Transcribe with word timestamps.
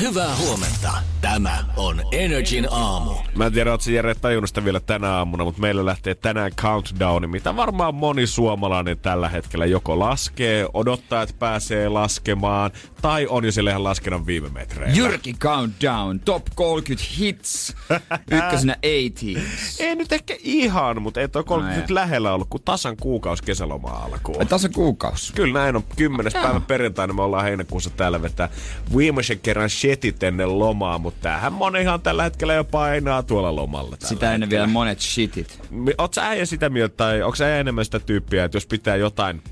Hyvää 0.00 0.36
huomenta. 0.36 1.09
Tämä 1.20 1.64
on 1.76 2.00
Energin 2.12 2.68
aamu. 2.70 3.10
Mä 3.34 3.46
en 3.46 3.52
tiedä, 3.52 3.70
ootko 3.70 3.90
Jere 3.90 4.14
tajunnut 4.14 4.48
sitä 4.48 4.64
vielä 4.64 4.80
tänä 4.80 5.10
aamuna, 5.12 5.44
mutta 5.44 5.60
meillä 5.60 5.84
lähtee 5.84 6.14
tänään 6.14 6.52
countdown, 6.52 7.30
mitä 7.30 7.56
varmaan 7.56 7.94
moni 7.94 8.26
suomalainen 8.26 8.98
tällä 8.98 9.28
hetkellä 9.28 9.66
joko 9.66 9.98
laskee, 9.98 10.66
odottaa, 10.74 11.22
että 11.22 11.34
pääsee 11.38 11.88
laskemaan, 11.88 12.70
tai 13.02 13.26
on 13.26 13.44
jo 13.44 13.52
siellä 13.52 13.70
ihan 13.70 13.84
laskenut 13.84 14.26
viime 14.26 14.48
metreillä. 14.48 14.96
Jyrki 14.96 15.34
Countdown, 15.34 16.20
Top 16.20 16.46
30 16.54 17.10
Hits, 17.18 17.76
ykkösenä 18.32 18.76
80 18.82 19.50
Ei 19.78 19.96
nyt 19.96 20.12
ehkä 20.12 20.36
ihan, 20.38 21.02
mutta 21.02 21.20
ei 21.20 21.28
toi 21.28 21.44
30 21.44 21.80
nyt 21.80 21.90
lähellä 21.90 22.34
ollut, 22.34 22.48
kun 22.50 22.60
tasan 22.64 22.96
kuukausi 22.96 23.42
kesälomaa 23.42 24.04
alkuun. 24.04 24.46
Tässä 24.46 24.68
on 24.68 24.74
kuukausi. 24.74 25.32
Kyllä 25.32 25.58
näin 25.58 25.76
on. 25.76 25.82
Kymmenes 25.96 26.32
päivä 26.32 26.60
perjantaina 26.60 27.12
me 27.12 27.22
ollaan 27.22 27.44
heinäkuussa 27.44 27.90
täällä 27.90 28.22
vetää 28.22 28.48
viimeisen 28.96 29.40
kerran 29.40 29.70
shetit 29.70 30.22
ennen 30.22 30.58
lomaa, 30.58 30.98
mutta 31.10 31.22
tämähän 31.22 31.52
monihan 31.52 32.00
tällä 32.00 32.22
hetkellä 32.22 32.54
jo 32.54 32.64
painaa 32.64 33.22
tuolla 33.22 33.56
lomalla. 33.56 33.96
Sitä 33.98 34.26
ennen 34.26 34.40
hetkellä. 34.40 34.60
vielä 34.60 34.72
monet 34.72 35.00
shitit. 35.00 35.60
Oot 35.98 36.14
sä 36.14 36.26
äijä 36.26 36.46
sitä 36.46 36.68
mieltä, 36.68 36.96
tai 36.96 37.22
onko 37.22 37.36
sä 37.36 37.56
enemmän 37.56 37.84
sitä 37.84 38.00
tyyppiä, 38.00 38.44
että 38.44 38.56
jos 38.56 38.66
pitää 38.66 38.96
jotain 38.96 39.42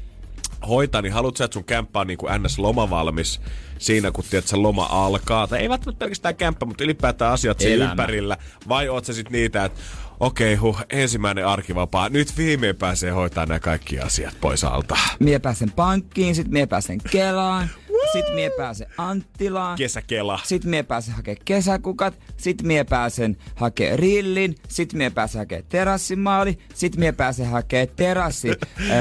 hoitaa, 0.69 1.03
niin 1.03 1.13
haluatko 1.13 1.37
sä, 1.37 1.45
että 1.45 1.55
sun 1.55 1.65
kämppä 1.65 2.01
on 2.01 2.07
niin 2.07 2.19
kuin 2.19 2.43
ns. 2.43 2.59
lomavalmis 2.59 3.41
siinä, 3.79 4.11
kun 4.11 4.25
tiedät, 4.25 4.45
että 4.45 4.51
se 4.51 4.57
loma 4.57 4.89
alkaa? 4.91 5.47
Tai 5.47 5.59
ei 5.59 5.69
välttämättä 5.69 5.99
pelkästään 5.99 6.37
kämppä, 6.37 6.67
mutta 6.67 6.85
ylipäätään 6.85 7.33
asiat 7.33 7.63
Elämä. 7.63 7.91
ympärillä. 7.91 8.37
Vai 8.69 8.89
oot 8.89 9.05
sä 9.05 9.13
sit 9.13 9.31
niitä, 9.31 9.65
että 9.65 9.81
okei, 10.21 10.55
okay, 10.55 10.61
huh, 10.61 10.81
ensimmäinen 10.91 11.47
arkivapaa, 11.47 12.09
nyt 12.09 12.37
viimein 12.37 12.77
pääsee 12.77 13.11
hoitaa 13.11 13.47
nämä 13.47 13.61
kaikki 13.61 14.01
asiat 14.01 14.35
pois 14.41 14.65
alta. 14.65 14.97
Mie 15.21 15.39
pääsen 15.39 15.71
pankkiin, 15.71 16.35
sit 16.35 16.49
mie 16.49 16.67
pääsen 16.67 16.99
Kelaan, 17.11 17.69
sit 18.13 18.35
mie 18.35 18.51
pääsen 18.51 18.87
Anttilaan. 18.99 19.79
Kesäkela. 19.79 20.41
Sit 20.45 20.65
mie 20.65 20.83
pääsen 20.83 21.15
hakee 21.15 21.37
kesäkukat, 21.45 22.15
sit 22.37 22.63
mie 22.63 22.85
pääsen 22.85 23.37
hakee 23.55 23.97
rillin, 23.97 24.55
sit 24.69 24.93
mie 24.93 25.11
pääsen 25.11 25.39
hakee 25.39 25.65
terassimaali, 25.69 26.59
sit 26.75 26.97
mie 26.97 27.13
pääsen 27.13 27.47
hakee 27.47 27.87
terassi 27.87 28.49
öö, 28.81 28.97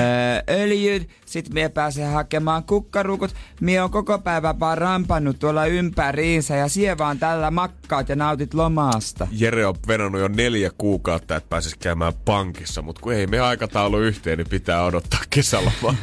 öljyt, 0.49 1.09
sit 1.25 1.53
mie 1.53 1.69
pääsen 1.69 2.11
hakemaan 2.11 2.63
kukkarukut. 2.63 3.35
Mie 3.61 3.81
on 3.81 3.91
koko 3.91 4.19
päivän 4.19 4.59
vaan 4.59 4.77
rampannut 4.77 5.39
tuolla 5.39 5.65
ympäriinsä 5.65 6.55
ja 6.55 6.67
sie 6.67 6.97
vaan 6.97 7.19
tällä 7.19 7.51
makkaat 7.51 8.09
ja 8.09 8.15
nautit 8.15 8.53
lomaasta. 8.53 9.27
Jere 9.31 9.65
on 9.65 9.75
venannut 9.87 10.21
jo 10.21 10.27
neljä 10.27 10.71
kuukautta, 10.77 11.35
että 11.35 11.49
pääsisi 11.49 11.75
käymään 11.79 12.13
pankissa, 12.25 12.81
mutta 12.81 13.01
kun 13.01 13.13
ei 13.13 13.27
me 13.27 13.39
aikataulu 13.39 13.99
yhteen, 13.99 14.37
niin 14.37 14.49
pitää 14.49 14.83
odottaa 14.83 15.19
kesälomaa. 15.29 15.95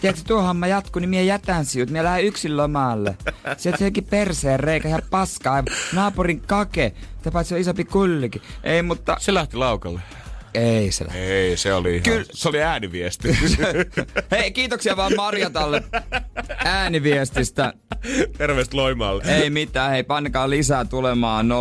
Tiedätkö, 0.00 0.24
tuo 0.26 0.42
homma 0.42 0.66
jatkuu, 0.66 1.00
niin 1.00 1.10
mie 1.10 1.24
jätän 1.24 1.64
sinut. 1.64 1.90
Mie 1.90 2.04
lähden 2.04 2.26
yksin 2.42 2.56
lomalle. 2.56 3.16
Sieltä 3.56 3.84
jokin 3.84 4.04
perseen 4.04 4.60
reikä, 4.60 4.88
ihan 4.88 5.02
paskaa. 5.10 5.64
Naapurin 5.92 6.40
kake. 6.40 6.92
Sitä 7.16 7.30
paitsi 7.30 7.54
on 7.54 7.60
isompi 7.60 7.84
kullikin. 7.84 8.42
Ei, 8.64 8.82
mutta... 8.82 9.16
Se 9.20 9.34
lähti 9.34 9.56
laukalle. 9.56 10.00
Ei 10.54 10.92
se 10.92 11.06
lähde. 11.06 11.20
Ei, 11.20 11.56
se 11.56 11.74
oli 11.74 11.90
ihan, 11.90 12.02
Kyllä. 12.02 12.24
se 12.30 12.48
oli 12.48 12.62
ääniviesti. 12.62 13.28
Hei, 14.30 14.50
kiitoksia 14.50 14.96
vaan 14.96 15.12
Marjatalle 15.16 15.82
ääniviestistä. 16.64 17.72
Terveistä 18.38 18.76
Loimaalle. 18.76 19.22
Ei 19.26 19.50
mitään, 19.50 19.90
hei, 19.90 20.02
pankaa 20.02 20.50
lisää 20.50 20.84
tulemaan 20.84 21.48
050501719. 21.48 21.52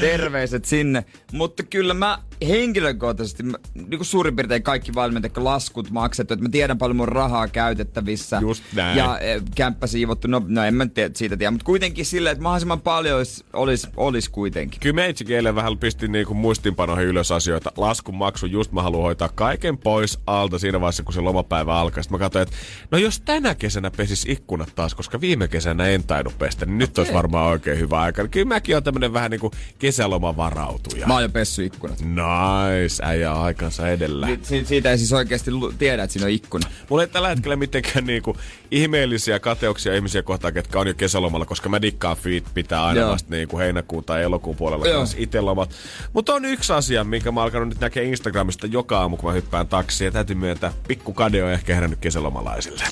Terveiset 0.00 0.64
sinne. 0.64 1.04
Mutta 1.32 1.62
kyllä 1.62 1.94
mä 1.94 2.18
henkilökohtaisesti, 2.48 3.42
niin 3.42 3.90
kuin 3.90 4.04
suurin 4.04 4.36
piirtein 4.36 4.62
kaikki 4.62 4.94
valmentajat 4.94 5.36
laskut 5.36 5.90
maksettu, 5.90 6.34
että 6.34 6.44
mä 6.44 6.48
tiedän 6.48 6.78
paljon 6.78 6.96
mun 6.96 7.08
rahaa 7.08 7.48
käytettävissä. 7.48 8.38
Just 8.40 8.64
näin. 8.74 8.98
Ja 8.98 9.18
e, 9.18 9.40
kämppä 9.54 9.86
siivottu, 9.86 10.28
no, 10.28 10.42
no 10.46 10.64
en 10.64 10.74
mä 10.74 10.86
tiedä, 10.86 11.10
siitä 11.14 11.36
tiedä, 11.36 11.50
mutta 11.50 11.64
kuitenkin 11.64 12.06
silleen, 12.06 12.32
että 12.32 12.42
mahdollisimman 12.42 12.80
paljon 12.80 13.16
olisi 13.16 13.44
olis, 13.52 13.88
olis 13.96 14.28
kuitenkin. 14.28 14.80
Kyllä 14.80 14.94
meitsikin 14.94 15.36
eilen 15.36 15.54
vähän 15.54 15.78
pistin 15.78 16.12
niinku 16.12 16.34
muistinpanoihin 16.34 17.06
ylös 17.06 17.32
asioita. 17.32 17.72
Laskun 17.76 18.14
maksu, 18.14 18.46
just 18.46 18.72
mä 18.72 18.82
haluan 18.82 19.02
hoitaa 19.02 19.28
kaiken 19.28 19.78
pois 19.78 20.18
alta 20.26 20.58
siinä 20.58 20.80
vaiheessa, 20.80 21.02
kun 21.02 21.12
se 21.12 21.20
lomapäivä 21.20 21.74
alkaa. 21.80 22.02
Sitten 22.02 22.18
mä 22.18 22.24
katsoin, 22.24 22.42
että 22.42 22.56
no 22.90 22.98
jos 22.98 23.20
tänä 23.20 23.54
kesänä 23.54 23.90
pesis 23.90 24.24
ikkunat 24.28 24.72
taas, 24.74 24.94
koska 24.94 25.20
viime 25.20 25.48
kesänä 25.48 25.86
en 25.86 26.04
tainnut 26.04 26.38
pestä, 26.38 26.66
niin 26.66 26.78
nyt 26.78 26.98
olisi 26.98 27.14
varmaan 27.14 27.46
oikein 27.46 27.78
hyvä 27.78 28.00
aika. 28.00 28.28
Kyllä 28.28 28.46
mäkin 28.46 28.76
on 28.76 28.82
tämmönen 28.82 29.12
vähän 29.12 29.30
niinku 29.30 29.50
kesälomavarautuja. 29.78 31.06
Mä 31.06 31.14
oon 31.14 31.22
jo 31.22 31.28
pessy 31.28 31.64
ikkunat. 31.64 32.00
Nice, 32.28 33.02
äijä 33.06 33.32
aikansa 33.32 33.88
edellä. 33.88 34.26
Si- 34.26 34.38
si- 34.42 34.64
siitä 34.64 34.90
ei 34.90 34.98
siis 34.98 35.12
oikeasti 35.12 35.50
lu- 35.50 35.72
tiedä, 35.72 36.02
että 36.02 36.12
siinä 36.12 36.26
on 36.26 36.30
ikkuna. 36.32 36.68
Mulla 36.88 37.02
ei 37.02 37.08
tällä 37.08 37.28
hetkellä 37.28 37.56
mitenkään 37.56 38.06
niinku 38.06 38.36
ihmeellisiä 38.70 39.38
kateuksia 39.40 39.94
ihmisiä 39.94 40.22
kohtaan, 40.22 40.54
ketkä 40.54 40.80
on 40.80 40.86
jo 40.86 40.94
kesälomalla, 40.94 41.46
koska 41.46 41.68
mä 41.68 41.82
dikkaan 41.82 42.16
feet 42.16 42.44
pitää 42.54 42.84
aina 42.84 43.00
Joo. 43.00 43.10
vasta 43.10 43.30
niinku 43.30 43.58
heinäkuun 43.58 44.04
tai 44.04 44.22
elokuun 44.22 44.56
puolella 44.56 44.86
Joo. 44.88 44.98
kanssa 44.98 45.16
itse 45.20 45.40
lomat. 45.40 45.70
Mutta 46.12 46.34
on 46.34 46.44
yksi 46.44 46.72
asia, 46.72 47.04
minkä 47.04 47.32
mä 47.32 47.40
oon 47.40 47.44
alkanut 47.44 47.68
nyt 47.68 47.80
näkee 47.80 48.04
Instagramista 48.04 48.66
joka 48.66 48.98
aamu, 49.00 49.16
kun 49.16 49.30
mä 49.30 49.34
hyppään 49.34 49.68
taksiin. 49.68 50.06
Ja 50.06 50.12
täytyy 50.12 50.36
myöntää, 50.36 50.72
pikku 50.88 51.12
kade 51.12 51.44
on 51.44 51.50
ehkä 51.50 51.74
herännyt 51.74 51.98
kesälomalaisille. 51.98 52.84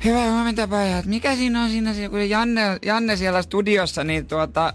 Hyvää 0.06 0.32
huomenta 0.32 0.68
pojat. 0.68 1.06
Mikä 1.06 1.36
siinä 1.36 1.64
on 1.64 1.70
siinä, 1.70 2.10
kun 2.10 2.30
Janne, 2.30 2.62
Janne 2.86 3.16
siellä 3.16 3.42
studiossa, 3.42 4.04
niin 4.04 4.26
tuota, 4.28 4.74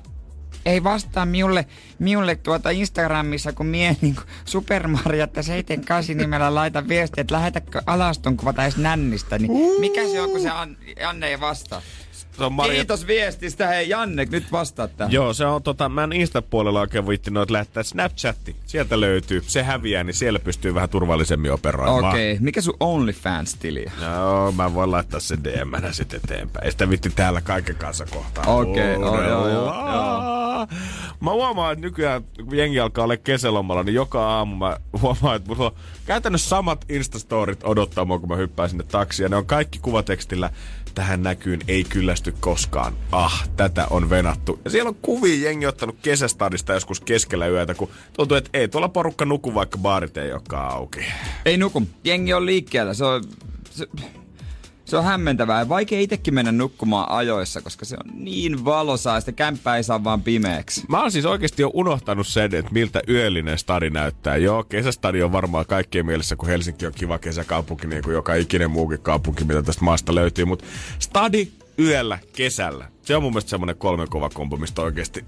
ei 0.66 0.84
vastaa 0.84 1.26
miulle, 1.26 1.66
miulle 1.98 2.36
tuota 2.36 2.70
Instagramissa, 2.70 3.52
kun 3.52 3.66
mie 3.66 3.96
niin 4.00 4.16
Supermarjatta 4.44 5.42
78 5.42 6.16
nimellä 6.16 6.54
laita 6.54 6.88
viestiä, 6.88 7.20
että 7.20 7.34
lähetäkö 7.34 7.82
alaston 7.86 8.36
kuvata 8.36 8.62
edes 8.62 8.76
nännistä. 8.76 9.38
Niin 9.38 9.80
mikä 9.80 10.08
se 10.08 10.20
on, 10.20 10.30
kun 10.30 10.40
se 10.40 10.50
An- 10.50 10.76
Janne 11.00 11.28
ei 11.28 11.40
vastaa? 11.40 11.82
Se 12.36 12.44
on 12.44 12.52
Marja... 12.52 12.74
Kiitos 12.74 13.06
viestistä, 13.06 13.66
hei 13.66 13.88
Janne, 13.88 14.26
nyt 14.30 14.52
vastaa 14.52 14.88
tähän. 14.88 15.12
Joo, 15.12 15.34
se 15.34 15.46
on 15.46 15.62
tota, 15.62 15.88
mä 15.88 16.04
en 16.04 16.12
Insta-puolella 16.12 16.80
oikein 16.80 17.08
viitti 17.08 17.30
noita 17.30 17.52
lähettää 17.52 17.82
Snapchatti. 17.82 18.56
Sieltä 18.66 19.00
löytyy. 19.00 19.42
Se 19.46 19.62
häviää, 19.62 20.04
niin 20.04 20.14
siellä 20.14 20.38
pystyy 20.38 20.74
vähän 20.74 20.88
turvallisemmin 20.88 21.52
operoimaan. 21.52 22.04
Okei, 22.04 22.32
okay. 22.32 22.44
mikä 22.44 22.60
sun 22.60 22.76
OnlyFans-tili 22.80 23.86
on? 23.96 24.12
Joo, 24.12 24.52
mä 24.52 24.74
voin 24.74 24.90
laittaa 24.90 25.20
sen 25.20 25.44
DM-nä 25.44 25.92
sitten 25.92 26.20
eteenpäin. 26.24 26.64
Ei 26.64 26.72
sitä 26.72 26.90
vitti 26.90 27.10
täällä 27.10 27.40
kaiken 27.40 27.76
kanssa 27.76 28.06
kohtaa. 28.06 28.44
Okei, 28.46 28.96
okay, 28.96 29.08
oh, 29.08 29.24
joo, 29.24 29.48
joo, 29.48 29.72
Uudella. 30.62 30.68
Mä 31.20 31.30
huomaan, 31.30 31.72
että 31.72 31.86
nykyään 31.86 32.24
kun 32.44 32.56
jengi 32.56 32.80
alkaa 32.80 33.04
olla 33.04 33.16
kesälomalla, 33.16 33.82
niin 33.82 33.94
joka 33.94 34.28
aamu 34.28 34.56
mä 34.56 34.76
huomaan, 35.02 35.36
että 35.36 35.48
mulla 35.48 35.66
on 35.66 35.76
käytännössä 36.06 36.48
samat 36.48 36.84
Instastorit 36.88 37.64
odottaa 37.64 38.04
mua, 38.04 38.18
kun 38.18 38.28
mä 38.28 38.36
hyppään 38.36 38.68
sinne 38.68 38.84
taksiin. 38.84 39.24
Ja 39.24 39.28
ne 39.28 39.36
on 39.36 39.46
kaikki 39.46 39.78
kuvatekstillä 39.78 40.50
tähän 40.94 41.22
näkyyn 41.22 41.60
ei 41.68 41.84
kyllästy 41.84 42.34
koskaan. 42.40 42.92
Ah, 43.12 43.48
tätä 43.56 43.86
on 43.90 44.10
venattu. 44.10 44.60
Ja 44.64 44.70
siellä 44.70 44.88
on 44.88 44.96
kuvia 45.02 45.44
jengi 45.44 45.66
ottanut 45.66 45.96
kesästadista 46.02 46.72
joskus 46.72 47.00
keskellä 47.00 47.48
yötä, 47.48 47.74
kun 47.74 47.88
tuntuu, 48.16 48.36
että 48.36 48.50
ei 48.54 48.68
tuolla 48.68 48.88
porukka 48.88 49.24
nuku, 49.24 49.54
vaikka 49.54 49.78
baarit 49.78 50.16
ei 50.16 50.32
olekaan 50.32 50.72
auki. 50.72 51.00
Ei 51.44 51.56
nuku. 51.56 51.82
Jengi 52.04 52.34
on 52.34 52.46
liikkeellä. 52.46 52.94
Se 52.94 53.04
on, 53.04 53.24
se, 53.70 53.86
se 54.92 54.96
on 54.96 55.04
hämmentävää. 55.04 55.58
Ja 55.58 55.68
vaikea 55.68 56.00
itsekin 56.00 56.34
mennä 56.34 56.52
nukkumaan 56.52 57.10
ajoissa, 57.10 57.60
koska 57.60 57.84
se 57.84 57.96
on 58.04 58.24
niin 58.24 58.64
valosaa 58.64 59.14
ja 59.14 59.20
sitä 59.20 59.32
kämppää 59.32 59.76
ei 59.76 59.84
saa 59.84 60.04
vaan 60.04 60.22
pimeäksi. 60.22 60.84
Mä 60.88 61.00
oon 61.00 61.12
siis 61.12 61.26
oikeasti 61.26 61.62
jo 61.62 61.70
unohtanut 61.74 62.26
sen, 62.26 62.54
että 62.54 62.72
miltä 62.72 63.00
yöllinen 63.08 63.58
stadi 63.58 63.90
näyttää. 63.90 64.36
Joo, 64.36 64.64
kesästadi 64.64 65.22
on 65.22 65.32
varmaan 65.32 65.66
kaikkien 65.66 66.06
mielessä, 66.06 66.36
kun 66.36 66.48
Helsinki 66.48 66.86
on 66.86 66.92
kiva 66.92 67.18
kesäkaupunki, 67.18 67.86
niin 67.86 68.02
kuin 68.02 68.14
joka 68.14 68.34
ikinen 68.34 68.70
muukin 68.70 69.00
kaupunki, 69.00 69.44
mitä 69.44 69.62
tästä 69.62 69.84
maasta 69.84 70.14
löytyy. 70.14 70.44
Mutta 70.44 70.64
stadi 70.98 71.48
yöllä, 71.78 72.18
kesällä. 72.32 72.88
Se 73.02 73.16
on 73.16 73.22
mun 73.22 73.32
mielestä 73.32 73.50
semmonen 73.50 73.76
kolme 73.76 74.06
kova 74.06 74.28
kombo, 74.28 74.56
mistä 74.56 74.82
oikeasti 74.82 75.24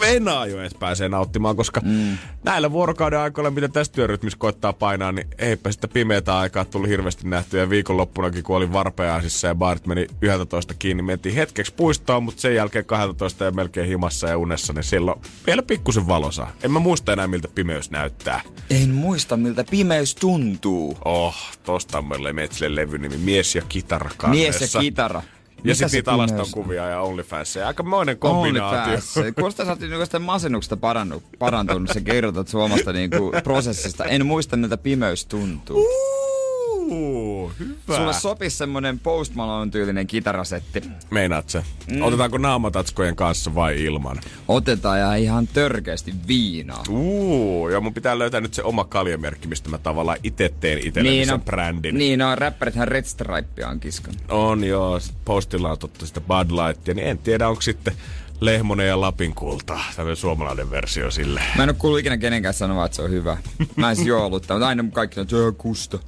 venaa 0.00 0.46
jo 0.46 0.60
edes 0.60 0.74
pääsee 0.74 1.08
nauttimaan, 1.08 1.56
koska 1.56 1.80
mm. 1.84 2.18
näillä 2.44 2.72
vuorokauden 2.72 3.18
aikoilla, 3.18 3.50
mitä 3.50 3.68
tästä 3.68 3.94
työrytmissä 3.94 4.38
koittaa 4.38 4.72
painaa, 4.72 5.12
niin 5.12 5.26
eipä 5.38 5.72
sitä 5.72 5.88
pimeätä 5.88 6.38
aikaa 6.38 6.64
tullut 6.64 6.88
hirveästi 6.88 7.28
nähtyä. 7.28 7.60
Ja 7.60 7.70
viikonloppunakin, 7.70 8.44
kun 8.44 8.56
olin 8.56 8.72
varpeaisissa 8.72 9.48
ja 9.48 9.54
baarit 9.54 9.86
meni 9.86 10.06
11 10.20 10.74
kiinni, 10.74 11.02
mentiin 11.02 11.34
hetkeksi 11.34 11.74
puistoon, 11.74 12.22
mutta 12.22 12.40
sen 12.40 12.54
jälkeen 12.54 12.84
12 12.84 13.44
ja 13.44 13.50
melkein 13.50 13.88
himassa 13.88 14.28
ja 14.28 14.38
unessa, 14.38 14.72
niin 14.72 14.84
silloin 14.84 15.20
vielä 15.46 15.62
pikkusen 15.62 16.06
valosa. 16.06 16.46
En 16.62 16.70
mä 16.70 16.78
muista 16.78 17.12
enää, 17.12 17.26
miltä 17.26 17.48
pimeys 17.54 17.90
näyttää. 17.90 18.40
En 18.70 18.90
muista, 18.90 19.36
miltä 19.36 19.64
pimeys 19.70 20.14
tuntuu. 20.14 20.98
Oh, 21.04 21.36
tosta 21.64 21.98
on 21.98 22.08
meille 22.08 22.32
Metsille 22.32 22.80
levy 22.80 22.98
nimi 22.98 23.16
Mies 23.16 23.54
ja 23.54 23.62
kitara 23.68 24.10
Mies 24.26 24.74
ja 24.74 24.80
kitara. 24.80 25.22
Ja 25.64 25.74
sitten 25.74 25.90
niitä 25.92 26.12
alaston 26.12 26.46
kuvia 26.52 26.88
ja 26.88 27.00
OnlyFansia. 27.00 27.66
Aika 27.66 27.82
moinen 27.82 28.18
kombinaatio. 28.18 28.78
OnlyFans. 28.78 29.14
Kuulostaa, 29.34 29.66
sä 29.66 29.72
oot 29.72 29.80
niinku 29.80 30.20
masennuksesta 30.20 30.76
parannu, 30.76 31.22
parantunut. 31.38 31.90
Sä 31.94 32.00
kerrotat 32.00 32.48
suomasta 32.48 32.92
niinku 32.92 33.32
prosessista. 33.44 34.04
En 34.04 34.26
muista, 34.26 34.56
miltä 34.56 34.76
pimeys 34.76 35.26
tuntuu. 35.26 35.76
Uh, 35.76 36.23
hyvä. 37.58 37.96
Sulle 37.96 38.12
sopisi 38.12 38.56
semmonen 38.56 38.98
Post 38.98 39.34
Malone 39.34 39.70
tyylinen 39.70 40.06
kitarasetti. 40.06 40.82
Meinaat 41.10 41.48
se? 41.48 41.64
Mm. 41.90 42.02
Otetaanko 42.02 42.38
naamatatskojen 42.38 43.16
kanssa 43.16 43.54
vai 43.54 43.84
ilman? 43.84 44.20
Otetaan 44.48 45.00
ja 45.00 45.14
ihan 45.14 45.46
törkeästi 45.46 46.14
viinaa. 46.28 46.82
Uh, 46.88 47.68
ja 47.68 47.80
mun 47.80 47.94
pitää 47.94 48.18
löytää 48.18 48.40
nyt 48.40 48.54
se 48.54 48.62
oma 48.62 48.84
kaljamerkki, 48.84 49.48
mistä 49.48 49.70
mä 49.70 49.78
tavallaan 49.78 50.18
itse 50.22 50.54
teen 50.60 50.78
itselleni 50.78 51.16
niin 51.16 51.26
sen 51.26 51.34
on, 51.34 51.42
brändin. 51.42 51.98
Niin 51.98 52.22
on, 52.22 52.38
räppärithän 52.38 52.88
Red 52.88 53.04
Stripe 53.04 53.66
on 53.66 53.80
kiskan. 53.80 54.14
On 54.28 54.64
joo, 54.64 55.00
postilla 55.24 55.70
on 55.70 55.78
totta 55.78 56.06
sitä 56.06 56.20
Bud 56.20 56.50
Lightia, 56.50 56.94
niin 56.94 57.06
en 57.06 57.18
tiedä 57.18 57.48
onko 57.48 57.62
sitten 57.62 57.94
Lehmonen 58.40 58.88
ja 58.88 59.00
Lapin 59.00 59.34
kulta. 59.34 59.78
Tämmöinen 59.96 60.16
suomalainen 60.16 60.70
versio 60.70 61.10
sille. 61.10 61.42
Mä 61.56 61.62
en 61.62 61.68
oo 61.68 61.74
kuullut 61.78 62.00
ikinä 62.00 62.16
kenenkään 62.16 62.54
sanoa, 62.54 62.84
että 62.84 62.96
se 62.96 63.02
on 63.02 63.10
hyvä. 63.10 63.36
Mä 63.76 63.90
en 63.90 64.06
joo 64.06 64.26
ollut, 64.26 64.42
mutta 64.42 64.66
aina 64.66 64.84
kaikki 64.92 65.20
on, 65.20 65.22
että 65.22 65.36
se 65.36 65.42
on 65.42 65.56
kusta. 65.56 65.98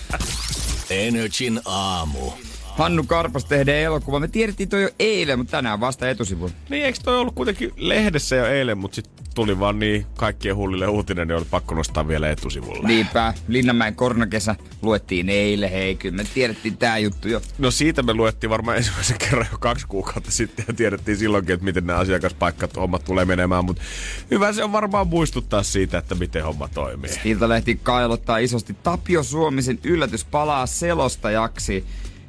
Energin 0.90 1.60
aamu. 1.64 2.32
Hannu 2.74 3.04
Karpas 3.06 3.44
tehdään 3.44 3.78
elokuva. 3.78 4.20
Me 4.20 4.28
tiedettiin 4.28 4.68
toi 4.68 4.82
jo 4.82 4.88
eilen, 4.98 5.38
mutta 5.38 5.50
tänään 5.50 5.80
vasta 5.80 6.10
etusivulla. 6.10 6.54
Niin, 6.68 6.84
eikö 6.84 6.98
toi 7.04 7.18
ollut 7.18 7.34
kuitenkin 7.34 7.72
lehdessä 7.76 8.36
jo 8.36 8.46
eilen, 8.46 8.78
mutta 8.78 8.94
sitten 8.94 9.24
tuli 9.34 9.58
vaan 9.58 9.78
niin 9.78 10.06
kaikkien 10.16 10.56
hullille 10.56 10.86
uutinen, 10.86 11.28
niin 11.28 11.36
oli 11.36 11.46
pakko 11.50 11.74
nostaa 11.74 12.08
vielä 12.08 12.30
etusivulle. 12.30 12.88
Niinpä. 12.88 13.34
Linnanmäen 13.48 13.94
koronakesä 13.94 14.56
luettiin 14.82 15.28
eilen. 15.28 15.70
Hei, 15.70 15.94
kyllä 15.94 16.16
me 16.16 16.24
tiedettiin 16.34 16.76
tää 16.76 16.98
juttu 16.98 17.28
jo. 17.28 17.42
No 17.58 17.70
siitä 17.70 18.02
me 18.02 18.14
luettiin 18.14 18.50
varmaan 18.50 18.76
ensimmäisen 18.78 19.18
kerran 19.18 19.46
jo 19.52 19.58
kaksi 19.58 19.86
kuukautta 19.86 20.30
sitten 20.30 20.64
ja 20.68 20.74
tiedettiin 20.74 21.16
silloinkin, 21.16 21.54
että 21.54 21.64
miten 21.64 21.86
nämä 21.86 21.98
asiakaspaikkat 21.98 22.76
hommat 22.76 23.04
tulee 23.04 23.24
menemään, 23.24 23.64
mutta 23.64 23.82
hyvä 24.30 24.52
se 24.52 24.64
on 24.64 24.72
varmaan 24.72 25.08
muistuttaa 25.08 25.62
siitä, 25.62 25.98
että 25.98 26.14
miten 26.14 26.44
homma 26.44 26.68
toimii. 26.68 27.10
Iltalehti 27.24 27.80
kailottaa 27.82 28.38
isosti 28.38 28.76
Tapio 28.82 29.22
Suomisen 29.22 29.78
yllätys 29.84 30.24
palaa 30.24 30.66
selostajaksi. 30.66 31.84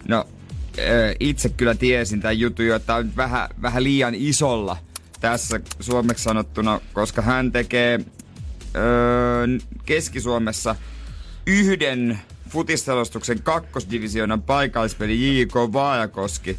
No, 0.07 0.25
itse 1.19 1.49
kyllä 1.49 1.75
tiesin 1.75 2.21
tämän 2.21 2.39
jutun 2.39 2.65
jo, 2.65 2.75
että 2.75 2.95
on 2.95 3.15
vähän, 3.15 3.49
vähän 3.61 3.83
liian 3.83 4.15
isolla 4.15 4.77
tässä 5.19 5.59
suomeksi 5.79 6.23
sanottuna, 6.23 6.79
koska 6.93 7.21
hän 7.21 7.51
tekee 7.51 7.99
öö, 8.75 9.47
Keski-Suomessa 9.85 10.75
yhden 11.47 12.19
futisselostuksen 12.49 13.41
kakkosdivisioonan 13.43 14.41
paikallispeli 14.41 15.39
JK 15.39 15.53
Vaajakoski. 15.55 16.57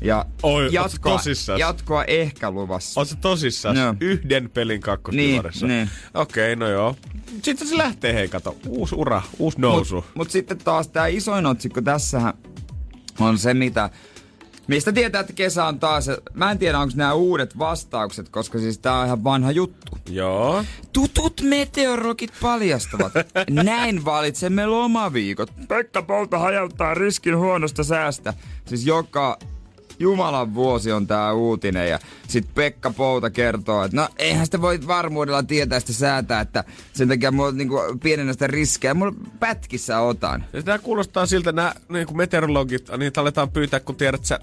Ja 0.00 0.26
Oi, 0.42 0.68
jatkoa, 0.72 1.20
jatkoa 1.58 2.04
ehkä 2.04 2.50
luvassa. 2.50 3.00
Oletko 3.00 3.16
tosissaan? 3.20 3.76
No. 3.76 3.94
Yhden 4.00 4.50
pelin 4.50 4.80
kakkosdivarissa? 4.80 5.66
Niin, 5.66 5.76
niin. 5.76 5.90
Okei, 6.14 6.52
okay, 6.52 6.56
no 6.56 6.72
joo. 6.72 6.96
Sitten 7.42 7.68
se 7.68 7.76
lähtee, 7.76 8.14
hei 8.14 8.28
kato. 8.28 8.56
Uusi 8.66 8.94
ura, 8.94 9.22
uusi 9.38 9.60
nousu. 9.60 9.94
Mutta 9.94 10.10
mut 10.14 10.30
sitten 10.30 10.58
taas 10.58 10.88
tämä 10.88 11.06
isoin 11.06 11.46
otsikko 11.46 11.80
tässähän 11.80 12.34
on 13.20 13.38
se, 13.38 13.54
mitä 13.54 13.90
Mistä 14.68 14.92
tietää, 14.92 15.20
että 15.20 15.32
kesä 15.32 15.64
on 15.64 15.80
taas... 15.80 16.10
Mä 16.34 16.50
en 16.50 16.58
tiedä, 16.58 16.78
onko 16.78 16.92
nämä 16.96 17.14
uudet 17.14 17.58
vastaukset, 17.58 18.28
koska 18.28 18.58
siis 18.58 18.78
tää 18.78 18.98
on 18.98 19.06
ihan 19.06 19.24
vanha 19.24 19.50
juttu. 19.50 19.98
Joo. 20.10 20.64
Tutut 20.92 21.40
meteorologit 21.44 22.32
paljastavat. 22.42 23.12
Näin 23.50 24.04
valitsemme 24.04 24.66
lomaviikot. 24.66 25.52
Pekka 25.68 26.02
Polta 26.02 26.38
hajauttaa 26.38 26.94
riskin 26.94 27.36
huonosta 27.36 27.84
säästä. 27.84 28.34
Siis 28.64 28.86
joka 28.86 29.38
Jumalan 30.00 30.54
vuosi 30.54 30.92
on 30.92 31.06
tää 31.06 31.32
uutinen. 31.32 31.88
Ja 31.88 31.98
sit 32.28 32.54
Pekka 32.54 32.90
Pouta 32.90 33.30
kertoo, 33.30 33.84
että 33.84 33.96
no 33.96 34.08
eihän 34.18 34.46
sitä 34.46 34.60
voi 34.60 34.80
varmuudella 34.86 35.42
tietää 35.42 35.80
sitä 35.80 35.92
säätä, 35.92 36.40
että 36.40 36.64
sen 36.92 37.08
takia 37.08 37.30
mulla 37.30 37.52
niinku 37.52 37.80
pienennä 38.02 38.32
sitä 38.32 38.46
riskejä. 38.46 38.94
Mulla 38.94 39.14
pätkissä 39.40 40.00
otan. 40.00 40.44
Ja 40.52 40.62
tämä 40.62 40.78
kuulostaa 40.78 41.26
siltä, 41.26 41.50
että 41.50 41.62
nämä 41.62 41.74
niin 41.88 42.16
meteorologit, 42.16 42.88
niitä 42.98 43.20
aletaan 43.20 43.50
pyytää, 43.50 43.80
kun 43.80 43.96
tiedät 43.96 44.24
sä 44.24 44.38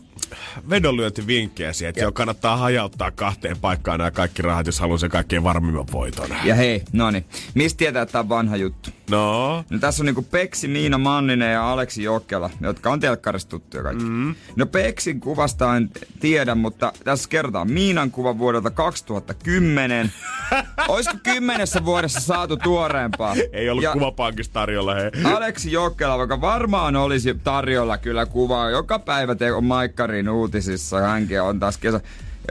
vedonlyöntivinkkejä 0.70 1.74
siihen, 1.74 1.90
että 1.90 2.02
jo 2.02 2.12
kannattaa 2.12 2.58
hajauttaa 2.58 3.12
kahteen 3.12 3.58
paikkaan 3.58 4.00
nämä 4.00 4.12
kaikki 4.12 4.42
rahat, 4.42 4.66
jos 4.66 4.80
haluaa 4.80 4.98
sen 4.98 5.10
kaikkein 5.10 5.44
varmimman 5.44 5.86
voiton. 5.92 6.30
Ja 6.44 6.56
hei, 6.56 6.84
no 6.94 7.12
niin, 7.12 7.26
mistä 7.54 7.78
tietää, 7.78 8.02
että 8.02 8.12
tämä 8.12 8.22
on 8.22 8.30
vanha 8.30 8.56
juttu? 8.56 8.90
No? 9.10 9.64
no 9.70 9.80
tässä 9.80 10.04
on 10.04 10.06
niinku 10.06 10.22
Peksi, 10.22 10.68
Niina 10.68 10.98
Manninen 10.98 11.54
ja 11.54 11.72
Aleksi 11.72 12.04
Jokela, 12.04 12.50
jotka 12.62 12.92
on 12.92 13.00
telkkarista 13.00 13.50
tuttuja 13.50 13.84
kaikki. 13.84 14.04
Mm. 14.04 14.36
No 14.56 14.66
Peksin 14.66 15.20
kuvasta 15.46 15.78
en 15.78 15.90
tiedä, 16.20 16.56
mutta 16.56 16.94
tässä 17.04 17.30
kerrotaan 17.30 17.72
Miinan 17.72 18.12
kuva 18.12 18.38
vuodelta 18.38 18.72
2010. 18.72 20.12
Olisiko 20.88 21.18
kymmenessä 21.24 21.86
vuodessa 21.86 22.20
saatu 22.20 22.58
tuoreempaa? 22.58 23.36
Ei 23.52 23.70
ollut 23.70 23.84
ja 23.84 23.92
kuvapankissa 23.92 24.54
tarjolla, 24.54 24.96
hei. 24.96 25.12
Aleksi 25.24 25.72
Jokela, 25.72 26.18
vaikka 26.18 26.42
varmaan 26.42 26.96
olisi 26.96 27.40
tarjolla 27.44 27.98
kyllä 27.98 28.26
kuvaa. 28.26 28.70
Joka 28.70 29.00
päivä 29.00 29.36
te 29.36 29.52
on 29.52 29.64
Maikkarin 29.64 30.30
uutisissa. 30.30 31.00
Hänkin 31.00 31.42
on 31.42 31.60
taas 31.60 31.78
kesä, 31.78 32.00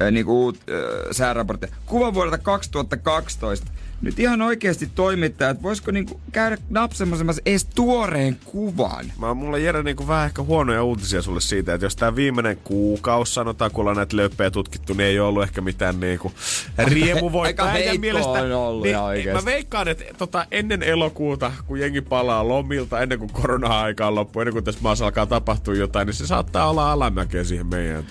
äh, 0.02 0.10
niinku, 0.10 0.48
äh, 0.48 0.76
sääraportti. 1.10 1.66
Kuva 1.86 2.14
vuodelta 2.14 2.38
2012 2.38 3.70
nyt 4.04 4.18
ihan 4.18 4.42
oikeasti 4.42 4.90
että 5.24 5.56
voisiko 5.62 5.90
niinku 5.90 6.20
käydä 6.32 6.56
napsemassa 6.70 7.24
edes 7.46 7.64
tuoreen 7.64 8.36
kuvan? 8.44 9.12
Mä, 9.18 9.34
mulla 9.34 9.58
Jere 9.58 9.82
niinku 9.82 10.08
vähän 10.08 10.26
ehkä 10.26 10.42
huonoja 10.42 10.84
uutisia 10.84 11.22
sulle 11.22 11.40
siitä, 11.40 11.74
että 11.74 11.86
jos 11.86 11.96
tää 11.96 12.16
viimeinen 12.16 12.56
kuukausi 12.56 13.34
sanotaan, 13.34 13.70
kun 13.70 13.82
ollaan 13.82 13.96
näitä 13.96 14.16
löppejä 14.16 14.50
tutkittu, 14.50 14.92
niin 14.92 15.06
ei 15.06 15.20
ollut 15.20 15.42
ehkä 15.42 15.60
mitään 15.60 16.00
niinku 16.00 16.32
riemuvoittaa. 16.78 17.66
Aika 17.66 17.78
heikko 17.78 18.00
mielestä, 18.00 18.30
on 18.30 18.52
ollut 18.52 18.82
niin, 18.82 18.96
ihan 19.20 19.36
Mä 19.36 19.44
veikkaan, 19.44 19.88
että 19.88 20.04
tota, 20.18 20.46
ennen 20.50 20.82
elokuuta, 20.82 21.52
kun 21.66 21.80
jengi 21.80 22.00
palaa 22.00 22.48
lomilta, 22.48 23.00
ennen 23.00 23.18
kuin 23.18 23.32
korona-aika 23.32 24.06
on 24.06 24.14
loppu, 24.14 24.40
ennen 24.40 24.52
kuin 24.52 24.64
tässä 24.64 24.80
maassa 24.82 25.04
alkaa 25.04 25.26
tapahtua 25.26 25.74
jotain, 25.74 26.06
niin 26.06 26.14
se 26.14 26.26
saattaa 26.26 26.70
olla 26.70 26.92
alamäkeä 26.92 27.44
siihen 27.44 27.66
meidän 27.66 28.04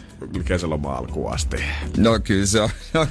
kesäloma 0.46 0.94
alkuun 0.94 1.34
asti. 1.34 1.58
No 1.98 2.20
kyllä 2.24 2.46
se 2.46 2.62
on. 2.62 2.70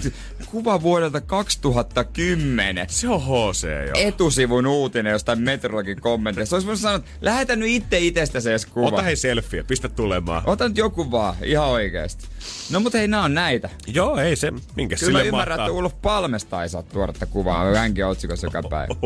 Kuva 0.50 0.82
vuodelta 0.82 1.20
2010. 1.20 2.71
Se 2.88 3.08
on 3.08 3.22
HC 3.22 3.62
jo. 3.86 3.92
Etusivun 3.94 4.66
uutinen 4.66 5.10
jostain 5.10 5.40
meteorologin 5.40 6.00
kommenteista. 6.00 6.56
Olisi 6.56 6.66
voinut 6.66 6.80
sanoa, 6.80 6.96
että 6.96 7.10
lähetä 7.20 7.56
nyt 7.56 7.68
itse 7.68 7.98
itsestä 7.98 8.40
se 8.40 8.56
kuva. 8.70 8.88
Ota 8.88 9.02
hei 9.02 9.16
selfie, 9.16 9.62
pistä 9.62 9.88
tulemaan. 9.88 10.42
Ota 10.46 10.68
nyt 10.68 10.76
joku 10.76 11.10
vaan, 11.10 11.34
ihan 11.44 11.68
oikeasti. 11.68 12.24
No 12.70 12.80
mutta 12.80 12.98
hei, 12.98 13.08
nää 13.08 13.22
on 13.22 13.34
näitä. 13.34 13.68
Joo, 13.86 14.16
ei 14.16 14.36
se, 14.36 14.50
minkä 14.76 14.96
Kyllä 14.96 15.06
sille 15.06 15.26
ymmärrän, 15.26 15.58
mahtaa. 15.58 15.66
että 15.66 15.78
Ulf 15.78 15.94
Palmesta 16.02 16.62
ei 16.62 16.68
saa 16.68 16.82
tuoda 16.82 17.12
tätä 17.12 17.26
kuvaa. 17.26 17.74
Hänkin 17.74 18.06
otsikossa 18.06 18.46
joka 18.46 18.62
päivä. 18.62 18.94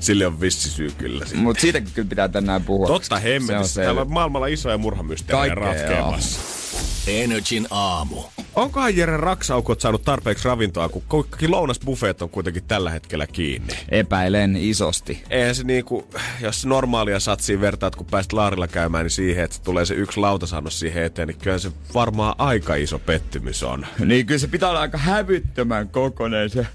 Sille 0.00 0.26
on 0.26 0.40
vissi 0.40 0.70
syy 0.70 0.90
kyllä. 0.98 1.24
Mutta 1.34 1.60
siitäkin 1.60 1.90
kyllä 1.94 2.08
pitää 2.08 2.28
tänään 2.28 2.64
puhua. 2.64 2.86
Totta 2.86 3.18
hemmetissä. 3.18 3.82
Täällä 3.82 4.00
on 4.00 4.12
maailmalla 4.12 4.46
isoja 4.46 4.78
murhamysteerejä 4.78 5.54
ratkeamassa. 5.54 6.40
Energin 7.06 7.66
aamu. 7.70 8.16
Onkohan 8.56 8.96
Jere 8.96 9.16
Raksaukot 9.16 9.80
saanut 9.80 10.04
tarpeeksi 10.04 10.48
ravintoa, 10.48 10.88
kun 10.88 11.02
kaikki 11.08 11.48
lounasbuffeet 11.48 12.22
on 12.22 12.30
kuitenkin 12.30 12.64
tällä 12.68 12.90
hetkellä 12.90 13.26
kiinni? 13.26 13.74
Epäilen 13.88 14.56
isosti. 14.56 15.22
Eihän 15.30 15.54
se 15.54 15.64
niinku, 15.64 16.08
jos 16.40 16.66
normaalia 16.66 17.20
satsiin 17.20 17.60
vertaat, 17.60 17.96
kun 17.96 18.06
pääst 18.06 18.32
laarilla 18.32 18.68
käymään, 18.68 19.04
niin 19.04 19.10
siihen, 19.10 19.44
että 19.44 19.56
tulee 19.64 19.86
se 19.86 19.94
yksi 19.94 20.20
lautasannos 20.20 20.78
siihen 20.78 21.02
eteen, 21.02 21.28
niin 21.28 21.38
kyllä 21.38 21.58
se 21.58 21.72
varmaan 21.94 22.34
aika 22.38 22.74
iso 22.74 22.98
pettymys 22.98 23.62
on. 23.62 23.86
Niin 24.04 24.26
kyllä 24.26 24.38
se 24.38 24.48
pitää 24.48 24.68
olla 24.68 24.80
aika 24.80 24.98
hävyttömän 24.98 25.88
kokonen 25.88 26.50
se 26.50 26.66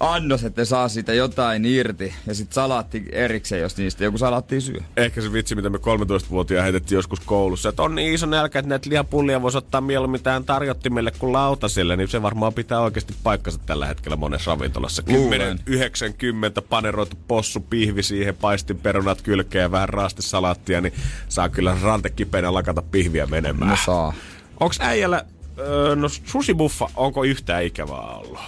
annos, 0.00 0.44
että 0.44 0.64
saa 0.64 0.88
siitä 0.88 1.14
jotain 1.14 1.64
irti. 1.64 2.14
Ja 2.26 2.34
sitten 2.34 2.54
salaatti 2.54 3.04
erikseen, 3.12 3.60
jos 3.60 3.76
niistä 3.76 4.04
joku 4.04 4.18
salaatti 4.18 4.60
syö. 4.60 4.80
Ehkä 4.96 5.20
se 5.20 5.32
vitsi, 5.32 5.54
mitä 5.54 5.70
me 5.70 5.78
13-vuotiaan 5.78 6.62
heitettiin 6.62 6.96
joskus 6.96 7.20
koulussa. 7.20 7.68
Että 7.68 7.82
on 7.82 7.94
niin 7.94 8.14
iso 8.14 8.26
nälkä, 8.26 8.58
että 8.58 8.68
näitä 8.68 8.90
lihapullia 8.90 9.42
voisi 9.42 9.58
ottaa 9.58 9.80
mieluummin 9.80 10.22
tähän 10.22 10.44
tarjottimelle 10.44 11.12
kuin 11.18 11.32
lautaselle. 11.32 11.96
Niin 11.96 12.08
se 12.08 12.22
varmaan 12.22 12.54
pitää 12.54 12.80
oikeasti 12.80 13.14
paikkansa 13.22 13.58
tällä 13.66 13.86
hetkellä 13.86 14.16
monessa 14.16 14.50
ravintolassa. 14.50 15.02
10, 15.02 15.58
90 15.66 16.62
paneroitu 16.62 17.16
possu, 17.28 17.60
pihvi 17.60 18.02
siihen, 18.02 18.36
paistin 18.36 18.78
perunat 18.78 19.22
kylkeen 19.22 19.62
ja 19.62 19.70
vähän 19.70 19.88
raastesalaattia. 19.88 20.80
Niin 20.80 20.94
saa 21.28 21.48
kyllä 21.48 21.76
rantekipeänä 21.82 22.54
lakata 22.54 22.82
pihviä 22.82 23.26
menemään. 23.26 23.70
No 23.70 23.76
saa. 23.84 24.14
Onks 24.60 24.78
äijällä 24.80 25.24
Öö, 25.58 25.96
no 25.96 26.08
susibuffa, 26.08 26.90
onko 26.96 27.24
yhtään 27.24 27.64
ikävää 27.64 28.00
ollut? 28.00 28.38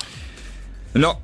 No, 0.95 1.23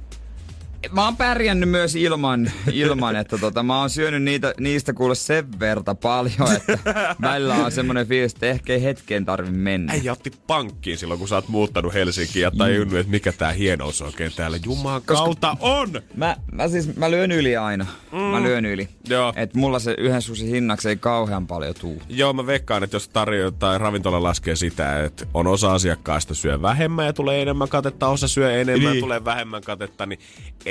mä 0.93 1.05
oon 1.05 1.17
pärjännyt 1.17 1.69
myös 1.69 1.97
ilman, 1.97 2.51
ilman 2.73 3.17
että 3.17 3.39
tota, 3.39 3.63
mä 3.63 3.79
oon 3.81 3.91
syönyt 3.91 4.23
niitä, 4.23 4.55
niistä 4.61 4.93
kuule 4.93 5.15
sen 5.15 5.61
verta 5.61 5.95
paljon, 5.95 6.57
että 6.57 6.79
välillä 7.23 7.55
on 7.55 7.73
semmonen 7.73 8.07
fiilis, 8.07 8.33
että 8.35 8.47
ehkä 8.47 8.73
ei 8.73 8.83
hetkeen 8.83 9.25
tarvi 9.25 9.51
mennä. 9.51 9.93
Äijä 9.93 10.13
otti 10.13 10.33
pankkiin 10.47 10.99
silloin, 10.99 11.19
kun 11.19 11.29
sä 11.29 11.35
oot 11.35 11.49
muuttanut 11.49 11.95
Helsinkiin 11.95 12.43
ja 12.43 12.51
tajunnut, 12.51 12.99
että 12.99 13.11
mikä 13.11 13.33
tää 13.33 13.53
hienous 13.53 14.03
oikein 14.03 14.33
täällä 14.37 14.59
Jumalan 14.65 15.03
kautta 15.03 15.57
on. 15.61 15.89
Mä, 16.17 16.37
mä 16.53 16.69
siis, 16.69 16.97
mä 16.97 17.11
lyön 17.11 17.33
yli 17.33 17.57
aina. 17.57 17.87
Mm. 18.13 18.19
Mä 18.19 18.43
lyön 18.43 18.65
yli. 18.67 18.89
Joo. 19.09 19.33
Et 19.37 19.55
mulla 19.55 19.79
se 19.79 19.95
yhden 19.99 20.23
susi 20.23 20.51
hinnaksi 20.51 20.89
ei 20.89 20.97
kauhean 20.97 21.47
paljon 21.47 21.75
tuu. 21.81 22.03
Joo, 22.09 22.33
mä 22.33 22.47
veikkaan, 22.47 22.83
että 22.83 22.97
jos 22.97 23.09
tarjoaa 23.09 23.51
tai 23.51 23.79
ravintola 23.79 24.23
laskee 24.23 24.57
sitä, 24.57 25.05
että 25.05 25.27
on 25.35 25.47
osa 25.47 25.73
asiakkaista 25.73 26.35
syö 26.35 26.63
vähemmän 26.63 27.07
ja 27.07 27.13
tulee 27.13 27.43
enemmän 27.43 27.69
katetta, 27.69 28.09
osa 28.09 28.29
syö 28.29 28.61
enemmän 28.61 28.85
ja 28.85 28.91
Niin. 28.91 29.01
tulee 29.01 29.25
vähemmän 29.25 29.63
katetta, 29.63 30.07
niin 30.07 30.19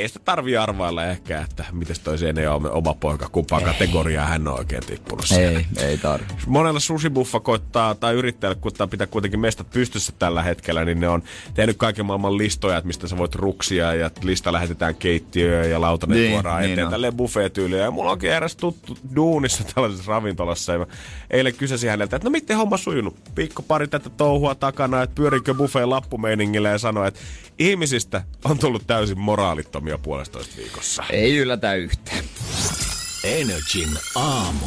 ei 0.02 0.08
sitä 0.08 0.20
tarvii 0.26 0.58
arvailla 0.58 1.06
ehkä, 1.06 1.42
että 1.42 1.66
miten 1.72 1.96
toi 2.04 2.18
Sene 2.18 2.50
on 2.50 2.72
oma 2.72 2.94
poika, 2.94 3.30
kumpaa 3.32 3.62
kategoriaa 3.62 4.26
hän 4.26 4.48
on 4.48 4.58
oikein 4.60 4.86
tippunut 4.86 5.26
siellä. 5.28 5.60
Ei, 5.60 5.86
ei 5.88 5.98
tarvi. 5.98 6.26
Monella 6.48 6.80
susibuffa 6.80 7.40
koittaa, 7.40 7.96
tai 7.96 8.14
yrittäjällä 8.14 8.60
koittaa 8.62 8.88
pitää 8.88 9.08
kuitenkin 9.08 9.40
mestat 9.40 9.70
pystyssä 9.70 10.14
tällä 10.20 10.44
hetkellä, 10.44 10.86
niin 10.86 11.00
ne 11.00 11.10
on 11.10 11.24
tehnyt 11.54 11.78
kaiken 11.78 12.06
maailman 12.06 12.38
listoja, 12.38 12.78
että 12.78 12.88
mistä 12.88 13.08
sä 13.08 13.18
voit 13.18 13.36
ruksia, 13.36 13.94
ja 13.94 14.12
lista 14.24 14.54
lähetetään 14.54 14.96
keittiöön 14.96 15.70
ja 15.70 15.82
lautanen 15.82 16.18
Niin, 16.18 16.32
tuodaan 16.32 16.62
niin 16.62 16.72
eteen, 16.72 16.86
on. 16.88 16.92
tälleen 16.92 17.14
buffet-tyyliä. 17.18 17.78
Ja 17.84 17.92
mulla 17.92 18.12
onkin 18.12 18.32
eräs 18.32 18.56
tuttu 18.56 18.98
duunissa 19.16 19.64
tällaisessa 19.76 20.12
ravintolassa, 20.12 20.74
ja 20.74 20.88
eilen 21.32 21.56
kysäsin 21.56 21.90
häneltä, 21.90 22.16
että 22.16 22.26
no 22.28 22.32
miten 22.32 22.58
homma 22.58 22.78
sujunut? 22.78 23.16
Viikko 23.38 23.62
pari 23.62 23.88
tätä 23.88 24.10
touhua 24.10 24.56
takana, 24.56 25.02
että 25.02 25.16
pyörikö 25.16 25.54
buffet 25.54 25.86
lappumeiningillä, 25.86 26.70
ja 26.70 26.78
sanoi, 26.78 27.08
että 27.08 27.20
ihmisistä 27.60 28.24
on 28.44 28.60
tullut 28.60 28.84
täysin 28.88 29.20
moraalittomia 29.20 29.89
puolestoista 29.98 30.58
viikossa. 30.58 31.04
Ei 31.10 31.38
yllätä 31.38 31.74
yhtään. 31.74 32.24
Energin 33.24 33.90
aamu. 34.16 34.66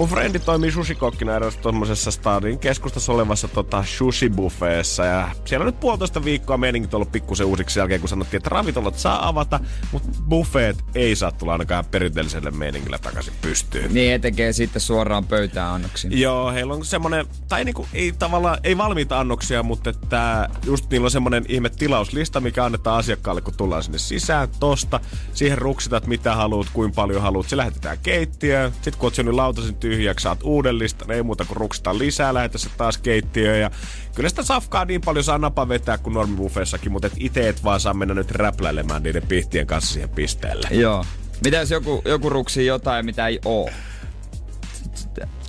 Mun 0.00 0.08
frendi 0.08 0.38
toimii 0.38 0.72
sushikokkina 0.72 1.36
erässä 1.36 1.60
tuommoisessa 1.60 2.10
stadin 2.10 2.58
keskustassa 2.58 3.12
olevassa 3.12 3.48
tota, 3.48 3.84
sushi-buffeessa. 3.86 5.04
Ja 5.04 5.28
siellä 5.44 5.62
on 5.62 5.66
nyt 5.66 5.80
puolitoista 5.80 6.24
viikkoa 6.24 6.56
meiningit 6.56 6.94
ollut 6.94 7.12
pikkusen 7.12 7.46
uusiksi 7.46 7.78
jälkeen, 7.78 8.00
kun 8.00 8.08
sanottiin, 8.08 8.38
että 8.38 8.50
ravintolat 8.50 8.98
saa 8.98 9.28
avata, 9.28 9.60
mutta 9.92 10.08
buffeet 10.28 10.76
ei 10.94 11.16
saa 11.16 11.32
tulla 11.32 11.52
ainakaan 11.52 11.84
perinteelliselle 11.84 12.50
meiningillä 12.50 12.98
takaisin 12.98 13.32
pystyyn. 13.42 13.94
Niin 13.94 14.20
tekee 14.20 14.52
sitten 14.52 14.82
suoraan 14.82 15.24
pöytään 15.24 15.74
annoksiin. 15.74 16.20
Joo, 16.20 16.52
heillä 16.52 16.74
on 16.74 16.84
semmonen, 16.84 17.26
tai 17.48 17.64
niinku, 17.64 17.86
ei 17.92 18.12
tavallaan, 18.12 18.58
ei 18.64 18.78
valmiita 18.78 19.20
annoksia, 19.20 19.62
mutta 19.62 19.90
että 19.90 20.48
just 20.66 20.90
niillä 20.90 21.04
on 21.04 21.10
semmonen 21.10 21.44
ihme 21.48 21.68
tilauslista, 21.68 22.40
mikä 22.40 22.64
annetaan 22.64 22.98
asiakkaalle, 22.98 23.40
kun 23.40 23.54
tullaan 23.56 23.82
sinne 23.82 23.98
sisään 23.98 24.48
tosta. 24.60 25.00
Siihen 25.32 25.58
ruksitat 25.58 26.06
mitä 26.06 26.34
haluat, 26.34 26.66
kuinka 26.72 26.94
paljon 26.94 27.22
haluat. 27.22 27.48
Se 27.48 27.56
lähetetään 27.56 27.98
keittiöön. 28.02 28.72
Sitten 28.72 28.94
kun 28.98 29.06
oot 29.06 29.14
syönyt 29.14 29.34
lautasen 29.34 29.74
tyhjäksi, 29.90 30.22
saat 30.22 30.42
uuden 30.42 30.78
listan. 30.78 31.10
Ei 31.10 31.22
muuta 31.22 31.44
kuin 31.44 31.56
ruksitaan 31.56 31.98
lisää, 31.98 32.34
lähetä 32.34 32.58
se 32.58 32.68
taas 32.76 32.98
keittiöön. 32.98 33.60
Ja 33.60 33.70
kyllä 34.14 34.28
sitä 34.28 34.42
safkaa 34.42 34.84
niin 34.84 35.00
paljon 35.00 35.24
saa 35.24 35.38
napa 35.38 35.68
vetää 35.68 35.98
kuin 35.98 36.14
normibuffeessakin, 36.14 36.92
mutta 36.92 37.06
et 37.06 37.12
itse 37.16 37.48
et 37.48 37.64
vaan 37.64 37.80
saa 37.80 37.94
mennä 37.94 38.14
nyt 38.14 38.30
räpläilemään 38.30 39.02
niiden 39.02 39.22
pihtien 39.28 39.66
kanssa 39.66 39.92
siihen 39.92 40.08
pisteelle. 40.08 40.68
Joo. 40.70 41.04
Mitä 41.44 41.56
jos 41.56 41.70
joku, 41.70 42.02
joku 42.04 42.30
ruksii 42.30 42.66
jotain, 42.66 43.04
mitä 43.04 43.26
ei 43.26 43.40
oo? 43.44 43.70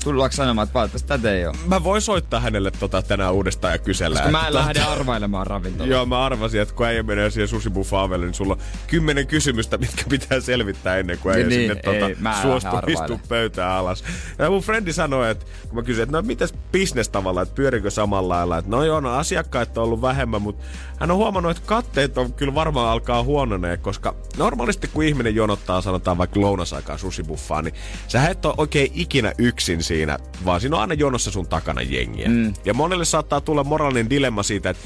Tullaanko 0.03 0.36
sanomaan, 0.36 0.63
että 0.65 0.74
valitettavasti 0.74 1.08
tätä 1.08 1.31
ei 1.34 1.46
oo? 1.46 1.53
Mä 1.67 1.84
voin 1.84 2.01
soittaa 2.01 2.39
hänelle 2.39 2.72
tota 2.72 3.01
tänään 3.01 3.34
uudestaan 3.34 3.74
ja 3.74 3.77
kysellä. 3.77 4.15
Koska 4.15 4.31
mä 4.31 4.48
en 4.48 4.53
tota- 4.53 4.55
lähde 4.55 4.79
arvailemaan 4.81 5.48
ravintolaa. 5.48 5.88
Joo, 5.91 6.05
mä 6.05 6.25
arvasin, 6.25 6.62
että 6.62 6.74
kun 6.75 6.86
äijä 6.86 7.03
menee 7.03 7.29
siihen 7.29 7.48
susibuffaavelle, 7.48 8.25
niin 8.25 8.34
sulla 8.34 8.53
on 8.53 8.60
kymmenen 8.88 9.27
kysymystä, 9.27 9.77
mitkä 9.77 10.03
pitää 10.10 10.39
selvittää 10.39 10.98
ennen 10.98 11.17
kuin 11.20 11.36
äijä 11.36 11.48
Niin, 11.48 11.62
sinne 11.62 11.81
ei, 11.93 12.00
tota, 12.00 12.08
istua 12.38 12.77
arvailemaan. 12.77 13.20
pöytään 13.27 13.72
alas. 13.72 14.03
Ja 14.39 14.50
mun 14.50 14.62
frendi 14.62 14.93
sanoi, 14.93 15.31
että 15.31 15.46
kun 15.70 15.75
mä 15.75 15.84
kysyin, 15.84 16.03
että 16.03 16.17
no 16.17 16.22
mitäs 16.22 16.53
business 16.72 17.10
tavalla, 17.10 17.41
että 17.41 17.55
pyörikö 17.55 17.89
samalla 17.91 18.36
lailla, 18.36 18.58
että 18.58 18.72
no 18.72 18.84
joo, 18.84 19.00
no 19.00 19.10
asiakkaita 19.13 19.81
on 19.81 19.86
ollut 19.86 20.01
vähemmän, 20.01 20.41
mutta 20.41 20.63
hän 21.01 21.12
on 21.12 21.17
huomannut, 21.17 21.58
että 21.58 21.67
katteet 21.67 22.17
on 22.17 22.34
kyllä 22.34 22.55
varmaan 22.55 22.89
alkaa 22.89 23.24
huononee, 23.24 23.77
koska 23.77 24.15
normaalisti 24.38 24.88
kun 24.88 25.03
ihminen 25.03 25.36
jonottaa, 25.36 25.81
sanotaan 25.81 26.17
vaikka 26.17 26.41
lounasaikaan 26.41 27.00
susibuffaa, 27.00 27.62
niin 27.62 27.74
sä 28.08 28.27
et 28.27 28.46
ole 28.46 28.53
oikein 28.58 28.91
ikinä 28.93 29.34
yksin 29.38 29.84
siinä, 29.84 30.17
vaan 30.46 30.62
siinä 30.62 30.75
on 30.75 30.81
aina 30.81 30.93
jonossa 30.93 31.31
sun 31.31 31.48
takana 31.48 31.81
jengiä. 31.81 32.29
Mm. 32.29 32.53
Ja 32.65 32.74
monelle 32.74 33.05
saattaa 33.05 33.41
tulla 33.41 33.63
moraalinen 33.63 34.10
dilemma 34.10 34.43
siitä, 34.43 34.70
että 34.70 34.84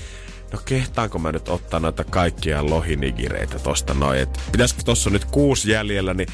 no 0.53 0.59
kehtaanko 0.65 1.19
mä 1.19 1.31
nyt 1.31 1.49
ottaa 1.49 1.79
noita 1.79 2.03
kaikkia 2.03 2.69
lohinigireitä 2.69 3.59
tosta 3.59 3.93
noin, 3.93 4.19
että 4.19 4.39
pitäisikö 4.51 4.83
tossa 4.83 5.09
nyt 5.09 5.25
kuusi 5.25 5.71
jäljellä, 5.71 6.13
niin 6.13 6.27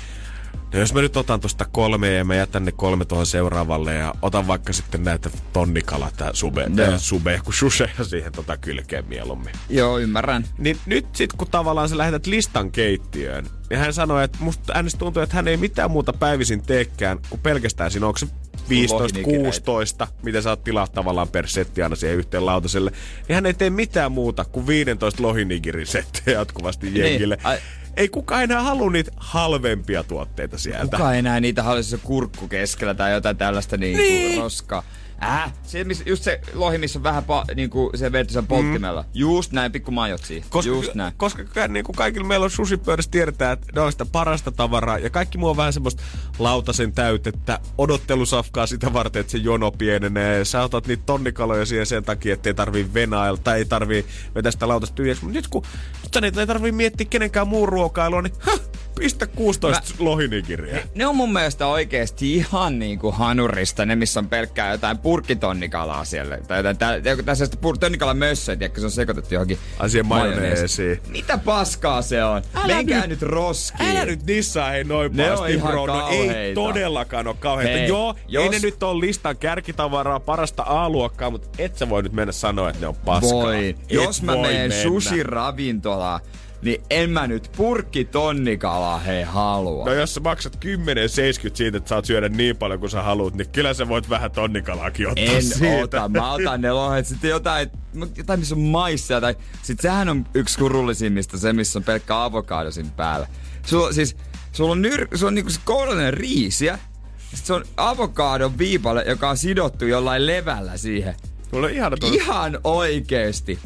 No 0.74 0.80
jos 0.80 0.94
mä 0.94 1.02
nyt 1.02 1.18
otan 1.18 1.40
tosta 1.40 1.66
kolme 1.66 2.14
ja 2.14 2.26
mä 2.26 2.36
jätän 2.36 2.66
ne 2.66 2.72
kolme 2.72 3.06
tuohon 3.06 3.26
seuraavalle 3.26 3.94
ja 3.94 4.14
otan 4.22 4.48
vaikka 4.48 4.74
sitten 4.74 5.04
näitä 5.04 5.30
tonnikala 5.54 6.12
tää 6.18 6.30
sube, 6.34 6.68
Joo. 6.76 6.88
äh, 6.88 7.00
sube 7.00 7.42
kun 7.44 7.54
susheja 7.54 8.04
siihen 8.04 8.32
tota 8.32 8.58
kylkeen 8.58 9.06
mieluummin. 9.06 9.54
Joo, 9.70 10.00
ymmärrän. 10.00 10.46
Niin 10.58 10.78
nyt 10.86 11.06
sit 11.16 11.34
kun 11.34 11.48
tavallaan 11.48 11.90
sä 11.90 11.98
lähetät 11.98 12.28
listan 12.28 12.72
keittiöön, 12.72 13.46
niin 13.70 13.80
hän 13.80 13.94
sanoi, 13.94 14.24
että 14.24 14.38
musta 14.42 14.74
hänestä 14.74 15.00
tuntuu, 15.00 15.24
että 15.24 15.36
hän 15.36 15.48
ei 15.48 15.58
mitään 15.58 15.92
muuta 15.92 16.14
päivisin 16.14 16.62
teekään 16.62 17.20
kuin 17.30 17.40
pelkästään 17.40 17.92
siinä, 17.92 18.08
onko 18.08 18.18
se 18.18 18.28
15-16, 18.70 20.08
mitä 20.24 20.42
sä 20.42 20.50
oot 20.50 20.64
tilaa 20.64 20.88
tavallaan 20.88 21.28
per 21.28 21.48
setti 21.48 21.84
aina 21.84 21.96
siihen 21.96 22.18
yhteen 22.18 22.46
lautaselle, 22.46 22.92
niin 23.28 23.36
hän 23.36 23.46
ei 23.46 23.54
tee 23.54 23.70
mitään 23.70 24.12
muuta 24.12 24.46
kuin 24.46 24.68
15 24.68 25.24
lohinigirin 25.24 25.88
settejä 25.88 26.38
jatkuvasti 26.40 27.00
jengille. 27.00 27.36
Niin, 27.36 27.46
ai- 27.46 27.58
Ei 27.98 28.10
kukaan 28.10 28.44
enää 28.44 28.62
halua 28.62 28.92
niitä 28.92 29.12
halvempia 29.18 30.04
tuotteita 30.04 30.58
sieltä. 30.58 30.98
Kuka 30.98 31.14
enää 31.14 31.40
niitä 31.40 31.64
haluaisi 31.64 31.90
se 31.90 31.98
kurkku 32.04 32.48
keskellä 32.48 32.94
tai 32.94 33.12
jotain 33.12 33.38
tällaista 33.38 33.78
niinku 33.78 34.02
Niin. 34.02 34.38
roskaa. 34.42 34.84
Äh, 35.24 35.54
se, 35.64 35.84
missä, 35.84 36.04
just 36.08 36.24
se 36.24 36.42
lohi, 36.54 36.78
missä 36.78 37.00
on 37.00 37.04
vähän 37.04 37.24
pa, 37.24 37.46
niinku 37.56 37.92
se 37.96 38.12
vetty 38.12 38.34
sen 38.34 38.48
polttimella. 38.48 39.02
Mm. 39.02 39.08
Just 39.14 39.52
näin, 39.52 39.72
pikku 39.72 39.92
majot 39.92 40.26
siihen. 40.26 40.50
Koska, 40.50 40.72
Just 40.72 40.96
näin. 40.96 41.14
koska 41.18 41.44
niin 41.68 41.86
kuin 41.86 41.96
kaikilla 41.96 42.28
meillä 42.28 42.44
on 42.44 42.52
susipöydässä 42.52 43.12
tiedetään, 43.12 43.54
että 43.54 43.68
ne 43.76 43.82
on 43.82 43.92
sitä 43.92 44.06
parasta 44.06 44.52
tavaraa. 44.52 44.98
Ja 44.98 45.10
kaikki 45.10 45.38
muu 45.38 45.50
on 45.50 45.58
vähän 45.58 45.74
semmoista 45.74 46.04
lautasen 46.40 46.94
täytettä, 46.94 47.60
odottelusafkaa 47.78 48.68
sitä 48.68 48.94
varten, 48.94 49.20
että 49.20 49.32
se 49.32 49.38
jono 49.38 49.72
pienenee. 49.72 50.46
Sä 50.46 50.64
otat 50.64 50.88
niitä 50.88 51.04
tonnikaloja 51.06 51.66
siihen 51.66 51.86
sen 51.86 52.04
takia, 52.04 52.34
että 52.34 52.50
ei 52.50 52.54
tarvii 52.54 52.94
venailla 52.94 53.40
tai 53.44 53.58
ei 53.58 53.66
tarvii 53.66 54.06
vetää 54.36 54.52
sitä 54.52 54.68
lautasta 54.68 54.96
tyhjäksi. 54.96 55.24
Mutta 55.24 55.38
nyt 55.38 55.48
kun 55.48 55.64
nyt 56.04 56.22
niitä 56.22 56.40
ei 56.40 56.48
tarvii 56.48 56.72
miettiä 56.72 57.08
kenenkään 57.10 57.48
muun 57.48 57.70
ruokailua, 57.70 58.22
niin 58.22 58.34
häh, 58.40 58.60
pistä 59.00 59.28
16 59.28 59.82
Mä... 59.82 60.06
lohinikiriä. 60.06 60.88
Ne 60.96 61.08
on 61.08 61.16
mun 61.16 61.34
mielestä 61.34 61.68
oikeesti 61.68 62.34
ihan 62.34 62.80
niinku 62.80 63.12
hanurista, 63.12 63.86
ne 63.86 63.96
missä 63.96 64.20
on 64.20 64.30
pelkkää 64.30 64.72
jotain 64.72 64.98
purkkitonnikalaa 65.12 66.06
siellä. 66.06 66.38
Tai 66.38 66.60
jotain 66.60 66.78
tä, 66.78 67.10
joku 67.10 67.24
tässä 67.24 67.46
pur, 67.62 67.78
tonnikalan 67.78 68.18
mössöä, 68.18 68.56
tiedätkö, 68.56 68.80
se 68.82 68.86
on 68.86 68.92
sekoitettu 68.92 69.34
johonkin 69.34 69.58
siihen 69.88 70.06
majoneesiin. 70.06 71.02
Mitä 71.08 71.38
paskaa 71.38 72.02
se 72.02 72.24
on? 72.24 72.42
Älä 72.56 72.68
Menkää 72.68 73.00
nyt- 73.02 73.10
nyt 73.10 73.22
roskiin. 73.22 73.90
Älä 73.90 74.06
nyt 74.06 74.26
nissaa 74.26 74.70
hei 74.70 74.84
noin 74.84 75.12
Ne 75.18 75.32
on 75.32 75.38
pahasti, 75.38 75.54
ihan 75.56 75.72
bro. 75.72 75.86
No, 75.86 76.08
ei 76.10 76.54
todellakaan 76.54 77.28
ole 77.28 77.36
kauheita. 77.40 77.72
Hei, 77.78 77.88
Joo, 77.88 78.16
jos... 78.28 78.44
ei 78.44 78.50
ne 78.50 78.60
nyt 78.60 78.84
ole 78.84 79.00
listan 79.06 79.38
kärkitavaraa, 79.38 80.20
parasta 80.20 80.64
A-luokkaa, 80.68 81.30
mutta 81.30 81.48
et 81.58 81.78
sä 81.78 81.90
voi 81.90 82.04
nyt 82.04 82.14
mennä 82.14 82.32
sanoa, 82.32 82.70
että 82.70 82.82
ne 82.82 82.88
on 82.88 82.96
paskaa. 82.96 83.32
Voi. 83.32 83.70
Et 83.70 83.78
Jos 83.92 84.22
mä 84.22 84.34
voi 84.34 84.42
menen 84.48 84.70
mennä. 84.72 84.84
sushi-ravintolaan, 84.84 86.20
niin 86.62 86.84
en 86.90 87.10
mä 87.10 87.28
nyt 87.28 87.52
purkki 87.58 88.06
tonnikalaa 88.06 89.00
hei 89.00 89.24
halua. 89.24 89.86
No 89.86 89.94
jos 89.94 90.14
sä 90.14 90.20
maksat 90.20 90.66
10,70 90.66 91.52
siitä, 91.54 91.78
että 91.78 91.90
saat 91.90 92.06
syödä 92.06 92.30
niin 92.30 92.58
paljon 92.58 92.80
kuin 92.80 92.90
sä 92.90 93.02
haluat, 93.02 93.34
niin 93.34 93.50
kyllä 93.50 93.74
sä 93.74 93.88
voit 93.88 94.10
vähän 94.10 94.32
tonnikalaakin 94.32 95.08
ottaa 95.08 95.26
En 95.26 95.44
siitä. 95.44 95.84
ota, 95.84 96.10
mä 96.10 96.34
otan 96.34 96.62
ne 96.62 96.72
lohet. 96.72 97.06
Sitten 97.06 97.30
jotain, 97.30 97.70
jotain 98.18 98.40
missä 98.40 98.56
on 98.56 98.62
maissia 98.62 99.22
tai... 99.22 99.36
Sitten 99.62 99.92
sehän 99.92 100.10
on 100.10 100.26
yksi 100.34 100.54
surullisimmista, 100.54 101.38
se 101.38 101.54
missä 101.54 101.80
on 101.80 101.84
pelkkä 101.84 102.24
avokado 102.24 102.72
siinä 102.72 102.90
päällä. 102.96 103.28
Sulla, 103.66 103.94
siis, 103.94 104.18
sulla 104.52 104.72
on, 104.72 104.82
nyr, 104.82 105.08
sulla 105.14 105.28
on 105.28 105.36
niinku 105.36 105.52
se 105.52 105.60
kourallinen 105.66 106.14
riisiä. 106.14 106.80
Sitten 107.18 107.46
se 107.46 107.54
on 107.54 107.64
avokadon 107.78 108.58
viipale, 108.58 109.04
joka 109.08 109.30
on 109.30 109.38
sidottu 109.38 109.86
jollain 109.86 110.28
levällä 110.28 110.78
siihen. 110.78 111.16
Mulla 111.52 111.68
on 111.68 111.74
ihana 111.74 111.98
Ihan 112.02 112.60
oikeesti. 112.64 113.60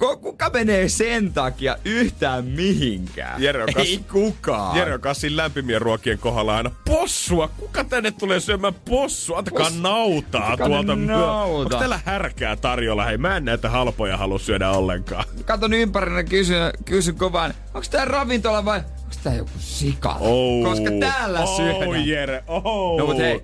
Kuka 0.00 0.50
menee 0.50 0.88
sen 0.88 1.32
takia 1.32 1.76
yhtään 1.84 2.44
mihinkään? 2.44 3.42
Jere 3.42 3.62
on 3.62 3.68
kas- 3.74 3.86
Ei 3.88 4.00
kukaan. 4.12 4.76
Jere 4.76 4.94
on 4.94 5.00
kassin 5.00 5.36
lämpimien 5.36 5.82
ruokien 5.82 6.18
kohdalla 6.18 6.56
aina 6.56 6.70
possua. 6.86 7.48
Kuka 7.48 7.84
tänne 7.84 8.10
tulee 8.10 8.40
syömään 8.40 8.74
possua? 8.74 9.38
Antakaa 9.38 9.68
Pos- 9.68 9.80
nautaa 9.80 10.46
Antakaa 10.46 10.68
tuolta. 10.68 10.96
nauta. 10.96 11.42
Onko 11.44 11.78
täällä 11.78 12.00
härkää 12.04 12.56
tarjolla? 12.56 13.04
Hei, 13.04 13.18
mä 13.18 13.36
en 13.36 13.44
näitä 13.44 13.70
halpoja 13.70 14.16
halua 14.16 14.38
syödä 14.38 14.70
ollenkaan. 14.70 15.24
katon 15.44 15.72
ympärillä 15.72 16.24
kysyn, 16.24 16.70
kysyn 16.84 17.14
kovaan, 17.16 17.54
onko 17.74 17.86
tää 17.90 18.04
ravintola 18.04 18.64
vai 18.64 18.78
onko 18.78 19.14
tää 19.22 19.34
joku 19.34 19.50
sikala? 19.58 20.16
Oh. 20.20 20.64
Koska 20.64 20.90
täällä 21.00 21.40
oh, 21.40 21.56
syödään. 21.56 22.08
Jere, 22.08 22.44
oh. 22.46 22.98
No 22.98 23.06
mut 23.06 23.18
hei, 23.18 23.42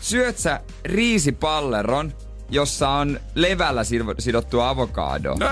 syöt 0.00 0.38
sä 0.38 0.60
riisipalleron 0.84 2.12
jossa 2.52 2.88
on 2.88 3.20
levällä 3.34 3.82
sidottu 4.18 4.60
avokado. 4.60 5.34
No, 5.34 5.46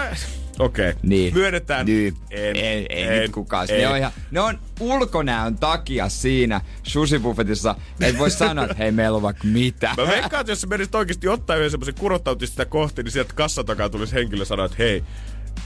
okei. 0.59 0.91
Okay. 0.91 1.01
Niin. 1.03 1.35
Myönnetään. 1.35 1.87
Niin. 1.87 2.17
En, 2.31 2.57
ei, 2.57 2.87
ei 2.89 3.03
en, 3.03 3.23
nyt 3.23 3.33
kukaan. 3.33 3.71
ei. 3.71 3.81
Ne 3.81 3.89
on, 3.89 3.97
ihan, 3.97 4.13
ne 4.31 4.41
on 4.41 4.59
ulkonäön 4.81 5.57
takia 5.57 6.09
siinä 6.09 6.61
sushi-buffetissa. 6.83 7.75
Et 8.01 8.19
voi 8.19 8.31
sanoa, 8.31 8.65
että 8.65 8.77
hei, 8.79 8.93
meillä 8.93 9.17
on 9.17 9.23
vaikka 9.23 9.45
mitä. 9.45 9.95
Mä 9.97 10.07
veikkaan, 10.07 10.41
että 10.41 10.53
jos 10.53 10.61
sä 10.61 10.67
menisit 10.67 10.95
oikeasti 10.95 11.29
ottaa 11.29 11.57
yhden 11.57 11.71
semmoisen 11.71 11.95
kurottautis 11.95 12.51
sitä 12.51 12.65
kohti, 12.65 13.03
niin 13.03 13.13
sieltä 13.13 13.35
kassan 13.35 13.67
takaa 13.67 13.89
tulisi 13.89 14.15
henkilö 14.15 14.45
sanoa, 14.45 14.67
että 14.67 14.77
hei, 14.79 15.05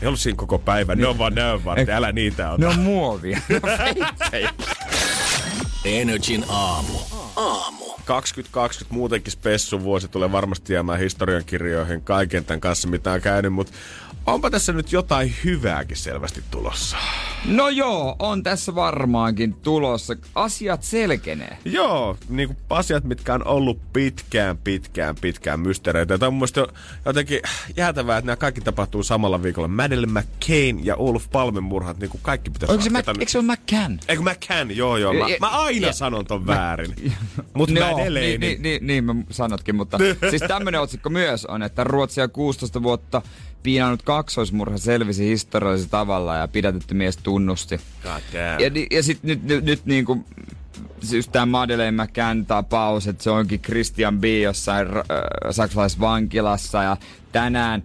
ei 0.02 0.06
ollut 0.08 0.20
siinä 0.20 0.36
koko 0.36 0.58
päivän, 0.58 0.98
ne 0.98 1.06
on 1.06 1.18
vaan 1.18 1.34
näön 1.34 1.64
varten, 1.64 1.94
älä 1.94 2.12
niitä 2.12 2.50
ota. 2.50 2.60
Ne 2.60 2.66
on 2.66 2.78
muovia. 2.78 3.40
Ne 3.48 3.60
on 3.62 3.78
feiksejä. 3.78 4.50
Energin 5.84 6.44
aamu. 6.48 6.98
Aamu. 7.36 7.84
2020 8.04 8.94
muutenkin 8.94 9.32
spessun 9.32 9.82
vuosi 9.82 10.08
tulee 10.08 10.32
varmasti 10.32 10.72
jäämään 10.72 10.98
historiankirjoihin 11.00 12.02
kaiken 12.02 12.44
tämän 12.44 12.60
kanssa, 12.60 12.88
mitä 12.88 13.12
on 13.12 13.20
käynyt, 13.20 13.52
mutta 13.52 13.72
onpa 14.26 14.50
tässä 14.50 14.72
nyt 14.72 14.92
jotain 14.92 15.34
hyvääkin 15.44 15.96
selvästi 15.96 16.42
tulossa. 16.50 16.96
No 17.44 17.68
joo, 17.68 18.16
on 18.18 18.42
tässä 18.42 18.74
varmaankin 18.74 19.54
tulossa. 19.54 20.16
Asiat 20.34 20.82
selkenee. 20.82 21.58
Joo, 21.64 22.16
niin 22.28 22.48
kuin 22.48 22.58
asiat, 22.70 23.04
mitkä 23.04 23.34
on 23.34 23.46
ollut 23.46 23.92
pitkään, 23.92 24.56
pitkään, 24.56 25.16
pitkään 25.20 25.60
mysteereitä. 25.60 26.18
Tämä 26.18 26.28
on 26.28 26.34
mun 26.34 26.48
jotenkin 27.04 27.40
jäätävää, 27.76 28.18
että 28.18 28.26
nämä 28.26 28.36
kaikki 28.36 28.60
tapahtuu 28.60 29.02
samalla 29.02 29.42
viikolla. 29.42 29.68
Madeleine 29.68 30.20
McCain 30.20 30.86
ja 30.86 30.96
Olaf 30.96 31.30
Palmen 31.32 31.64
murhat, 31.64 31.98
niin 31.98 32.10
kuin 32.10 32.20
kaikki 32.22 32.50
pitäisi 32.50 32.72
Onko 32.72 32.84
se, 32.84 32.90
Mac, 32.90 33.08
eikö 33.08 33.28
se 33.28 33.38
ole 33.38 33.46
McCann? 33.52 33.98
Eikö 34.08 34.22
McCann? 34.22 34.76
Joo, 34.76 34.96
joo. 34.96 35.12
Mä, 35.12 35.28
Ja- 35.28 35.36
mä 35.40 35.48
aina 35.48 35.86
ja- 35.86 35.92
sanon 35.92 36.24
ton 36.26 36.46
väärin. 36.46 36.94
Mutta 37.54 37.74
Joo, 37.74 37.90
Madeleine. 37.90 38.38
niin, 38.38 38.40
niin, 38.40 38.62
niin, 38.62 38.86
niin 38.86 39.04
mä 39.04 39.14
sanotkin, 39.30 39.76
mutta 39.76 39.98
siis 40.30 40.42
tämmönen 40.48 40.80
otsikko 40.80 41.10
myös 41.10 41.46
on, 41.46 41.62
että 41.62 41.84
Ruotsia 41.84 42.28
16 42.28 42.82
vuotta 42.82 43.22
piinannut 43.62 44.02
kaksoismurha 44.02 44.78
selvisi 44.78 45.28
historiallisella 45.28 45.90
tavalla 45.90 46.36
ja 46.36 46.48
pidätetty 46.48 46.94
mies 46.94 47.16
tunnusti. 47.16 47.80
Ja, 48.32 48.70
ja 48.90 49.02
sitten 49.02 49.28
nyt, 49.28 49.42
nyt, 49.42 49.64
nyt 49.64 49.86
niin 49.86 50.04
kuin, 50.04 50.24
just 51.12 51.32
tämä 51.32 51.46
Madeleine 51.46 52.04
McCann 52.04 52.46
tapaus, 52.46 53.06
että 53.06 53.24
se 53.24 53.30
onkin 53.30 53.60
Christian 53.60 54.20
B. 54.20 54.24
jossain 54.24 54.88
äh, 54.88 55.02
saksalaisvankilassa 55.50 56.82
ja 56.82 56.96
tänään 57.32 57.82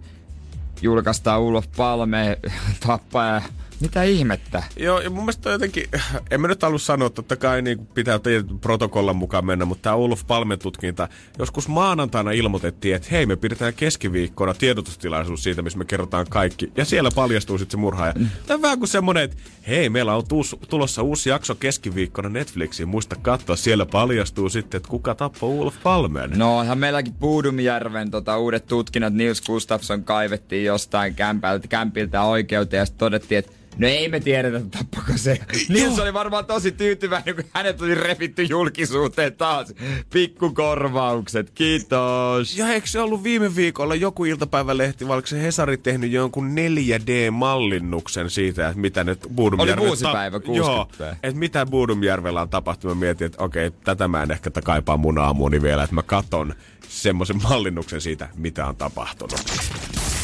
julkaistaan 0.82 1.40
Ulof 1.40 1.66
Palme 1.76 2.38
tappaja. 2.86 3.42
Mitä 3.80 4.02
ihmettä? 4.02 4.62
Joo, 4.76 5.00
ja 5.00 5.10
mun 5.10 5.22
mielestä 5.24 5.50
jotenkin, 5.50 5.84
en 6.30 6.40
mä 6.40 6.48
nyt 6.48 6.62
halua 6.62 6.78
sanoa, 6.78 7.10
totta 7.10 7.36
kai 7.36 7.62
niin 7.62 7.86
pitää 7.86 8.20
protokollan 8.60 9.16
mukaan 9.16 9.46
mennä, 9.46 9.64
mutta 9.64 9.82
tämä 9.82 9.96
Olof 9.96 10.26
Palmen 10.26 10.58
tutkinta, 10.58 11.08
joskus 11.38 11.68
maanantaina 11.68 12.30
ilmoitettiin, 12.30 12.94
että 12.94 13.08
hei, 13.10 13.26
me 13.26 13.36
pidetään 13.36 13.74
keskiviikkona 13.74 14.54
tiedotustilaisuus 14.54 15.42
siitä, 15.42 15.62
missä 15.62 15.78
me 15.78 15.84
kerrotaan 15.84 16.26
kaikki, 16.30 16.72
ja 16.76 16.84
siellä 16.84 17.10
paljastuu 17.14 17.58
sitten 17.58 17.70
se 17.70 17.76
murhaaja. 17.76 18.14
Tämä 18.46 18.54
on 18.54 18.62
vähän 18.62 18.78
kuin 18.78 18.88
semmoinen, 18.88 19.24
että 19.24 19.36
hei, 19.68 19.88
meillä 19.88 20.16
on 20.16 20.28
tuus, 20.28 20.56
tulossa 20.68 21.02
uusi 21.02 21.30
jakso 21.30 21.54
keskiviikkona 21.54 22.28
Netflixiin, 22.28 22.88
muista 22.88 23.16
katsoa, 23.16 23.56
siellä 23.56 23.86
paljastuu 23.86 24.48
sitten, 24.48 24.78
että 24.78 24.88
kuka 24.88 25.14
tappoi 25.14 25.58
Olof 25.58 25.74
Palmen. 25.82 26.30
No 26.36 26.58
onhan 26.58 26.78
meilläkin 26.78 27.14
Puudumjärven 27.14 28.10
tota, 28.10 28.38
uudet 28.38 28.66
tutkinnat 28.66 29.14
Nils 29.14 29.40
Gustafsson 29.40 30.04
kaivettiin 30.04 30.64
jostain 30.64 31.14
kämpältä, 31.14 31.68
kämpiltä 31.68 32.22
oikeuteen 32.22 32.78
ja 32.78 32.86
sitten 32.86 32.98
todettiin, 32.98 33.38
että 33.38 33.52
No 33.78 33.88
ei 33.88 34.08
me 34.08 34.20
tiedetä, 34.20 34.60
tappako 34.70 35.12
se. 35.16 35.38
Nils 35.68 35.98
oli 35.98 36.12
varmaan 36.12 36.46
tosi 36.46 36.72
tyytyväinen, 36.72 37.34
kun 37.34 37.44
hänet 37.52 37.82
oli 37.82 37.94
revitty 37.94 38.42
julkisuuteen 38.42 39.32
taas. 39.32 39.74
Pikkukorvaukset, 40.12 41.50
kiitos. 41.50 42.58
Ja 42.58 42.68
eikö 42.68 42.86
se 42.86 43.00
ollut 43.00 43.22
viime 43.22 43.56
viikolla 43.56 43.94
joku 43.94 44.24
iltapäivälehti, 44.24 45.08
vai 45.08 45.14
oliko 45.14 45.26
se 45.26 45.42
Hesari 45.42 45.76
tehnyt 45.76 46.12
jonkun 46.12 46.54
4D-mallinnuksen 46.54 48.30
siitä, 48.30 48.68
että 48.68 48.80
mitä 48.80 49.04
nyt 49.04 49.26
Buudumjärvellä... 49.34 49.80
Oli 49.80 49.88
vuosipäivä, 49.88 50.40
60 50.40 51.02
Joo, 51.02 51.14
että 51.22 51.38
mitä 51.38 51.66
Buudumjärvellä 51.66 52.42
on 52.42 52.48
tapahtunut. 52.48 52.96
Mä 52.96 53.00
mietin, 53.00 53.26
että 53.26 53.42
okei, 53.42 53.70
tätä 53.70 54.08
mä 54.08 54.22
en 54.22 54.30
ehkä 54.30 54.50
kaipaa 54.64 54.96
mun 54.96 55.18
aamuuni 55.18 55.62
vielä, 55.62 55.82
että 55.82 55.94
mä 55.94 56.02
katon 56.02 56.54
semmoisen 56.88 57.42
mallinnuksen 57.42 58.00
siitä, 58.00 58.28
mitä 58.36 58.66
on 58.66 58.76
tapahtunut. 58.76 59.40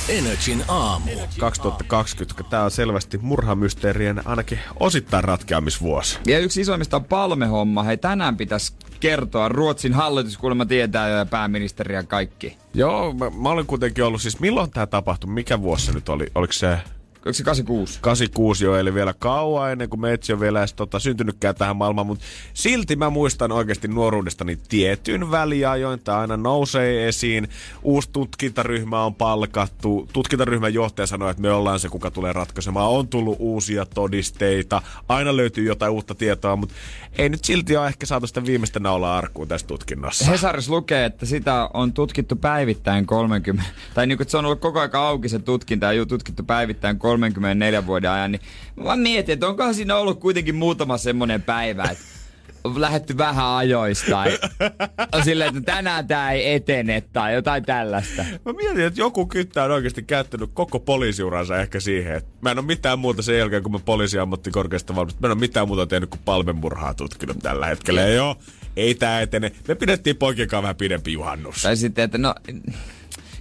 Energin 0.09 0.65
aamu. 0.69 1.11
2020, 1.41 2.43
kun 2.43 2.51
tää 2.51 2.65
on 2.65 2.71
selvästi 2.71 3.19
murhamysteerien 3.19 4.29
ainakin 4.29 4.59
osittain 4.81 5.25
ratkeamisvuosi. 5.25 6.19
Ja 6.27 6.39
yksi 6.39 6.61
isoimmista 6.61 6.97
on 6.97 7.05
palmehomma. 7.05 7.83
Hei, 7.83 7.97
tänään 7.97 8.37
pitäisi 8.37 8.73
kertoa. 9.01 9.49
Ruotsin 9.49 9.93
hallitus 9.93 10.39
kuulemma 10.39 10.67
tietää 10.67 11.09
jo 11.09 11.17
ja 11.17 11.27
pääministeri 11.27 11.95
ja 11.95 12.03
kaikki. 12.03 12.57
Joo, 12.75 13.13
mä, 13.13 13.31
mä 13.31 13.49
olen 13.49 13.67
kuitenkin 13.67 14.05
ollut 14.05 14.23
siis, 14.23 14.41
milloin 14.41 14.71
tämä 14.71 14.87
tapahtui, 14.87 15.31
mikä 15.31 15.63
vuosi 15.63 15.87
se 15.87 15.93
nyt 15.93 16.09
oli, 16.09 16.27
oliko 16.35 16.53
se 16.53 16.79
Se 17.33 17.45
86? 17.45 17.99
86 18.01 18.65
jo, 18.65 18.77
eli 18.77 18.95
vielä 18.95 19.15
kauan 19.19 19.73
ennen 19.73 19.89
kuin 19.89 20.01
Metsi 20.01 20.33
on 20.33 20.41
vielä 20.41 20.59
edes 20.59 20.73
tota, 20.73 20.99
syntynytkään 20.99 21.55
tähän 21.55 21.77
maailmaan, 21.77 22.07
mutta 22.07 22.25
silti 22.55 22.97
mä 22.97 23.11
muistan 23.11 23.53
oikeasti 23.53 23.89
nuoruudestani 23.89 24.59
tietyn 24.69 25.31
väliajoin, 25.31 26.01
tämä 26.01 26.19
aina 26.19 26.37
nousee 26.37 27.09
esiin, 27.09 27.49
uusi 27.83 28.11
tutkintaryhmä 28.13 29.05
on 29.05 29.15
palkattu, 29.15 30.09
tutkintaryhmän 30.13 30.75
johtaja 30.75 31.07
sanoi, 31.07 31.31
että 31.31 31.43
me 31.43 31.53
ollaan 31.53 31.81
se, 31.81 31.89
kuka 31.89 32.11
tulee 32.11 32.33
ratkaisemaan, 32.33 32.89
on 32.89 33.09
tullut 33.09 33.37
uusia 33.39 33.87
todisteita, 33.87 34.83
aina 35.09 35.37
löytyy 35.37 35.65
jotain 35.65 35.93
uutta 35.93 36.15
tietoa, 36.15 36.57
mutta 36.57 36.75
ei 37.19 37.29
nyt 37.29 37.45
silti 37.45 37.77
ole 37.77 37.87
ehkä 37.87 38.07
saatu 38.07 38.27
sitä 38.27 38.47
viimeistä 38.47 38.81
naulaa 38.81 39.19
arkkuun 39.19 39.49
tässä 39.49 39.67
tutkinnossa. 39.67 40.25
Hesaris 40.25 40.69
lukee, 40.69 41.05
että 41.05 41.27
sitä 41.27 41.71
on 41.75 41.93
tutkittu 41.93 42.37
päivittäin 42.37 43.07
30, 43.07 43.71
tai 43.95 44.07
niin 44.07 44.19
kuin, 44.19 44.25
että 44.25 44.31
se 44.31 44.37
on 44.37 44.45
ollut 44.45 44.61
koko 44.61 44.81
ajan 44.81 44.95
auki 44.95 45.29
se 45.29 45.39
tutkinta 45.39 45.93
ja 45.93 46.07
tutkittu 46.07 46.43
päivittäin 46.43 46.99
34 47.21 47.87
vuoden 47.87 48.11
ajan, 48.11 48.33
niin 48.33 48.43
mä 48.77 48.85
vaan 48.85 48.99
mietin, 48.99 49.33
että 49.33 49.49
onkohan 49.49 49.75
siinä 49.75 49.97
ollut 49.97 50.21
kuitenkin 50.21 50.55
muutama 50.55 50.99
semmoinen 50.99 51.43
päivä, 51.43 51.85
että 51.85 52.05
on 52.65 52.81
lähetty 52.81 53.19
vähän 53.19 53.47
ajoista 53.47 54.11
tai 54.11 54.39
on 55.13 55.25
silleen, 55.25 55.57
että 55.57 55.73
tänään 55.73 56.07
tämä 56.07 56.31
ei 56.31 56.55
etene 56.55 57.01
tai 57.13 57.35
jotain 57.35 57.65
tällaista. 57.65 58.25
Mä 58.45 58.53
mietin, 58.53 58.85
että 58.85 59.01
joku 59.01 59.27
kyttä 59.27 59.65
on 59.65 59.71
oikeasti 59.71 60.03
käyttänyt 60.03 60.51
koko 60.55 60.81
poliisiuransa 60.81 61.61
ehkä 61.61 61.81
siihen, 61.81 62.17
että 62.17 62.31
mä 62.41 62.51
en 62.51 62.59
ole 62.59 62.67
mitään 62.67 62.99
muuta 62.99 63.23
sen 63.23 63.39
jälkeen, 63.39 63.63
kun 63.63 63.73
mä 63.73 63.79
poliisiammattikorkeasta 63.79 64.95
valmistunut. 64.95 65.23
Mä 65.23 65.27
en 65.27 65.33
ole 65.33 65.41
mitään 65.41 65.69
muuta 65.69 65.87
tehnyt 65.87 66.11
kuin 66.11 66.21
palmenmurhaa 66.25 66.95
tutkinut 66.95 67.39
tällä 67.43 67.67
hetkellä. 67.67 68.01
Ja 68.01 68.09
joo, 68.09 68.37
ei 68.77 68.95
tää 68.95 69.21
etene. 69.21 69.53
Me 69.69 69.75
pidettiin 69.75 70.17
poikien 70.17 70.49
kanssa 70.49 70.63
vähän 70.63 70.77
pidempi 70.77 71.13
juhannus. 71.13 71.63
Tai 71.63 71.77
sitten, 71.77 72.05
että 72.05 72.19
no, 72.19 72.35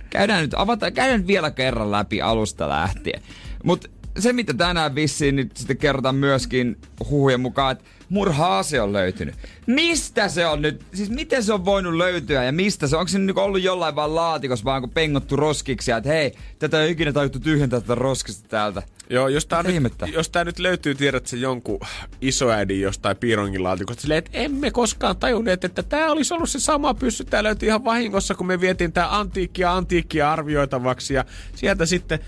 käydään 0.09 0.41
nyt, 0.41 0.53
avataan, 0.53 0.93
käydään 0.93 1.19
nyt 1.19 1.27
vielä 1.27 1.51
kerran 1.51 1.91
läpi 1.91 2.21
alusta 2.21 2.69
lähtien. 2.69 3.21
Mutta 3.65 3.89
se, 4.19 4.33
mitä 4.33 4.53
tänään 4.53 4.95
vissiin 4.95 5.35
nyt 5.35 5.57
sitten 5.57 5.77
kerrotaan 5.77 6.15
myöskin 6.15 6.77
huhujen 7.09 7.39
mukaan, 7.39 7.71
että 7.71 7.83
murha-ase 8.09 8.81
on 8.81 8.93
löytynyt. 8.93 9.35
Mistä 9.67 10.27
se 10.27 10.47
on 10.47 10.61
nyt? 10.61 10.85
Siis 10.93 11.09
miten 11.09 11.43
se 11.43 11.53
on 11.53 11.65
voinut 11.65 11.93
löytyä 11.93 12.43
ja 12.43 12.51
mistä 12.51 12.87
se? 12.87 12.97
Onko 12.97 13.07
se 13.07 13.19
nyt 13.19 13.37
ollut 13.37 13.61
jollain 13.61 13.95
vaan 13.95 14.15
laatikossa 14.15 14.65
vaan 14.65 14.81
kun 14.81 14.89
pengottu 14.89 15.35
roskiksi 15.35 15.91
että 15.91 16.09
hei, 16.09 16.31
tätä 16.59 16.83
ei 16.83 16.91
ikinä 16.91 17.13
tajuttu 17.13 17.39
tyhjentää 17.39 17.81
tätä 17.81 17.95
roskista 17.95 18.49
täältä. 18.49 18.83
Joo, 19.09 19.27
jos 19.27 19.45
tää, 19.45 19.63
nyt, 19.63 19.93
jos 20.13 20.29
tää 20.29 20.43
nyt 20.43 20.59
löytyy, 20.59 20.95
tiedät 20.95 21.27
se 21.27 21.37
jonkun 21.37 21.79
isoäidin 22.21 22.81
jostain 22.81 23.17
piirongin 23.17 23.63
laatikosta, 23.63 24.01
silleen, 24.01 24.17
että 24.17 24.31
emme 24.33 24.71
koskaan 24.71 25.17
tajunneet, 25.17 25.63
että 25.63 25.83
tämä 25.83 26.11
olisi 26.11 26.33
ollut 26.33 26.49
se 26.49 26.59
sama 26.59 26.93
pyssy. 26.93 27.23
Tää 27.23 27.43
löytyi 27.43 27.67
ihan 27.67 27.85
vahingossa, 27.85 28.35
kun 28.35 28.47
me 28.47 28.61
vietiin 28.61 28.93
tää 28.93 29.17
antiikkia 29.17 29.73
antiikkia 29.73 30.31
arvioitavaksi 30.31 31.13
ja 31.13 31.25
sieltä 31.55 31.85
sitten 31.85 32.19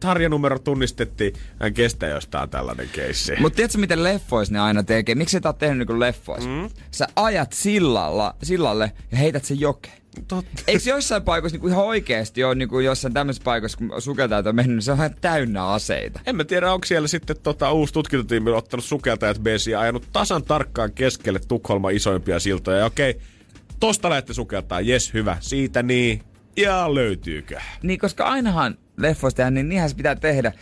tarjanumero 0.00 0.58
tunnistettiin. 0.58 1.34
Hän 1.60 1.74
kestää 1.74 2.08
jostain 2.08 2.50
tällainen 2.50 2.88
keissi. 2.92 3.32
Mutta 3.40 3.56
tiedätkö, 3.56 3.78
miten 3.78 4.04
leffois 4.04 4.50
ne 4.50 4.60
aina 4.60 4.82
tekee? 4.82 5.14
Miksi 5.14 5.36
et 5.36 5.46
ole 5.46 5.54
tehnyt 5.58 5.78
niin 5.78 5.86
kuin 5.86 6.00
leffois? 6.00 6.46
Mm. 6.46 6.70
Sä 6.90 7.08
ajat 7.16 7.52
sillalla, 7.52 8.34
sillalle 8.42 8.92
ja 9.10 9.18
heität 9.18 9.44
sen 9.44 9.60
jokeen. 9.60 10.05
Totta. 10.28 10.62
Eikö 10.66 10.90
jossain 10.90 11.22
paikoissa 11.22 11.54
niinku 11.54 11.68
ihan 11.68 11.84
oikeesti 11.84 12.44
ole 12.44 12.54
niinku 12.54 12.80
jossain 12.80 13.14
tämmöisessä 13.14 13.44
paikoissa, 13.44 13.78
kun 13.78 14.02
sukeltajat 14.02 14.46
on 14.46 14.56
mennyt, 14.56 14.76
niin 14.76 14.82
se 14.82 14.92
on 14.92 14.98
vähän 14.98 15.16
täynnä 15.20 15.66
aseita. 15.66 16.20
En 16.26 16.36
mä 16.36 16.44
tiedä, 16.44 16.72
onko 16.72 16.86
siellä 16.86 17.08
sitten 17.08 17.36
tota, 17.42 17.72
uusi 17.72 17.92
tutkintotiimi 17.92 18.50
ottanut 18.50 18.84
sukeltajat 18.84 19.38
besiin 19.38 19.72
ja 19.72 19.80
ajanut 19.80 20.08
tasan 20.12 20.42
tarkkaan 20.42 20.92
keskelle 20.92 21.40
Tukholman 21.48 21.94
isoimpia 21.94 22.40
siltoja. 22.40 22.78
Ja 22.78 22.86
okei, 22.86 23.20
tosta 23.80 24.10
lähdette 24.10 24.34
sukeltaa, 24.34 24.80
jes 24.80 25.14
hyvä, 25.14 25.36
siitä 25.40 25.82
niin. 25.82 26.22
Ja 26.56 26.94
löytyykö? 26.94 27.60
Niin, 27.82 27.98
koska 27.98 28.24
ainahan 28.24 28.78
leffoista 28.96 29.50
niin 29.50 29.68
niinhän 29.68 29.90
se 29.90 29.96
pitää 29.96 30.16
tehdä. 30.16 30.52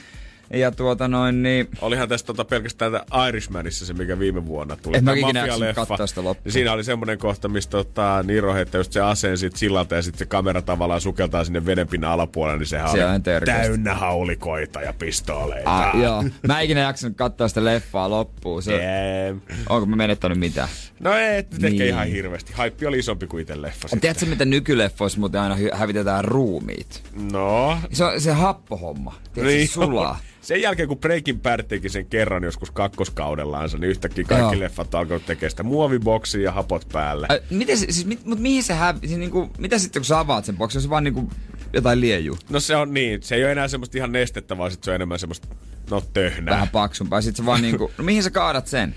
Ja 0.54 0.70
tuota 0.72 1.08
noin 1.08 1.42
niin... 1.42 1.68
Olihan 1.80 2.08
tässä 2.08 2.26
tota 2.26 2.44
pelkästään 2.44 2.92
Irishmanissa 3.28 3.86
se, 3.86 3.92
mikä 3.92 4.18
viime 4.18 4.46
vuonna 4.46 4.76
tuli. 4.76 4.96
En 4.96 5.04
mä 5.04 5.12
ikinä 5.14 5.46
katsoa 5.74 6.06
sitä 6.06 6.24
loppuun. 6.24 6.44
Niin 6.44 6.52
siinä 6.52 6.72
oli 6.72 6.84
semmoinen 6.84 7.18
kohta, 7.18 7.48
mistä 7.48 7.70
tota, 7.70 8.22
Niro 8.26 8.54
heittää 8.54 8.78
just 8.78 8.92
se 8.92 9.00
aseen 9.00 9.38
sit 9.38 9.56
sillalta 9.56 9.94
ja 9.94 10.02
sitten 10.02 10.18
se 10.18 10.26
kamera 10.26 10.62
tavallaan 10.62 11.00
sukeltaa 11.00 11.44
sinne 11.44 11.66
vedenpinnan 11.66 12.10
alapuolelle, 12.10 12.58
niin 12.58 12.66
sehän 12.66 12.90
Siellä 12.90 13.12
oli 13.12 13.44
täynnä 13.46 13.94
haulikoita 13.94 14.80
ja 14.82 14.92
pistooleita. 14.92 15.76
Ah, 15.80 16.00
joo. 16.02 16.24
Mä 16.46 16.60
ikinä 16.60 16.80
jaksanut 16.80 17.16
katsoa 17.16 17.48
sitä 17.48 17.64
leffaa 17.64 18.10
loppuun. 18.10 18.62
Se, 18.62 18.74
Yeah. 18.74 19.36
Onko 19.68 19.86
mä 19.86 19.96
menettänyt 19.96 20.38
mitään? 20.38 20.68
No 21.00 21.12
ei, 21.14 21.36
nyt 21.36 21.50
Niin. 21.62 21.72
ehkä 21.72 21.84
ihan 21.84 22.06
hirveästi. 22.06 22.52
Haippi 22.52 22.86
oli 22.86 22.98
isompi 22.98 23.26
kuin 23.26 23.40
itse 23.40 23.62
leffa. 23.62 23.80
sitten. 23.88 24.00
Tiedätkö, 24.00 24.26
mitä 24.26 24.44
nykyleffoissa 24.44 25.20
muuten 25.20 25.40
aina 25.40 25.56
hävitetään 25.72 26.24
ruumiit? 26.24 27.02
No, 27.32 27.78
Se 27.92 28.04
on 28.04 28.20
se 28.20 28.32
happohomma. 28.32 29.14
Tiedätkö, 29.34 29.56
Niin 29.56 29.68
se 29.68 29.72
sulaa. 29.72 30.18
Sen 30.44 30.62
jälkeen, 30.62 30.88
kun 30.88 30.98
Breaking 30.98 31.42
Bad 31.42 31.62
teki 31.62 31.88
sen 31.88 32.06
kerran 32.06 32.42
joskus 32.44 32.70
kakkoskaudellaansa, 32.70 33.78
niin 33.78 33.90
yhtäkkiä 33.90 34.24
kaikki 34.24 34.54
Joo. 34.54 34.60
leffat 34.60 34.94
alkoivat 34.94 35.26
tekemään 35.26 35.50
sitä 35.50 35.62
muoviboksia 35.62 36.40
ja 36.40 36.52
hapot 36.52 36.88
päälle. 36.92 37.26
Ä, 37.30 37.38
miten 37.50 37.78
se, 37.78 37.86
siis, 37.90 38.06
mit, 38.06 38.24
mut 38.24 38.38
mihin 38.38 38.62
se 38.62 38.74
hävi, 38.74 39.08
siis 39.08 39.18
niinku, 39.18 39.50
mitä 39.58 39.78
sitten 39.78 40.00
kun 40.00 40.06
sä 40.06 40.18
avaat 40.18 40.44
sen 40.44 40.56
boksin, 40.56 40.80
se 40.80 40.90
vaan 40.90 41.04
niinku 41.04 41.30
jotain 41.72 42.00
liejuu? 42.00 42.38
No 42.50 42.60
se 42.60 42.76
on 42.76 42.94
niin, 42.94 43.22
se 43.22 43.34
ei 43.34 43.44
ole 43.44 43.52
enää 43.52 43.68
semmoista 43.68 43.98
ihan 43.98 44.12
nestettä, 44.12 44.58
vaan 44.58 44.70
sit 44.70 44.84
se 44.84 44.90
on 44.90 44.94
enemmän 44.94 45.18
semmoista, 45.18 45.48
no 45.90 46.00
töhnää. 46.12 46.54
Vähän 46.54 46.68
paksumpaa. 46.68 47.20
Sitten 47.20 47.44
se 47.44 47.46
vaan 47.46 47.62
niinku, 47.66 47.90
no 47.98 48.04
mihin 48.04 48.22
sä 48.22 48.30
kaadat 48.30 48.66
sen? 48.66 48.94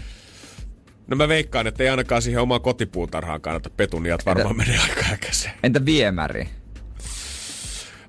No 1.08 1.16
mä 1.18 1.28
veikkaan, 1.28 1.68
että 1.68 1.84
ei 1.84 1.90
ainakaan 1.90 2.22
siihen 2.22 2.42
omaan 2.42 2.62
kotipuutarhaan 2.62 3.42
kannata 3.42 3.70
petuniat 3.70 4.26
varmaan 4.26 4.58
menee 4.58 4.78
aika 4.78 5.06
äkäiseen. 5.14 5.54
Entä 5.64 5.86
viemäri? 5.86 6.50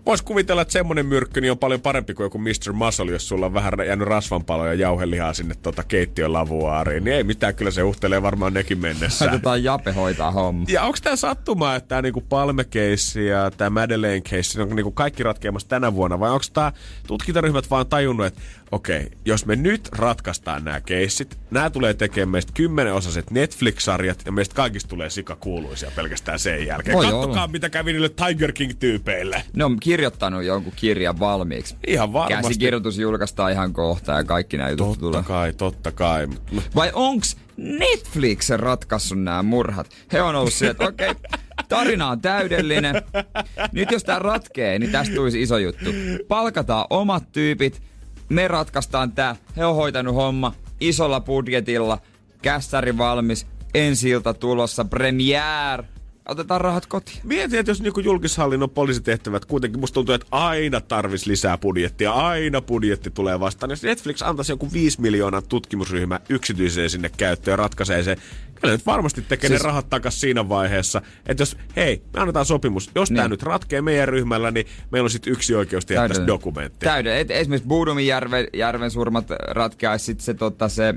Vois 0.09 0.23
kuvitella, 0.23 0.63
että 0.63 0.73
semmonen 0.73 1.07
myrkky 1.07 1.41
niin 1.41 1.51
on 1.51 1.59
paljon 1.59 1.81
parempi 1.81 2.15
kuin 2.15 2.25
joku 2.25 2.39
Mr. 2.39 2.73
Muscle, 2.73 3.13
jos 3.13 3.29
sulla 3.29 3.47
on 3.47 3.55
vähän 3.55 3.73
jäänyt 3.87 4.09
rasvanpaloja 4.09 4.73
ja 4.73 4.81
jauhelihaa 4.81 5.35
sinne 5.35 5.55
tota 5.63 5.85
keittiön 5.85 6.33
lavuaariin. 6.33 7.05
Niin 7.05 7.17
ei 7.17 7.25
mitään, 7.25 7.55
kyllä 7.55 7.71
se 7.71 7.83
uhtelee 7.83 8.23
varmaan 8.23 8.55
nekin 8.55 8.79
mennessä. 8.79 9.25
Laitetaan 9.25 9.65
Jape 9.65 9.93
hoitaa 9.93 10.31
homma. 10.31 10.65
Ja 10.69 10.83
onko 10.83 10.99
tämä 11.03 11.17
sattumaa, 11.17 11.77
että 11.77 11.89
tämä 11.89 12.03
niinku 12.03 12.21
Palme-keissi 12.21 13.27
ja 13.27 13.51
tämä 13.51 13.71
Madeleine-keissi 13.71 14.61
on 14.63 14.77
niinku 14.77 14.91
kaikki 14.91 15.23
ratkeamassa 15.23 15.69
tänä 15.69 15.95
vuonna, 15.95 16.21
vai 16.21 16.31
onko 16.31 16.45
tämä 16.53 16.73
tutkintaryhmät 17.07 17.71
vaan 17.71 17.87
tajunnut, 17.87 18.27
että 18.27 18.41
okei, 18.73 19.11
jos 19.25 19.47
me 19.47 19.57
nyt 19.57 19.89
ratkaistaan 19.93 20.65
nämä 20.65 20.81
keissit, 20.81 21.39
nämä 21.51 21.71
tulee 21.71 21.95
tekemään 21.95 22.29
meistä 22.29 22.53
kymmenenosaiset 22.55 23.31
Netflix-sarjat 23.31 24.23
ja 24.27 24.33
meistä 24.33 24.55
kaikista 24.55 24.89
tulee 24.89 25.11
sikakuuluisia 25.11 25.91
pelkästään 25.97 26.39
sen 26.39 26.67
jälkeen. 26.67 26.97
Voi 26.97 27.05
Kattokaa, 27.05 27.29
olla. 27.29 27.49
mitä 27.49 27.71
kävi 27.71 27.93
niille 27.93 28.09
Tiger 28.09 28.53
King-tyypeille. 28.53 29.43
Ne 29.57 29.65
on 29.65 29.81
kirjoittanut 29.81 30.45
jonkun 30.45 30.73
kirjan 30.77 31.21
valmiiksi. 31.21 31.77
Ihan 31.87 32.13
varmasti. 32.13 32.43
Käsikirjoitus 32.43 32.99
julkaistaan 32.99 33.53
ihan 33.53 33.73
kohta 33.73 34.13
ja 34.13 34.25
kaikki 34.25 34.57
nämä 34.57 34.71
jutut 34.71 34.87
Totta 34.87 35.01
tulee. 35.01 35.23
kai, 35.23 35.53
totta 35.53 35.93
kai. 35.93 36.29
Vai 36.75 36.91
onks 36.95 37.37
Netflix 37.57 38.51
ratkaissut 38.51 39.23
nämä 39.23 39.43
murhat? 39.43 39.87
He 40.13 40.23
on 40.23 40.35
ollut 40.35 40.53
sieltä, 40.53 40.85
okei, 40.85 41.11
okay, 41.11 41.41
tarina 41.69 42.09
on 42.09 42.21
täydellinen. 42.21 42.95
Nyt 43.73 43.91
jos 43.91 44.05
tää 44.05 44.19
ratkee, 44.19 44.79
niin 44.79 44.93
tästä 44.93 45.15
tulisi 45.15 45.43
iso 45.43 45.59
juttu. 45.59 45.91
Palkataan 46.29 46.87
omat 46.91 47.33
tyypit, 47.33 47.83
me 48.29 48.49
ratkaistaan 48.49 49.13
tää. 49.13 49.37
He 49.57 49.65
on 49.65 49.75
hoitanut 49.75 50.15
homma 50.15 50.55
isolla 50.81 51.21
budjetilla, 51.21 51.99
kässäri 52.43 52.99
valmis, 52.99 53.47
ensi 53.75 54.11
ilta 54.11 54.35
tulossa, 54.35 54.85
premiere. 54.85 55.85
Otetaan 56.29 56.61
rahat 56.61 56.87
kotiin. 56.87 57.19
Mietin, 57.25 57.59
että 57.59 57.71
jos 57.71 57.83
niinku 57.83 58.01
julkishallinnon 58.01 58.71
poliisitehtävät, 58.71 59.45
kuitenkin 59.45 59.81
musta 59.81 59.95
tuntuu, 59.95 60.15
että 60.15 60.27
aina 60.31 60.81
tarvis 60.81 61.27
lisää 61.27 61.59
budjettia, 61.59 62.13
aina 62.13 62.63
budjetti 62.63 63.11
tulee 63.11 63.41
vastaan. 63.41 63.71
Jos 63.71 63.83
Netflix 63.83 64.23
antaisi 64.23 64.53
joku 64.53 64.73
5 64.73 65.01
miljoonan 65.01 65.43
tutkimusryhmä 65.49 66.21
yksityiseen 66.29 66.91
sinne 66.91 67.11
käyttöön 67.17 67.53
ja 67.53 67.57
ratkaisee 67.57 68.03
se, 68.03 68.17
kyllä 68.55 68.75
nyt 68.75 68.87
varmasti 68.87 69.23
tekee 69.23 69.49
siis... 69.49 69.63
Ne 69.63 69.67
rahat 69.67 69.91
takas 69.91 70.21
siinä 70.21 70.49
vaiheessa. 70.49 71.03
Että 71.27 71.43
jos, 71.43 71.57
hei, 71.77 72.03
me 72.15 72.21
annetaan 72.21 72.47
sopimus, 72.47 72.91
jos 72.95 73.11
niin. 73.11 73.17
tämä 73.17 73.29
nyt 73.29 73.43
ratkee 73.43 73.83
meidän 73.83 74.09
ryhmällä, 74.09 74.51
niin 74.51 74.67
meillä 74.91 75.07
on 75.07 75.11
sitten 75.11 75.33
yksi 75.33 75.55
oikeus 75.55 75.87
tehdä 75.87 76.09
tästä 76.09 76.27
dokumentti. 76.27 76.87
Täyden. 76.87 77.17
Et, 77.17 77.31
esimerkiksi 77.31 77.69
Budumin 77.69 78.07
järven, 78.07 78.47
järven 78.53 78.91
surmat 78.91 79.27
ratkeaisi 79.49 80.05
sitten 80.05 80.25
se, 80.25 80.35
tota, 80.35 80.69
se, 80.69 80.95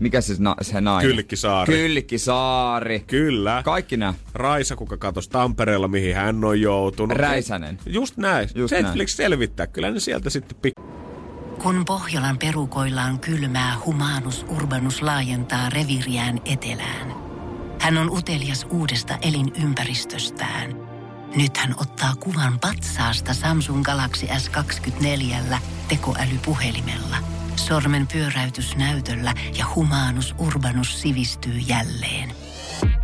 mikä 0.00 0.20
se, 0.20 0.34
na, 0.38 0.54
se 0.62 0.80
nainen? 0.80 1.10
Kyllikkisaari. 1.10 1.74
Kyllikkisaari. 1.74 3.00
Kyllä. 3.00 3.62
Kaikki 3.64 3.96
nämä. 3.96 4.14
Raisa, 4.34 4.76
kuka 4.76 4.96
katosi 4.96 5.30
Tampereella, 5.30 5.88
mihin 5.88 6.14
hän 6.14 6.44
on 6.44 6.60
joutunut. 6.60 7.18
Räisänen. 7.18 7.78
Just 7.86 8.16
näin. 8.16 8.48
Just 8.54 8.72
Netflix 8.74 9.16
selvittää. 9.16 9.66
Kyllä 9.66 9.90
ne 9.90 10.00
sieltä 10.00 10.30
sitten 10.30 10.58
pik- 10.66 10.82
Kun 11.62 11.84
Pohjolan 11.84 12.38
perukoillaan 12.38 13.18
kylmää, 13.20 13.76
humanus 13.86 14.46
urbanus 14.48 15.02
laajentaa 15.02 15.70
reviriään 15.70 16.40
etelään. 16.44 17.14
Hän 17.80 17.98
on 17.98 18.10
utelias 18.10 18.66
uudesta 18.70 19.18
elinympäristöstään. 19.22 20.76
Nyt 21.36 21.56
hän 21.56 21.74
ottaa 21.80 22.14
kuvan 22.20 22.58
patsaasta 22.60 23.34
Samsung 23.34 23.82
Galaxy 23.82 24.26
S24 24.26 25.56
tekoälypuhelimella. 25.88 27.16
Sormen 27.56 28.06
pyöräytys 28.06 28.76
näytöllä 28.76 29.34
ja 29.58 29.64
humanus 29.74 30.34
urbanus 30.38 31.02
sivistyy 31.02 31.52
jälleen. 31.52 32.32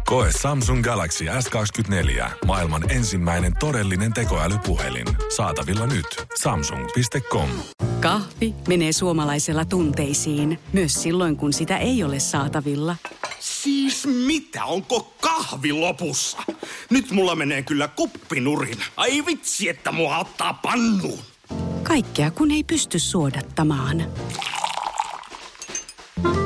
Koe 0.05 0.29
Samsung 0.43 0.83
Galaxy 0.85 1.25
S24. 1.25 2.31
Maailman 2.47 2.91
ensimmäinen 2.91 3.53
todellinen 3.61 4.13
tekoälypuhelin. 4.13 5.07
Saatavilla 5.37 5.87
nyt. 5.87 6.07
Samsung.com. 6.39 7.49
Kahvi 8.01 8.55
menee 8.69 8.93
suomalaisella 8.93 9.65
tunteisiin, 9.65 10.59
myös 10.73 11.03
silloin 11.03 11.37
kun 11.37 11.53
sitä 11.53 11.79
ei 11.79 12.05
ole 12.05 12.21
saatavilla. 12.21 12.97
Siis 13.41 14.07
mitä? 14.27 14.65
Onko 14.65 15.15
kahvi 15.21 15.73
lopussa? 15.73 16.39
Nyt 16.91 17.11
mulla 17.11 17.35
menee 17.35 17.63
kyllä 17.63 17.89
kuppinurin. 17.89 18.79
Ai 18.97 19.27
vitsi, 19.27 19.69
että 19.69 19.93
mua 19.93 20.19
ottaa 20.19 20.55
pannuun. 20.55 21.19
Kaikkea 21.83 22.31
kun 22.31 22.51
ei 22.51 22.65
pysty 22.65 22.99
suodattamaan. 22.99 24.05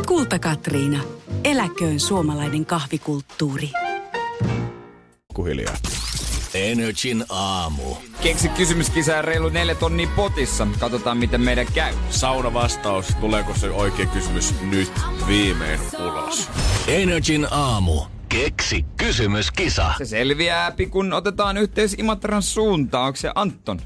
Kulta 0.08 0.38
Katriina. 0.38 1.02
Eläköön 1.44 2.00
suomalainen 2.00 2.66
kahvikulttuuri. 2.66 3.70
hiljaa. 5.46 5.76
Energin 6.54 7.24
aamu. 7.28 7.94
Keksi 8.22 8.48
kysymyskisa 8.48 9.12
ja 9.12 9.22
reilu 9.22 9.48
neljä 9.48 9.74
tonnia 9.74 10.08
potissa. 10.16 10.66
Katsotaan 10.80 11.18
miten 11.18 11.40
meidän 11.40 11.66
käy. 11.74 11.94
Sauna 12.10 12.54
vastaus, 12.54 13.06
tuleeko 13.20 13.54
se 13.54 13.70
oikea 13.70 14.06
kysymys 14.06 14.54
nyt 14.70 14.92
viimein 15.26 15.80
ulos? 15.98 16.48
Energin 16.86 17.46
aamu. 17.50 18.02
Keksi 18.28 18.84
kysymyskisa. 18.96 19.92
Se 19.98 20.04
selviää, 20.04 20.72
kun 20.90 21.12
otetaan 21.12 21.56
yhteys 21.56 21.94
Imatran 21.98 22.42
suuntaan. 22.42 23.06
Onko 23.06 23.16
se 23.16 23.30
Anton? 23.34 23.80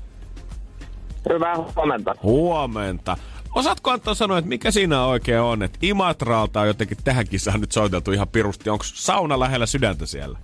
Hyvää 1.32 1.54
huomenta. 1.76 2.14
Huomenta. 2.22 3.16
Osaatko 3.54 3.90
Anton 3.90 4.16
sanoa, 4.16 4.38
että 4.38 4.48
mikä 4.48 4.70
siinä 4.70 5.04
oikein 5.04 5.40
on? 5.40 5.62
Että 5.62 5.78
Imatralta 5.82 6.60
on 6.60 6.66
jotenkin 6.66 6.96
tähän 7.04 7.28
kisaan 7.28 7.60
nyt 7.60 7.72
soiteltu 7.72 8.12
ihan 8.12 8.28
pirusti. 8.28 8.70
Onko 8.70 8.84
sauna 8.86 9.40
lähellä 9.40 9.66
sydäntä 9.66 10.06
siellä? 10.06 10.38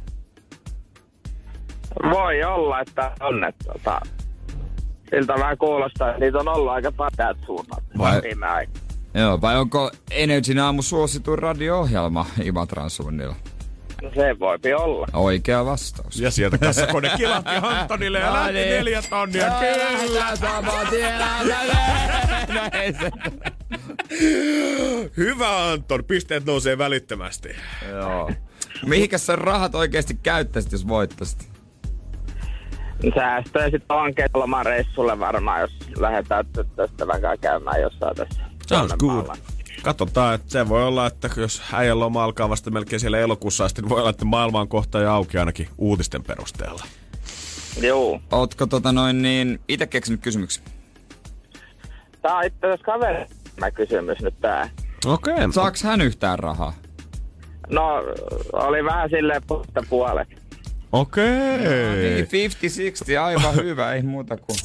Voi 2.11 2.43
olla, 2.45 2.81
että 2.81 3.12
on. 3.21 3.45
Että, 3.45 3.64
tota, 3.73 4.01
siltä 5.11 5.35
vähän 5.35 5.59
kuulostaa, 5.59 6.09
että 6.09 6.21
niitä 6.21 6.38
on 6.38 6.49
ollut 6.49 6.73
aika 6.73 6.93
paljon 6.93 7.35
suunnat 7.47 7.83
Vai- 7.99 8.23
viime 8.23 8.47
aikoina. 8.47 8.81
Joo, 9.14 9.40
vai 9.40 9.57
onko 9.57 9.90
Energyn 10.11 10.59
aamu 10.59 10.83
suosituin 10.83 11.38
radio-ohjelma 11.38 12.27
Imatran 12.43 12.90
suunnilla? 12.90 13.37
No 14.03 14.11
se 14.15 14.39
voipi 14.39 14.75
olla. 14.75 15.07
Oikea 15.13 15.65
vastaus. 15.65 16.21
Ja 16.21 16.31
sieltä 16.31 16.59
kassakone 16.59 17.11
kilahti 17.17 17.51
Antonille 17.63 18.19
ja 18.19 18.33
lähti 18.33 18.53
neljä 18.53 19.03
tonnia. 19.03 19.51
Kyllä! 19.61 19.91
No 22.55 22.61
ei 22.73 22.93
se. 22.93 23.11
Hyvä 25.17 25.71
Anton, 25.71 26.05
pisteet 26.05 26.47
nousee 26.47 26.79
välittömästi. 26.79 27.49
Joo. 27.91 28.31
Mihinkäs 28.87 29.27
sä 29.27 29.37
rahat 29.37 29.75
oikeasti 29.75 30.19
käyttäisit, 30.23 30.73
jos 30.73 30.89
voittaisit? 30.89 31.51
Säästöä 33.15 33.65
sitten 33.65 33.97
on 33.97 34.13
lomareissulle 34.35 35.19
varmaan, 35.19 35.61
jos 35.61 35.71
lähdetään 35.97 36.47
tästä 36.77 37.07
vähän 37.07 37.39
käymään 37.41 37.81
jossain 37.81 38.17
tässä. 38.17 38.43
Sounds 38.67 38.95
good. 38.95 39.11
Suomenmaalla. 39.11 39.60
Katsotaan, 39.83 40.35
että 40.35 40.51
se 40.51 40.69
voi 40.69 40.85
olla, 40.85 41.07
että 41.07 41.31
jos 41.37 41.62
äijän 41.73 42.01
loma 42.01 42.25
alkaa 42.25 42.49
vasta 42.49 42.71
melkein 42.71 43.01
siellä 43.01 43.19
elokuussa 43.19 43.64
asti, 43.64 43.83
niin 43.83 43.88
voi 43.88 44.01
olla, 44.01 44.11
että 44.11 44.25
maailma 44.25 44.61
on 44.61 44.69
kohta 44.69 45.01
jo 45.01 45.12
auki 45.12 45.38
ainakin 45.38 45.69
uutisten 45.79 46.23
perusteella. 46.25 46.85
Juu. 47.83 48.21
Ootko 48.33 48.66
tota 48.66 48.93
noin 48.93 49.23
niin 49.23 49.61
itse 49.69 49.87
keksinyt 49.87 50.21
kysymyksen? 50.21 50.64
Tää 52.23 52.37
on 52.37 52.45
itse 52.45 52.66
asiassa 52.66 52.85
kaverin 52.85 53.27
kysymys 53.75 54.19
nyt 54.23 54.35
tää. 54.40 54.69
Okei. 55.07 55.35
Okay. 55.35 55.53
Saaks 55.53 55.83
hän 55.83 56.01
yhtään 56.01 56.38
rahaa? 56.38 56.73
No, 57.71 58.03
oli 58.53 58.85
vähän 58.85 59.11
silleen 59.11 59.43
puolesta 59.47 59.83
puolet. 59.88 60.29
Okei. 60.93 61.59
Niin, 61.99 62.25
50-60, 62.25 63.21
aivan 63.21 63.55
hyvä, 63.64 63.93
ei 63.93 64.03
muuta 64.03 64.37
kuin. 64.37 64.59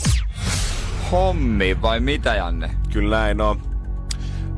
hommi 1.11 1.81
vai 1.81 1.99
mitä 1.99 2.35
Janne? 2.35 2.69
Kyllä 2.93 3.17
näin 3.19 3.41
on. 3.41 3.74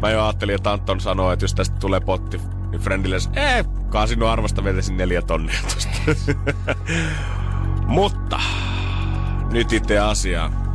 Mä 0.02 0.10
jo 0.10 0.24
ajattelin, 0.24 0.56
että 0.56 0.72
Anton 0.72 1.00
sanoo, 1.00 1.32
että 1.32 1.44
jos 1.44 1.54
tästä 1.54 1.76
tulee 1.80 2.00
potti, 2.00 2.42
niin 2.72 2.82
Friendille 2.82 3.18
eh, 3.34 3.66
kasino 3.90 4.28
arvosta 4.28 4.64
vetäisin 4.64 4.98
neljä 4.98 5.22
tonnia 5.22 5.60
tosta. 5.64 5.90
Mutta 7.88 8.40
nyt 9.52 9.74
itse 9.74 10.00
asiaan. 10.00 10.68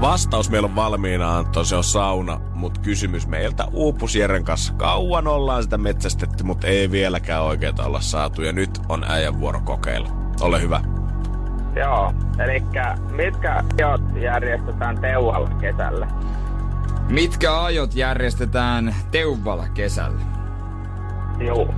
Vastaus 0.00 0.50
meillä 0.50 0.66
on 0.66 0.76
valmiina, 0.76 1.38
Anton, 1.38 1.66
se 1.66 1.76
on 1.76 1.84
sauna, 1.84 2.40
mutta 2.54 2.80
kysymys 2.80 3.26
meiltä 3.26 3.64
uupus 3.72 4.16
Jeren 4.16 4.44
kanssa. 4.44 4.72
Kauan 4.72 5.26
ollaan 5.26 5.62
sitä 5.62 5.78
metsästetty, 5.78 6.44
mutta 6.44 6.66
ei 6.66 6.90
vieläkään 6.90 7.42
oikeeta 7.42 7.84
olla 7.84 8.00
saatu 8.00 8.42
ja 8.42 8.52
nyt 8.52 8.80
on 8.88 9.04
äijän 9.04 9.40
vuoro 9.40 9.60
kokeilla. 9.64 10.08
Ole 10.40 10.60
hyvä. 10.62 10.80
Joo, 11.76 12.14
eli 12.44 12.62
mitkä 13.10 13.64
ajot 13.78 14.00
järjestetään 14.20 14.98
Teualla 14.98 15.50
kesällä? 15.60 16.08
Mitkä 17.08 17.62
ajot 17.62 17.94
järjestetään 17.94 18.94
Teuvalla 19.10 19.68
kesällä? 19.68 20.20
Joo. 21.38 21.74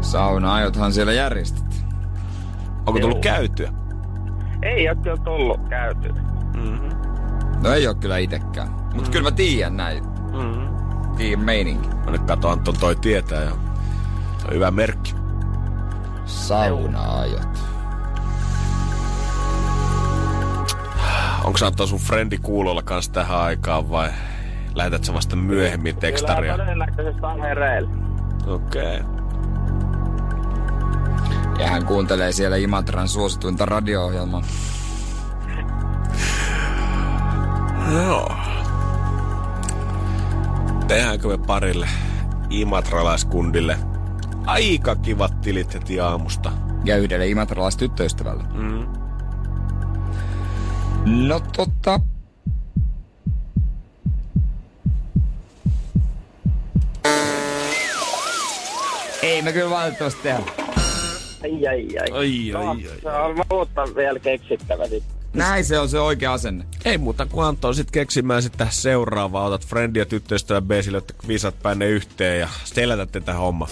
Sauna-ajothan 0.00 0.92
siellä 0.92 1.12
järjestetään. 1.12 1.84
Onko 2.86 3.00
tullut 3.00 3.18
käytyä? 3.18 3.72
Ei 4.62 4.88
ole 4.88 4.96
kyllä 5.02 5.16
tullut 5.16 5.60
käytyä. 5.68 6.12
Mm-hmm. 6.56 6.88
No 7.62 7.72
ei 7.72 7.86
oo 7.86 7.94
kyllä 7.94 8.18
itekään. 8.18 8.68
Mut 8.68 8.94
mm-hmm. 8.94 9.10
kyllä 9.10 9.30
mä 9.30 9.36
tiedän 9.36 9.76
näin. 9.76 10.04
Mm-hmm. 10.04 10.68
Tiedän 11.16 11.44
meininki. 11.44 11.88
No 12.06 12.12
nyt 12.12 12.22
kato 12.22 12.48
Anton 12.48 12.74
toi 12.80 12.96
tietää 12.96 13.42
ja 13.42 13.50
se 14.38 14.46
on 14.46 14.54
hyvä 14.54 14.70
merkki. 14.70 15.14
Sauna-ajot. 16.24 17.73
Onko 21.44 21.58
sä 21.58 21.72
sun 21.86 21.98
frendi 21.98 22.38
kuulolla 22.38 22.82
kanssa 22.82 23.12
tähän 23.12 23.40
aikaan 23.40 23.90
vai 23.90 24.10
lähetät 24.74 25.04
sä 25.04 25.14
vasta 25.14 25.36
myöhemmin 25.36 25.96
tekstaria? 25.96 26.52
Kyllä 26.52 26.64
todennäköisesti 26.64 27.20
on 27.22 27.40
hereillä. 27.40 27.90
Okei. 28.46 29.00
Okay. 29.00 29.14
Ja 31.58 31.68
hän 31.68 31.86
kuuntelee 31.86 32.32
siellä 32.32 32.56
Imatran 32.56 33.08
suosituinta 33.08 33.66
radio-ohjelmaa. 33.66 34.42
Joo. 37.92 38.36
Tehdäänkö 40.88 41.28
me 41.28 41.38
parille 41.38 41.88
imatralaiskundille 42.50 43.78
aika 44.46 44.96
kivat 44.96 45.40
tilit 45.40 45.74
heti 45.74 46.00
aamusta? 46.00 46.52
Ja 46.84 46.96
yhdelle 46.96 47.28
imatralaistyttöystävälle. 47.28 48.44
Mm. 48.52 49.03
No 51.04 51.40
totta. 51.56 52.00
Ei 59.22 59.42
me 59.42 59.52
kyllä 59.52 59.70
valitettavasti 59.70 60.22
tehdä. 60.22 60.42
Ai, 61.42 61.66
ai, 61.66 61.88
ai. 61.98 62.10
ai, 62.12 62.50
no, 62.52 62.70
ai, 62.70 62.88
ai. 62.88 63.00
Se 63.02 63.08
on 63.10 63.44
uutta 63.52 63.82
vielä 63.96 64.18
keksittävä 64.18 64.88
sitten. 64.88 65.13
Näin 65.34 65.64
se 65.64 65.78
on 65.78 65.88
se 65.88 66.00
oikea 66.00 66.32
asenne. 66.32 66.64
Ei 66.84 66.98
muuta 66.98 67.26
kuin 67.26 67.46
Anton 67.46 67.74
sit 67.74 67.90
keksimään 67.90 68.42
sitten 68.42 68.66
seuraavaa. 68.70 69.44
Otat 69.44 69.66
friendia 69.66 70.06
tyttöystävä 70.06 70.60
B 70.60 70.70
sille, 70.80 70.98
että 70.98 71.14
viisat 71.28 71.62
päin 71.62 71.82
yhteen 71.82 72.40
ja 72.40 72.48
selätätte 72.64 73.20
tätä 73.20 73.34
homma. 73.34 73.68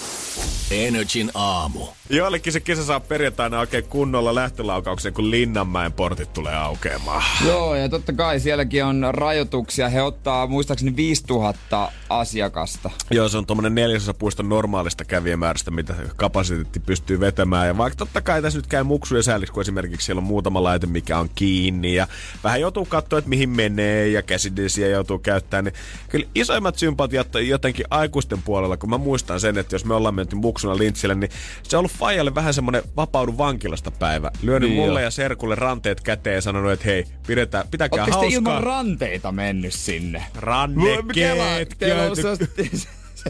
Energin 0.71 1.31
aamu. 1.35 1.87
Joillekin 2.11 2.53
se 2.53 2.61
kesä 2.61 2.85
saa 2.85 3.01
perjantaina 3.01 3.61
oikein 3.61 3.85
kunnolla 3.85 4.35
lähtölaukauksen, 4.35 5.13
kun 5.13 5.31
Linnanmäen 5.31 5.93
portit 5.93 6.33
tulee 6.33 6.57
aukeamaan. 6.57 7.23
Joo, 7.47 7.75
ja 7.75 7.89
totta 7.89 8.13
kai 8.13 8.41
sielläkin 8.41 8.85
on 8.85 9.07
rajoituksia. 9.11 9.89
He 9.89 10.03
ottaa 10.03 10.47
muistaakseni 10.47 10.97
5000 10.97 11.93
asiakasta. 12.09 12.91
Joo, 13.11 13.29
se 13.29 13.39
on 13.39 13.47
tuommoinen 13.47 13.75
neljäsosa 13.75 14.15
puiston 14.15 14.49
normaalista 14.49 15.05
kävijämäärästä, 15.05 15.71
mitä 15.71 15.95
kapasiteetti 16.17 16.81
pystyy 16.81 17.21
vetämään. 17.21 17.67
Ja 17.67 17.79
vaikka 17.79 17.97
totta 17.97 18.21
kai 18.21 18.43
tässä 18.43 18.59
nyt 18.59 18.67
käy 18.67 18.83
muksuja 18.83 19.23
sääliksi, 19.23 19.53
kun 19.53 19.61
esimerkiksi 19.61 20.05
siellä 20.05 20.21
on 20.21 20.25
muutama 20.25 20.63
laite, 20.63 20.87
mikä 20.87 21.19
on 21.19 21.31
kiinni. 21.35 21.52
Ja 21.95 22.07
vähän 22.45 22.61
joutuu 22.61 22.85
katsoa, 22.85 23.19
että 23.19 23.29
mihin 23.29 23.49
menee 23.49 24.09
ja 24.09 24.23
käsidesiä 24.23 24.89
joutuu 24.89 25.19
käyttämään. 25.19 25.65
Niin 25.65 25.75
kyllä 26.09 26.27
isoimmat 26.35 26.79
sympatiat 26.79 27.29
jotenkin 27.47 27.87
aikuisten 27.91 28.43
puolella, 28.43 28.77
kun 28.77 28.91
mä 28.91 28.99
muistan 28.99 29.41
sen, 29.41 29.59
että 29.59 29.75
jos 29.75 29.85
me 29.85 29.95
ollaan 29.95 30.15
menty 30.15 30.37
muksuna 30.37 30.79
lintsille, 30.79 31.15
niin 31.15 31.31
se 31.63 31.77
on 31.77 31.79
ollut 31.79 31.93
Fajalle 31.93 32.35
vähän 32.35 32.55
semmonen 32.55 32.83
vapaudu 32.97 33.39
vankilasta 33.39 33.91
päivä. 33.91 34.31
Lyönyt 34.43 34.71
niin 34.71 34.81
mulle 34.83 35.01
jo. 35.01 35.05
ja 35.05 35.11
Serkulle 35.11 35.55
ranteet 35.55 36.01
käteen 36.01 36.35
ja 36.35 36.41
sanonut, 36.41 36.73
että 36.73 36.85
hei, 36.85 37.05
pidetään, 37.27 37.69
pitäkää 37.71 38.03
Ootte 38.03 38.11
hauskaa. 38.13 38.37
ilman 38.37 38.63
ranteita 38.63 39.33
mennyt 39.33 39.75
sinne? 39.75 40.25
Rannekeet. 40.35 41.79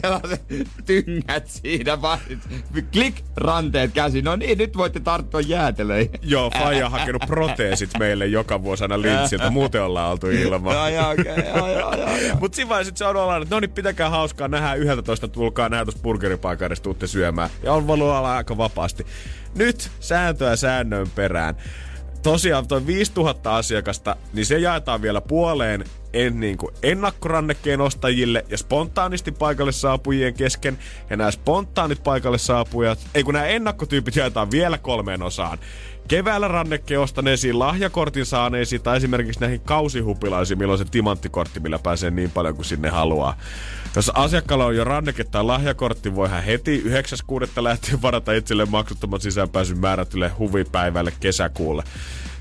Sellaiset 0.01 0.45
tyngät 0.85 1.47
siinä 1.47 2.01
vaan. 2.01 2.19
Klik, 2.91 3.23
ranteet 3.35 3.91
käsin. 3.93 4.25
No 4.25 4.35
niin, 4.35 4.57
nyt 4.57 4.77
voitte 4.77 4.99
tarttua 4.99 5.41
jäätelöihin. 5.41 6.11
Joo, 6.21 6.49
Faija 6.49 6.85
on 6.85 6.91
hakenut 6.91 7.23
proteesit 7.27 7.89
meille 7.99 8.25
joka 8.25 8.63
vuosi 8.63 8.83
aina 8.83 9.01
linssiltä. 9.01 9.49
Muuten 9.49 9.83
ollaan 9.83 10.11
oltu 10.11 10.27
ilman. 10.29 10.75
Joo, 10.75 10.87
joo, 10.87 11.11
okei. 11.11 11.47
Joo, 11.55 11.67
joo, 11.67 11.95
joo. 11.95 12.37
Mut 12.39 12.53
siinä 12.53 12.69
vaiheessa 12.69 12.93
se 12.95 13.05
on 13.05 13.15
olla, 13.15 13.37
että 13.37 13.55
no 13.55 13.59
niin, 13.59 13.71
pitäkää 13.71 14.09
hauskaa, 14.09 14.47
nähdään 14.47 14.79
11, 14.79 15.27
tulkaa 15.27 15.69
nähdä 15.69 15.85
tuossa 15.85 16.01
burgeripaikan 16.01 16.65
edes 16.65 16.81
tuutte 16.81 17.07
syömään. 17.07 17.49
Ja 17.63 17.73
on 17.73 17.89
olla 17.89 18.35
aika 18.35 18.57
vapaasti. 18.57 19.05
Nyt 19.55 19.91
sääntöä 19.99 20.55
säännön 20.55 21.07
perään 21.15 21.55
tosiaan 22.23 22.67
toi 22.67 22.85
5000 22.85 23.55
asiakasta, 23.55 24.15
niin 24.33 24.45
se 24.45 24.59
jaetaan 24.59 25.01
vielä 25.01 25.21
puoleen 25.21 25.85
en 26.13 26.39
niin 26.39 26.57
kuin 26.57 26.73
ennakkorannekkeen 26.83 27.81
ostajille 27.81 28.45
ja 28.49 28.57
spontaanisti 28.57 29.31
paikalle 29.31 29.71
saapujien 29.71 30.33
kesken. 30.33 30.77
Ja 31.09 31.17
nämä 31.17 31.31
spontaanit 31.31 32.03
paikalle 32.03 32.37
saapujat, 32.37 32.99
ei 33.15 33.23
kun 33.23 33.33
nämä 33.33 33.45
ennakkotyypit 33.45 34.15
jaetaan 34.15 34.51
vielä 34.51 34.77
kolmeen 34.77 35.21
osaan. 35.21 35.57
Keväällä 36.07 36.47
rannekkeen 36.47 36.99
ostaneisiin, 36.99 37.59
lahjakortin 37.59 38.25
saaneisiin 38.25 38.81
tai 38.81 38.97
esimerkiksi 38.97 39.41
näihin 39.41 39.61
kausihupilaisiin, 39.61 40.57
milloin 40.57 40.79
se 40.79 40.85
timanttikortti, 40.85 41.59
millä 41.59 41.79
pääsee 41.79 42.11
niin 42.11 42.31
paljon 42.31 42.55
kuin 42.55 42.65
sinne 42.65 42.89
haluaa. 42.89 43.37
Jos 43.95 44.11
asiakkaalla 44.13 44.65
on 44.65 44.75
jo 44.75 44.83
ranneke 44.83 45.23
tai 45.23 45.43
lahjakortti, 45.43 46.15
voi 46.15 46.29
hän 46.29 46.43
heti 46.43 46.83
9.6. 46.85 47.63
lähtien 47.63 48.01
varata 48.01 48.33
itselleen 48.33 48.71
maksuttoman 48.71 49.21
sisäänpääsyn 49.21 49.77
määrätylle 49.77 50.29
huvipäivälle 50.29 51.13
kesäkuulle 51.19 51.83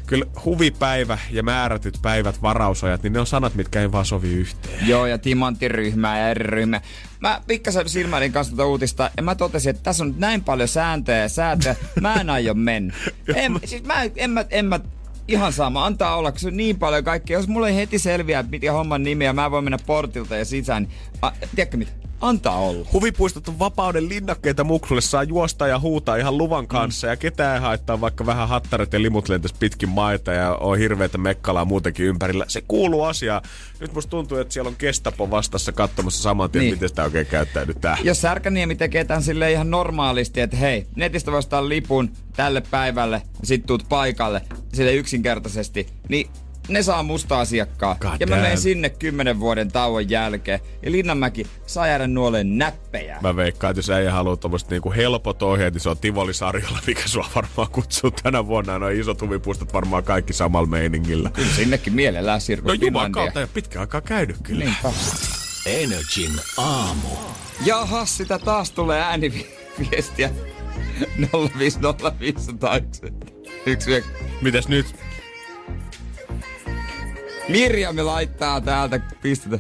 kyllä 0.07 0.27
huvipäivä 0.45 1.19
ja 1.31 1.43
määrätyt 1.43 1.99
päivät, 2.03 2.43
varausajat, 2.43 3.03
niin 3.03 3.13
ne 3.13 3.21
on 3.21 3.27
sanat, 3.27 3.55
mitkä 3.55 3.81
ei 3.81 3.93
vaan 3.93 4.05
sovi 4.05 4.33
yhteen. 4.33 4.89
Joo, 4.89 5.07
ja 5.07 5.19
timanttiryhmää 5.19 6.19
ja 6.19 6.29
eri 6.29 6.47
ryhmää. 6.47 6.81
Mä 7.23 7.41
pikkasen 7.47 7.89
silmäilin 7.89 8.33
kanssa 8.33 8.53
tätä 8.53 8.65
uutista 8.65 9.11
ja 9.17 9.23
mä 9.23 9.35
totesin, 9.35 9.71
että 9.71 9.83
tässä 9.83 10.05
on 10.05 10.15
näin 10.19 10.45
paljon 10.45 10.69
sääntöjä 10.69 11.19
ja 11.19 11.29
sääntöjä. 11.29 11.77
Mä 12.01 12.15
en 12.15 12.31
aio 12.31 12.55
mennä. 12.55 12.95
en, 13.35 13.61
siis 13.65 13.85
mä, 13.85 14.03
en, 14.17 14.31
mä, 14.31 14.45
en 14.51 14.65
mä 14.67 14.81
ihan 15.29 15.53
sama, 15.53 15.87
antaa 15.87 16.17
olla, 16.17 16.31
kun 16.31 16.41
se 16.41 16.49
on 16.49 16.57
niin 16.57 16.79
paljon 16.79 17.05
kaikkea. 17.05 17.39
Jos 17.39 17.49
mulle 17.49 17.69
ei 17.69 17.77
heti 17.77 17.99
selviä, 17.99 18.39
että 18.39 18.51
mikä 18.51 18.73
homman 18.73 19.03
nimi 19.03 19.25
ja 19.25 19.33
mä 19.33 19.51
voin 19.51 19.65
mennä 19.65 19.79
portilta 19.87 20.37
ja 20.37 20.45
sisään, 20.45 20.83
niin, 20.83 20.93
a, 21.23 21.33
tiedätkö 21.55 21.77
mitä? 21.77 22.02
Antaa 22.23 22.57
olla. 22.57 22.87
Huvipuistot 22.93 23.49
on 23.49 23.59
vapauden 23.59 24.09
linnakkeita 24.09 24.65
muksulle, 24.65 25.01
saa 25.01 25.23
juosta 25.23 25.67
ja 25.67 25.79
huutaa 25.79 26.17
ihan 26.17 26.39
luvan 26.39 26.67
kanssa. 26.67 27.07
Mm. 27.07 27.11
Ja 27.11 27.17
ketään 27.17 27.63
haittaa 27.63 28.01
vaikka 28.01 28.27
vähän 28.27 28.49
hattarit 28.49 28.93
ja 28.93 29.03
limut 29.03 29.29
lentäisi 29.29 29.55
pitkin 29.59 29.89
maita 29.89 30.33
ja 30.33 30.55
on 30.55 30.79
hirveitä 30.79 31.19
mekkalaa 31.19 31.65
muutenkin 31.65 32.07
ympärillä. 32.07 32.45
Se 32.49 32.63
kuuluu 32.69 33.03
asiaan. 33.03 33.43
Nyt 33.81 33.95
musta 33.95 34.11
tuntuu, 34.11 34.39
että 34.39 34.55
siellä 34.55 34.69
on 34.69 34.77
Kestapo 34.77 35.31
vastassa 35.31 35.73
katsomassa 35.73 36.23
saman 36.23 36.51
tien, 36.51 36.63
niin. 36.63 36.75
miten 36.75 36.89
sitä 36.89 37.05
oikein 37.05 37.27
käyttäydytään. 37.27 37.99
Jos 38.05 38.21
Särkäniemi 38.21 38.75
tekee 38.75 39.05
tämän 39.05 39.23
sille 39.23 39.53
ihan 39.53 39.71
normaalisti, 39.71 40.41
että 40.41 40.57
hei, 40.57 40.87
netistä 40.97 41.33
vastaan 41.33 41.69
lipun 41.69 42.11
tälle 42.37 42.63
päivälle, 42.71 43.23
sit 43.45 43.67
tuut 43.67 43.87
paikalle, 43.89 44.43
sille 44.73 44.95
yksinkertaisesti, 44.95 45.87
niin 46.09 46.31
ne 46.69 46.83
saa 46.83 47.03
musta 47.03 47.41
asiakkaa. 47.41 47.97
God 48.01 48.17
ja 48.21 48.27
mä 48.27 48.37
menen 48.37 48.59
sinne 48.61 48.91
kymmenen 48.91 49.41
vuoden 49.41 49.73
tauon 49.73 50.11
jälkeen. 50.11 50.61
Ja 50.83 50.93
Linnanmäki 50.93 51.47
saa 51.67 51.87
jäädä 51.87 52.07
nuoleen 52.07 52.59
näppejä. 52.59 53.19
Mä 53.23 53.37
veikkaan, 53.37 53.71
että 53.71 53.79
jos 53.79 53.91
ei 53.91 54.07
halua 54.07 54.37
tommoset 54.37 54.71
niinku 54.71 54.93
helpot 54.93 55.43
ohjeet, 55.43 55.75
niin 55.75 55.81
se 55.81 55.89
on 55.89 55.99
Tivoli 55.99 56.35
Sarjolla, 56.35 56.79
mikä 56.87 57.03
sua 57.07 57.27
varmaan 57.35 57.69
kutsuu 57.73 58.11
tänä 58.11 58.47
vuonna. 58.47 58.79
Noin 58.79 59.01
isot 59.01 59.21
huvipuistot 59.21 59.73
varmaan 59.73 60.05
kaikki 60.05 60.33
samalla 60.33 60.69
meiningillä. 60.69 61.31
Kyllä 61.31 61.53
sinnekin 61.57 61.93
mielellään 61.93 62.41
Sirkus 62.41 62.69
No 62.69 62.75
Juman 62.75 63.13
kautta 63.13 63.41
ja 63.41 63.49
pitkä 63.55 63.81
aikaa 63.81 64.01
käynyt 64.01 64.37
kyllä. 64.43 64.65
Niinpä. 64.65 64.93
Energin 65.67 66.33
aamu. 66.57 67.09
Jaha, 67.65 68.07
sitä 68.07 68.39
taas 68.39 68.71
tulee 68.71 69.01
ääniviestiä. 69.01 70.31
05050 71.59 72.61
taakse. 72.61 73.13
Yksi 73.67 74.05
Mitäs 74.41 74.69
nyt? 74.69 74.87
Mirjami 77.53 78.03
laittaa 78.03 78.61
täältä 78.61 79.01
pistetä. 79.23 79.59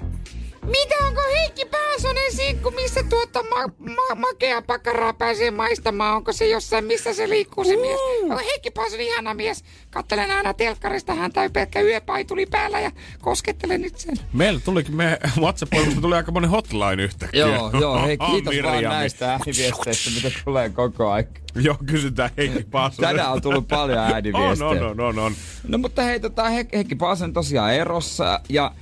Mitä 0.66 0.94
onko 1.06 1.20
Heikki 1.38 1.64
Paasonen 1.64 2.32
sinkku, 2.32 2.70
missä 2.70 3.00
tuota 3.02 3.42
ma- 3.42 3.94
ma- 3.94 4.14
makea 4.14 4.62
pakaraa 4.62 5.12
pääsee 5.12 5.50
maistamaan? 5.50 6.16
Onko 6.16 6.32
se 6.32 6.48
jossain, 6.48 6.84
missä 6.84 7.14
se 7.14 7.28
liikkuu 7.28 7.64
se 7.64 7.76
mies? 7.76 8.00
Oh, 8.30 8.44
Heikki 8.44 8.70
Paason 8.70 9.00
ihana 9.00 9.34
mies. 9.34 9.64
Kattelen 9.90 10.30
aina 10.30 10.54
telkkarista, 10.54 11.14
hän 11.14 11.32
tai 11.32 11.50
pelkkä 11.50 11.80
yöpaituli 11.80 12.46
päällä 12.46 12.80
ja 12.80 12.90
koskettelen 13.20 13.84
itseäni. 13.84 14.18
Meillä 14.32 14.60
tulikin, 14.64 14.96
me 14.96 15.18
whatsapp 15.40 15.72
tuli 16.00 16.14
aika 16.14 16.32
monen 16.32 16.50
hotline 16.50 17.02
yhtäkkiä. 17.02 17.46
Joo, 17.46 17.70
joo, 17.80 18.02
hei 18.06 18.18
kiitos 18.30 18.54
vaan 18.62 18.74
Mirjami. 18.74 18.94
näistä 18.96 19.30
ääniviesteistä, 19.30 20.10
mitä 20.10 20.30
tulee 20.44 20.68
koko 20.70 21.10
ajan. 21.10 21.28
Joo, 21.54 21.76
kysytään 21.86 22.30
Heikki 22.36 22.64
Paasonen. 22.64 23.10
Tänään 23.10 23.32
on 23.32 23.42
tullut 23.42 23.68
paljon 23.68 23.98
ääniviestejä. 23.98 24.68
On, 24.70 24.78
on, 24.82 25.00
on, 25.00 25.00
on, 25.00 25.18
on. 25.18 25.32
No 25.68 25.78
mutta 25.78 26.02
hei, 26.02 26.20
tota, 26.20 26.48
He- 26.48 26.66
Heikki 26.72 26.94
Paasen 26.94 27.32
tosiaan 27.32 27.74
erossa 27.74 28.40
ja 28.48 28.72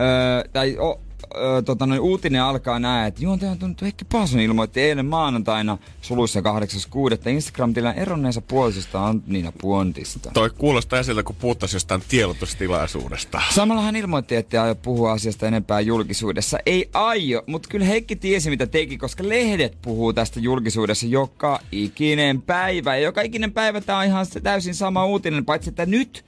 öö, 0.00 0.48
tai, 0.52 0.76
o, 0.78 1.00
öö, 1.36 1.62
tota, 1.62 1.86
noin 1.86 2.00
uutinen 2.00 2.42
alkaa 2.42 2.78
näin, 2.78 3.08
että 3.08 3.22
juontaja 3.22 3.50
on 3.50 3.58
tunnettu 3.58 3.84
Heikki 3.84 4.04
Paason 4.04 4.40
ilmoitti 4.40 4.80
eilen 4.80 5.06
maanantaina 5.06 5.78
suluissa 6.02 6.40
8.6. 6.40 7.30
Instagram-tilän 7.30 7.98
eronneensa 7.98 8.40
puolisesta 8.40 9.06
Anniina 9.06 9.52
Puontista. 9.60 10.30
Toi 10.34 10.50
kuulostaa 10.50 11.02
siltä, 11.02 11.22
kun 11.22 11.36
puhuttaisiin 11.36 11.76
jostain 11.76 12.02
tiedotustilaisuudesta. 12.08 13.42
Samalla 13.50 13.82
hän 13.82 13.96
ilmoitti, 13.96 14.36
että 14.36 14.62
aio 14.62 14.74
puhua 14.74 15.12
asiasta 15.12 15.46
enempää 15.46 15.80
julkisuudessa. 15.80 16.58
Ei 16.66 16.90
aio, 16.92 17.42
mutta 17.46 17.68
kyllä 17.68 17.86
Heikki 17.86 18.16
tiesi 18.16 18.50
mitä 18.50 18.66
teki, 18.66 18.98
koska 18.98 19.28
lehdet 19.28 19.78
puhuu 19.82 20.12
tästä 20.12 20.40
julkisuudessa 20.40 21.06
joka 21.06 21.60
ikinen 21.72 22.42
päivä. 22.42 22.96
Ja 22.96 23.02
joka 23.02 23.22
ikinen 23.22 23.52
päivä 23.52 23.80
tämä 23.80 23.98
on 23.98 24.04
ihan 24.04 24.26
täysin 24.42 24.74
sama 24.74 25.06
uutinen, 25.06 25.44
paitsi 25.44 25.70
että 25.70 25.86
nyt 25.86 26.24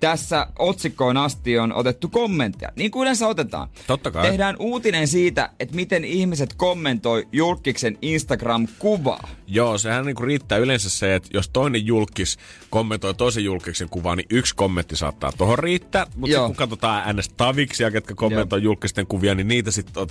tässä 0.00 0.46
otsikkoon 0.58 1.16
asti 1.16 1.58
on 1.58 1.72
otettu 1.72 2.08
kommentteja. 2.08 2.72
Niin 2.76 2.90
kuin 2.90 3.02
yleensä 3.02 3.28
otetaan. 3.28 3.68
Totta 3.86 4.10
kai. 4.10 4.26
Tehdään 4.26 4.56
uutinen 4.58 5.08
siitä, 5.08 5.50
että 5.60 5.76
miten 5.76 6.04
ihmiset 6.04 6.54
kommentoi 6.56 7.28
julkiksen 7.32 7.98
Instagram-kuvaa. 8.02 9.28
Joo, 9.46 9.78
sehän 9.78 10.04
niinku 10.04 10.22
riittää 10.22 10.58
yleensä 10.58 10.90
se, 10.90 11.14
että 11.14 11.28
jos 11.34 11.48
toinen 11.48 11.86
julkis 11.86 12.38
kommentoi 12.70 13.14
toisen 13.14 13.44
julkiksen 13.44 13.88
kuvaa, 13.88 14.16
niin 14.16 14.26
yksi 14.30 14.54
kommentti 14.54 14.96
saattaa 14.96 15.32
tuohon 15.32 15.58
riittää. 15.58 16.06
Mutta 16.16 16.46
kun 16.46 16.56
katsotaan 16.56 17.16
ns. 17.16 17.28
taviksia, 17.28 17.90
ketkä 17.90 18.14
kommentoi 18.14 18.62
julkisten 18.62 19.06
kuvia, 19.06 19.34
niin 19.34 19.48
niitä 19.48 19.70
sitten 19.70 20.06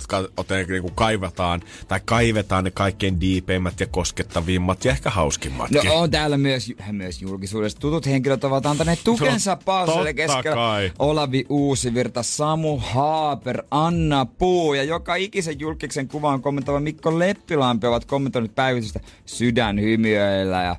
niinku 0.68 0.90
kaivataan 0.94 1.62
tai 1.88 2.00
kaivetaan 2.04 2.64
ne 2.64 2.70
kaikkein 2.70 3.20
diipeimmät 3.20 3.80
ja 3.80 3.86
koskettavimmat 3.86 4.84
ja 4.84 4.90
ehkä 4.90 5.10
hauskimmatkin. 5.10 5.84
No 5.84 5.94
on 5.94 6.10
täällä 6.10 6.38
myös, 6.38 6.72
myös 6.92 7.22
julkisuudessa 7.22 7.78
tutut 7.78 8.06
henkilöt 8.06 8.44
ovat 8.44 8.66
antaneet 8.66 8.98
tukensa 9.04 9.56
Paaselle 9.64 9.75
totta 9.84 10.12
keskellä. 10.14 10.54
kai. 10.54 10.92
Olavi 10.98 11.44
Uusivirta, 11.48 12.22
Samu 12.22 12.78
Haaper, 12.78 13.62
Anna 13.70 14.26
Puu 14.26 14.74
ja 14.74 14.82
joka 14.82 15.14
ikisen 15.14 15.60
julkiksen 15.60 16.08
kuvan 16.08 16.42
kommentoiva 16.42 16.80
Mikko 16.80 17.18
Leppilampi 17.18 17.86
ovat 17.86 18.04
kommentoineet 18.04 18.54
päivitystä 18.54 19.00
sydänhymiöillä 19.26 20.62
ja 20.62 20.76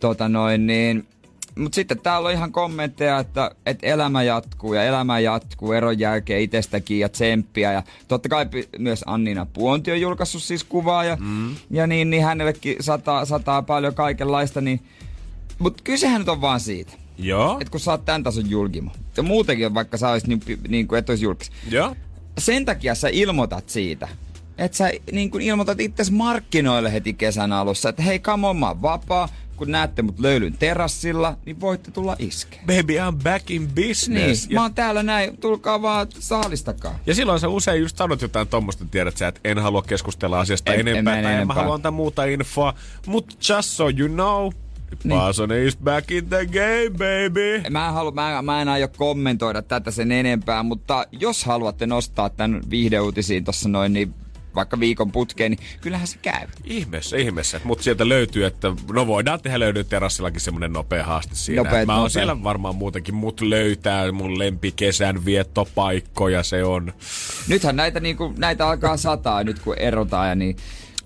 tota 0.00 0.28
noin 0.28 0.66
niin. 0.66 1.06
Mutta 1.58 1.74
sitten 1.74 2.00
täällä 2.00 2.28
on 2.28 2.34
ihan 2.34 2.52
kommentteja, 2.52 3.18
että, 3.18 3.50
että 3.66 3.86
elämä 3.86 4.22
jatkuu 4.22 4.74
ja 4.74 4.84
elämä 4.84 5.18
jatkuu 5.18 5.72
eron 5.72 5.98
jälkeen 5.98 6.40
itsestäkin 6.40 6.98
ja 6.98 7.08
tsemppiä. 7.08 7.72
Ja 7.72 7.82
totta 8.08 8.28
kai 8.28 8.46
myös 8.78 9.04
Anniina 9.06 9.46
Puonti 9.46 9.92
on 9.92 10.00
julkaissut 10.00 10.42
siis 10.42 10.64
kuvaa 10.64 11.04
ja, 11.04 11.16
mm. 11.20 11.56
ja 11.70 11.86
niin, 11.86 12.10
niin 12.10 12.24
hänellekin 12.24 12.76
sataa, 12.80 13.24
sataa 13.24 13.62
paljon 13.62 13.94
kaikenlaista. 13.94 14.60
Niin, 14.60 14.80
mutta 15.58 15.82
kysehän 15.84 16.20
nyt 16.20 16.28
on 16.28 16.40
vaan 16.40 16.60
siitä, 16.60 16.92
Joo. 17.18 17.56
että 17.60 17.70
kun 17.70 17.80
sä 17.80 17.90
oot 17.90 18.04
tämän 18.04 18.22
tason 18.22 18.50
julkimo, 18.50 18.90
ja 19.16 19.22
muutenkin 19.22 19.74
vaikka 19.74 19.96
sä 19.96 20.08
olisit 20.10 20.28
niin, 20.28 20.42
niin 20.68 20.88
kuin 20.88 20.98
et 20.98 21.08
olisi 21.10 21.24
julkis, 21.24 21.50
Joo. 21.70 21.96
sen 22.38 22.64
takia 22.64 22.94
sä 22.94 23.08
ilmoitat 23.12 23.68
siitä, 23.68 24.08
että 24.58 24.76
sä 24.76 24.90
niin 25.12 25.30
kuin 25.30 25.42
ilmoitat 25.44 25.80
itse 25.80 26.02
markkinoille 26.10 26.92
heti 26.92 27.14
kesän 27.14 27.52
alussa, 27.52 27.88
että 27.88 28.02
hei, 28.02 28.18
come 28.18 28.46
on, 28.46 28.56
mä 28.56 28.68
oon 28.68 28.82
vapaa, 28.82 29.28
kun 29.56 29.70
näette 29.70 30.02
mut 30.02 30.18
löylyn 30.20 30.58
terassilla, 30.58 31.36
niin 31.46 31.60
voitte 31.60 31.90
tulla 31.90 32.16
iskeen. 32.18 32.66
Baby, 32.66 32.96
I'm 32.98 33.22
back 33.24 33.50
in 33.50 33.62
Niin, 33.62 33.88
business. 33.88 34.48
mä 34.48 34.54
Ja, 34.54 34.62
oon 34.62 34.74
täällä 34.74 35.02
näin, 35.02 35.36
tulkaa 35.36 35.82
vaan 35.82 36.06
saalistakaa. 36.18 36.98
ja 37.06 37.14
silloin 37.14 37.40
sä 37.40 37.48
usein 37.48 37.80
just 37.82 37.96
sanot 37.96 38.22
jotain 38.22 38.48
tommosta, 38.48 38.84
tiedät 38.90 39.16
sä, 39.16 39.28
että 39.28 39.40
en 39.44 39.58
halua 39.58 39.82
keskustella 39.82 40.40
asiasta 40.40 40.72
En- 40.74 40.80
en 40.80 40.88
enempää, 40.88 41.14
mene 41.14 41.22
tai 41.22 41.32
en 41.32 41.36
mä 41.36 41.42
enempää. 41.42 41.56
halua 41.56 41.74
antaa 41.74 41.92
muuta 41.92 42.24
infoa, 42.24 42.74
mutta 43.06 43.34
just 43.48 43.68
so 43.68 43.84
you 43.98 44.08
know, 44.08 44.52
Niin. 45.04 45.66
Is 45.66 45.76
back 45.76 46.10
in 46.10 46.28
the 46.28 46.46
game, 46.46 46.90
baby. 46.90 47.62
Mä 47.70 47.88
en, 47.88 47.94
halua, 47.94 48.10
mä, 48.10 48.42
mä 48.42 48.62
en 48.62 48.68
aio 48.68 48.88
kommentoida 48.88 49.62
tätä 49.62 49.90
sen 49.90 50.12
enempää, 50.12 50.62
mutta 50.62 51.06
jos 51.12 51.44
haluatte 51.44 51.86
nostaa 51.86 52.30
tämän 52.30 52.60
viihdeuutisiin 52.70 53.44
tossa 53.44 53.68
noin, 53.68 53.92
niin 53.92 54.14
vaikka 54.54 54.80
viikon 54.80 55.12
putkeen, 55.12 55.50
niin 55.50 55.60
kyllähän 55.80 56.06
se 56.06 56.18
käy. 56.22 56.48
Ihmeessä, 56.64 57.16
ihmeessä. 57.16 57.60
Mutta 57.64 57.84
sieltä 57.84 58.08
löytyy, 58.08 58.44
että 58.44 58.72
no 58.92 59.06
voidaan 59.06 59.40
tehdä 59.40 59.60
löydy 59.60 59.84
terassillakin 59.84 60.40
semmonen 60.40 60.72
nopea 60.72 61.04
haaste 61.04 61.34
siinä. 61.34 61.62
Nopea, 61.62 61.86
Mä 61.86 62.00
oon 62.00 62.10
siellä 62.10 62.42
varmaan 62.42 62.74
muutenkin, 62.74 63.14
mut 63.14 63.40
löytää 63.40 64.12
mun 64.12 64.38
lempikesän 64.38 65.24
viettopaikkoja, 65.24 66.42
se 66.42 66.64
on. 66.64 66.92
Nythän 67.48 67.76
näitä, 67.76 68.00
niinku, 68.00 68.34
näitä 68.38 68.68
alkaa 68.68 68.96
sataa 68.96 69.44
nyt 69.44 69.58
kun 69.58 69.78
erotaan 69.78 70.28
ja 70.28 70.34
niin 70.34 70.56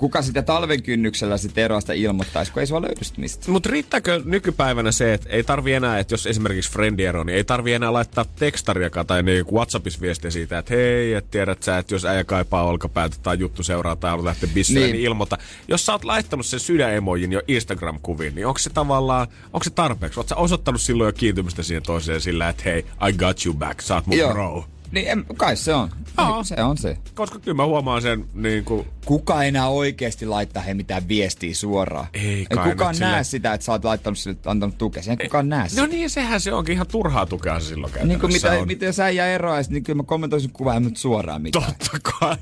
kuka 0.03 0.23
sitä 0.23 0.43
talven 0.43 0.83
kynnyksellä 0.83 1.39
sitten 1.39 1.65
eroasta 1.65 1.93
ilmoittaisi, 1.93 2.53
kun 2.53 2.61
ei 2.61 2.67
sua 2.67 2.83
löydy 2.83 3.05
sit 3.05 3.19
mistä. 3.19 3.51
Mutta 3.51 3.71
riittääkö 3.71 4.23
nykypäivänä 4.25 4.93
se, 4.93 5.15
että 5.15 5.29
ei 5.29 5.45
tarvi 5.45 5.73
enää, 5.73 5.99
että 5.99 6.13
jos 6.13 6.27
esimerkiksi 6.27 6.71
friendi 6.71 7.05
ero, 7.05 7.25
niin 7.25 7.37
ei 7.37 7.45
tarvi 7.45 7.73
enää 7.73 7.93
laittaa 7.93 8.25
tekstariakaan 8.39 9.07
tai 9.07 9.23
niin 9.23 9.47
WhatsAppissa 9.53 10.01
viestiä 10.01 10.31
siitä, 10.31 10.59
että 10.59 10.75
hei, 10.75 11.15
että 11.15 11.31
tiedät 11.31 11.63
sä, 11.63 11.79
että 11.79 11.95
jos 11.95 12.05
äijä 12.05 12.25
kaipaa 12.25 12.65
olkapäätä 12.65 13.17
tai 13.23 13.39
juttu 13.39 13.63
seuraa 13.63 13.97
tai 13.97 14.11
haluaa 14.11 14.27
lähteä 14.27 14.51
bisseille, 14.55 14.81
niin. 14.81 14.93
Niin. 14.93 14.99
niin 14.99 15.07
ilmoita. 15.07 15.39
Jos 15.69 15.87
sä 15.87 15.93
oot 15.93 16.05
laittanut 16.05 16.47
sen 16.47 16.61
sydänemojin 16.61 17.33
jo 17.33 17.41
Instagram-kuviin, 17.49 18.35
niin 18.35 18.47
onko 18.47 18.59
se 18.59 18.71
tavallaan, 18.71 19.27
onko 19.53 19.65
se 19.65 19.71
tarpeeksi? 19.71 20.21
Oot 20.21 20.29
sä 20.29 20.37
osoittanut 20.37 20.81
silloin 20.81 21.09
jo 21.09 21.13
kiintymystä 21.13 21.63
siihen 21.63 21.83
toiseen 21.83 22.21
sillä, 22.21 22.49
että 22.49 22.63
hei, 22.65 22.87
I 23.09 23.13
got 23.13 23.47
you 23.47 23.55
back, 23.55 23.81
sä 23.81 23.95
oot 23.95 24.07
mun 24.07 24.19
Joo. 24.19 24.33
bro. 24.33 24.65
Niin 24.93 25.09
en, 25.09 25.25
kai 25.37 25.57
se 25.57 25.75
on. 25.75 25.89
Joo. 26.19 26.45
Se 26.45 26.63
on 26.63 26.79
se. 26.79 26.97
Koska 27.15 27.39
kyllä 27.39 27.57
mä 27.57 27.65
huomaan 27.67 28.03
sen 28.03 28.25
niin 28.35 28.65
kuin, 28.65 28.87
Kuka 29.05 29.43
ei 29.43 29.49
enää 29.49 29.69
oikeasti 29.69 30.27
laittaa 30.27 30.63
he 30.63 30.75
mitään 30.75 31.09
viestiä 31.09 31.55
suoraan. 31.55 32.07
Ei 32.15 32.25
ei 32.29 32.47
kai 32.55 32.71
kukaan 32.71 32.93
nyt 32.95 33.01
näe 33.01 33.11
sillä- 33.11 33.23
sitä, 33.23 33.55
että 33.55 33.65
sä 33.65 33.73
oot 33.73 33.85
laittanut 33.85 34.19
sille, 34.19 34.37
antanut 34.47 34.79
tukea. 34.79 35.03
Ei 35.09 35.17
kukaan 35.27 35.49
näe 35.49 35.69
sitä. 35.69 35.81
No 35.83 35.87
niin, 35.89 36.11
sehän 36.11 36.41
se 36.41 36.53
onkin 36.53 36.73
ihan 36.75 36.87
turhaa 36.87 37.27
tukea 37.27 37.61
se 37.61 37.67
silloin 37.67 37.93
Niin 37.93 38.01
kuin 38.01 38.11
käytännössä 38.11 38.49
mitä, 38.51 38.61
on. 38.61 38.67
mitä 38.67 38.85
jos 38.85 39.01
äijä 39.01 39.27
eroaisi, 39.27 39.73
niin 39.73 39.83
kyllä 39.83 39.97
mä 39.97 40.03
kommentoisin 40.03 40.51
kuvaa 40.53 40.81
nyt 40.81 40.97
suoraan 40.97 41.43
mitään. 41.43 41.65
Totta 41.65 42.11
kai. 42.21 42.37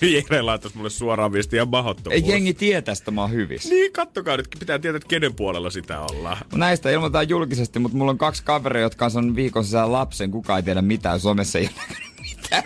Jere 0.12 0.42
laittaisi 0.42 0.76
mulle 0.76 0.90
suoraan 0.90 1.32
viestiä 1.32 1.60
ja 1.60 1.66
mahdottomuus. 1.66 2.22
Ei 2.22 2.30
jengi 2.30 2.54
tiedä 2.54 2.82
tästä, 2.82 3.10
mä 3.10 3.20
oon 3.20 3.30
hyvissä. 3.32 3.68
Niin, 3.68 3.92
kattokaa 3.92 4.36
nyt. 4.36 4.48
Pitää 4.58 4.78
tietää, 4.78 4.96
että 4.96 5.08
kenen 5.08 5.34
puolella 5.34 5.70
sitä 5.70 6.00
ollaan. 6.00 6.36
Näistä 6.54 6.90
ilmoitetaan 6.90 7.28
julkisesti, 7.28 7.78
mutta 7.78 7.96
mulla 7.98 8.10
on 8.10 8.18
kaksi 8.18 8.42
kaveria, 8.44 8.82
jotka 8.82 9.04
on 9.04 9.10
saanut 9.10 9.36
viikon 9.36 9.64
sisällä 9.64 9.92
lapsen. 9.92 10.30
Kukaan 10.30 10.56
ei 10.58 10.62
tiedä 10.62 10.82
mitään. 10.82 11.20
Somessa 11.20 11.58
ei 11.70 12.22
mitään. 12.22 12.62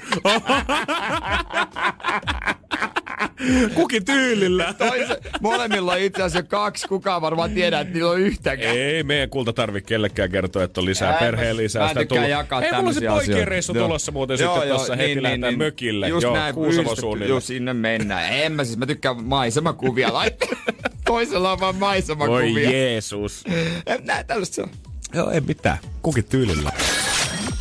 Kukin 3.75 4.05
tyylillä. 4.05 4.75
Toise, 4.79 5.21
molemmilla 5.41 5.93
on 5.93 5.99
itse 5.99 6.23
asiassa 6.23 6.49
kaksi. 6.49 6.89
Kukaan 6.89 7.23
varmaan 7.23 7.51
tiedä, 7.55 7.81
että 7.81 7.95
niillä 7.95 8.11
on 8.11 8.21
yhtäkään. 8.21 8.77
Ei 8.77 9.03
meidän 9.03 9.31
kulta 9.31 9.53
tarvi 9.53 9.83
kellekään 9.83 10.31
kertoa, 10.31 10.63
että 10.65 10.81
on 10.81 10.85
lisää 10.87 11.11
Ää, 11.13 11.19
perheen 11.19 11.57
lisää. 11.57 11.95
mä 11.95 12.01
sitä 12.03 12.15
jakaa 12.27 12.63
Ei, 12.63 12.73
mulla 12.73 12.89
on 12.89 12.95
se 12.95 13.07
poikien 13.09 13.49
reissu 13.49 13.75
tulossa 13.75 14.13
muuten 14.13 14.39
Joo, 14.41 14.55
sitten 14.55 14.69
joo, 14.69 14.77
tuossa 14.77 14.97
niin, 14.97 15.01
heti 15.01 15.15
niin, 15.15 15.23
lähdetään 15.23 15.53
niin. 15.53 15.59
mökille. 15.59 16.09
Just 16.09 16.23
Joo, 16.23 16.35
näin, 16.35 16.55
Kuusamon 16.55 16.93
just- 16.93 17.01
suunnille. 17.01 17.35
Just 17.35 17.47
sinne 17.47 17.75
mennään. 17.75 18.33
En 18.33 18.53
mä 18.53 18.65
siis, 18.65 18.79
mä 18.79 18.87
tykkään 18.87 19.25
maisemakuvia 19.25 20.13
laittaa. 20.13 20.49
Toisella 21.05 21.53
on 21.53 21.61
vaan 21.61 21.75
Voi 21.75 21.81
maisemakuvia. 21.81 22.71
Jeesus. 22.71 23.45
Näin 24.05 24.27
tällaista 24.27 24.55
se 24.55 24.63
on. 24.63 24.71
Joo, 25.15 25.31
ei 25.31 25.41
mitään. 25.41 25.79
Kukin 26.03 26.25
tyylillä. 26.25 26.73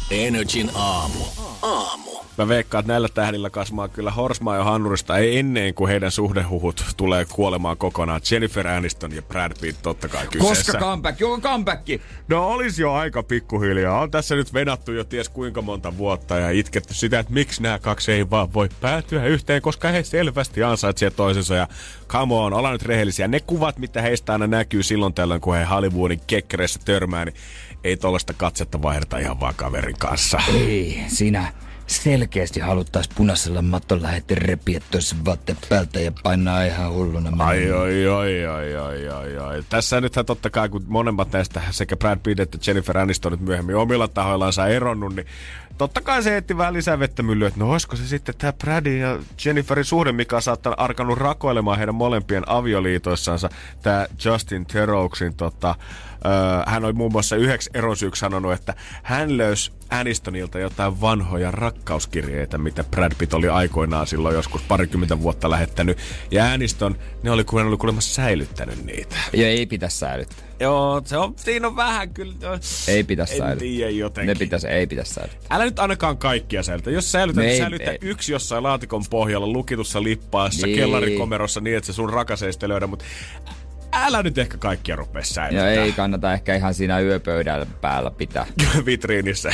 Energin 0.10 0.70
aamu. 0.76 1.26
Aamu. 1.64 2.12
Mä 2.40 2.48
veikkaan, 2.48 2.80
että 2.80 2.94
näillä 2.94 3.10
tähdillä 3.14 3.50
kasvaa 3.50 3.88
kyllä 3.88 4.12
Horsmaa 4.12 4.56
ja 4.56 4.64
Hannurista 4.64 5.18
ei 5.18 5.40
ennen 5.40 5.74
kuin 5.74 5.90
heidän 5.90 6.12
suhdehuhut 6.12 6.86
tulee 6.98 7.26
kuolemaan 7.26 7.78
kokonaan. 7.78 8.22
Jennifer 8.32 8.68
Aniston 8.68 9.16
ja 9.16 9.22
Brad 9.22 9.52
Pitt 9.62 9.82
totta 9.82 10.08
kai 10.08 10.28
kyseessä. 10.28 10.72
Koska 10.72 10.78
comeback? 10.78 11.22
Onko 11.22 11.50
comeback? 11.50 11.88
No 12.28 12.48
olisi 12.48 12.82
jo 12.82 12.94
aika 12.94 13.24
pikkuhiljaa. 13.24 14.00
On 14.00 14.12
tässä 14.12 14.36
nyt 14.36 14.54
venattu 14.54 14.92
jo 14.92 15.04
ties 15.04 15.30
kuinka 15.30 15.62
monta 15.62 15.98
vuotta 15.98 16.38
ja 16.38 16.52
itketty 16.52 16.94
sitä, 16.94 17.20
että 17.20 17.34
miksi 17.34 17.64
nämä 17.64 17.80
kaksi 17.80 18.12
ei 18.12 18.30
vaan 18.30 18.54
voi 18.54 18.70
päätyä 18.82 19.26
yhteen, 19.26 19.62
koska 19.62 19.88
he 19.88 20.04
selvästi 20.04 20.64
ansaitsevat 20.64 21.16
toisensa. 21.16 21.56
Ja 21.56 21.68
come 22.08 22.34
on, 22.34 22.54
ollaan 22.54 22.74
nyt 22.74 22.84
rehellisiä. 22.84 23.28
Ne 23.28 23.40
kuvat, 23.40 23.78
mitä 23.78 24.02
heistä 24.02 24.34
aina 24.34 24.48
näkyy 24.48 24.84
silloin 24.84 25.14
tällöin, 25.14 25.42
kun 25.42 25.56
he 25.56 25.66
Hollywoodin 25.66 26.22
kekkereissä 26.28 26.80
törmää, 26.86 27.26
niin 27.26 27.36
ei 27.84 27.98
tollaista 27.98 28.34
katsetta 28.34 28.82
vaihdeta 28.82 29.18
ihan 29.18 29.40
vaan 29.40 29.56
kaverin 29.56 29.98
kanssa. 29.98 30.42
Ei, 30.54 31.04
siinä 31.08 31.54
selkeästi 31.90 32.60
haluttais 32.60 33.10
punaisella 33.16 33.62
matolla 33.62 34.08
heti 34.08 34.36
repiä 34.36 34.82
tuossa 34.92 35.16
vaatteet 35.26 35.58
päältä 35.70 36.00
ja 36.00 36.12
painaa 36.24 36.64
ihan 36.64 36.94
hulluna. 36.94 37.46
Ai, 37.46 37.72
ai, 37.72 38.08
ai, 38.08 38.46
ai, 38.46 38.76
ai, 38.76 39.08
ai, 39.08 39.38
ai. 39.38 39.64
Tässä 39.70 40.02
nythän 40.02 40.26
totta 40.26 40.50
kai, 40.50 40.70
kun 40.70 40.84
monemmat 40.88 41.32
näistä 41.32 41.62
sekä 41.72 41.98
Brad 41.98 42.20
Pitt 42.24 42.40
että 42.40 42.58
Jennifer 42.68 42.98
Aniston 42.98 43.32
nyt 43.32 43.42
myöhemmin 43.42 43.76
omilla 43.76 44.08
tahoillaan 44.08 44.54
saa 44.54 44.68
eronnut, 44.68 45.16
niin 45.16 45.28
totta 45.78 46.02
kai 46.02 46.24
se 46.24 46.32
heitti 46.32 46.58
vähän 46.58 46.74
lisää 46.74 47.00
vettä 47.00 47.24
myllyä, 47.24 47.48
että 47.48 47.60
no 47.60 47.72
olisiko 47.72 47.96
se 47.96 48.08
sitten 48.08 48.36
tämä 48.38 48.54
Bradin 48.54 49.00
ja 49.00 49.20
Jenniferin 49.46 49.86
suhde, 49.86 50.12
mikä 50.12 50.36
on 50.36 50.42
saattanut 50.42 50.80
arkanut 50.80 51.18
rakoilemaan 51.18 51.78
heidän 51.78 51.96
molempien 51.96 52.44
avioliitoissansa, 52.50 53.50
tämä 53.82 54.08
Justin 54.26 54.66
Therouksin 54.66 55.36
tota, 55.36 55.76
hän 56.66 56.86
oli 56.86 56.94
muun 56.94 57.12
muassa 57.12 57.36
yhdeksi 57.36 57.70
erosyyksi 57.74 58.20
sanonut, 58.20 58.54
että 58.54 58.74
hän 59.04 59.38
löysi 59.38 59.72
Anistonilta 59.90 60.60
jotain 60.60 61.02
vanhoja 61.02 61.52
rakkauskirjeitä, 61.52 62.58
mitä 62.58 62.84
Brad 62.84 63.12
Pitt 63.18 63.34
oli 63.34 63.50
aikoinaan 63.50 64.08
silloin 64.08 64.36
joskus 64.36 64.62
parikymmentä 64.62 65.22
vuotta 65.22 65.50
lähettänyt. 65.50 65.98
Ja 66.32 66.52
Aniston, 66.52 66.96
ne 67.24 67.32
oli, 67.32 67.44
kun 67.44 67.62
oli 67.62 67.78
kuulemma 67.78 68.02
säilyttänyt 68.02 68.86
niitä. 68.86 69.16
Ja 69.34 69.48
ei 69.48 69.66
pitäisi 69.66 69.98
säilyttää. 69.98 70.50
Joo, 70.60 71.02
se 71.06 71.18
on, 71.18 71.34
siinä 71.36 71.68
on 71.68 71.76
vähän 71.76 72.14
kyllä. 72.14 72.34
Ei 72.88 73.04
pitäisi 73.04 73.34
en 73.34 73.40
säilyttää. 73.40 73.60
tiedä 73.60 73.90
jotenkin. 73.92 74.28
Ne 74.34 74.40
pitäisi, 74.40 74.68
ei 74.68 74.88
pitäisi 74.88 75.14
säilyttää. 75.14 75.56
Älä 75.56 75.66
nyt 75.66 75.80
ainakaan 75.80 76.18
kaikkia 76.18 76.64
säilytä. 76.64 76.92
Jos 76.92 77.12
säilytät, 77.12 77.44
niin 77.44 77.58
säilytä 77.58 77.92
ei. 77.92 77.98
yksi 78.02 78.32
jossain 78.32 78.64
laatikon 78.64 79.04
pohjalla 79.10 79.48
lukitussa 79.48 80.04
lippaassa 80.04 80.68
Niin. 80.68 80.80
kellarikomerossa 80.80 81.62
niin, 81.62 81.78
että 81.78 81.88
se 81.88 81.94
sun 81.94 82.10
rakas 82.10 82.44
ei 82.44 82.54
sitten 82.54 82.70
löydä, 82.70 82.88
mutta 82.88 83.06
älä 83.94 84.24
nyt 84.24 84.38
ehkä 84.38 84.58
kaikkia 84.58 84.96
rupea 84.96 85.20
Ja 85.20 85.26
säilyttää. 85.26 85.70
ei 85.70 85.92
kannata 85.92 86.34
ehkä 86.34 86.56
ihan 86.56 86.74
siinä 86.74 87.00
yöpöydän 87.00 87.68
päällä 87.82 88.12
pitää. 88.12 88.46
Vitriinissä. 88.86 89.50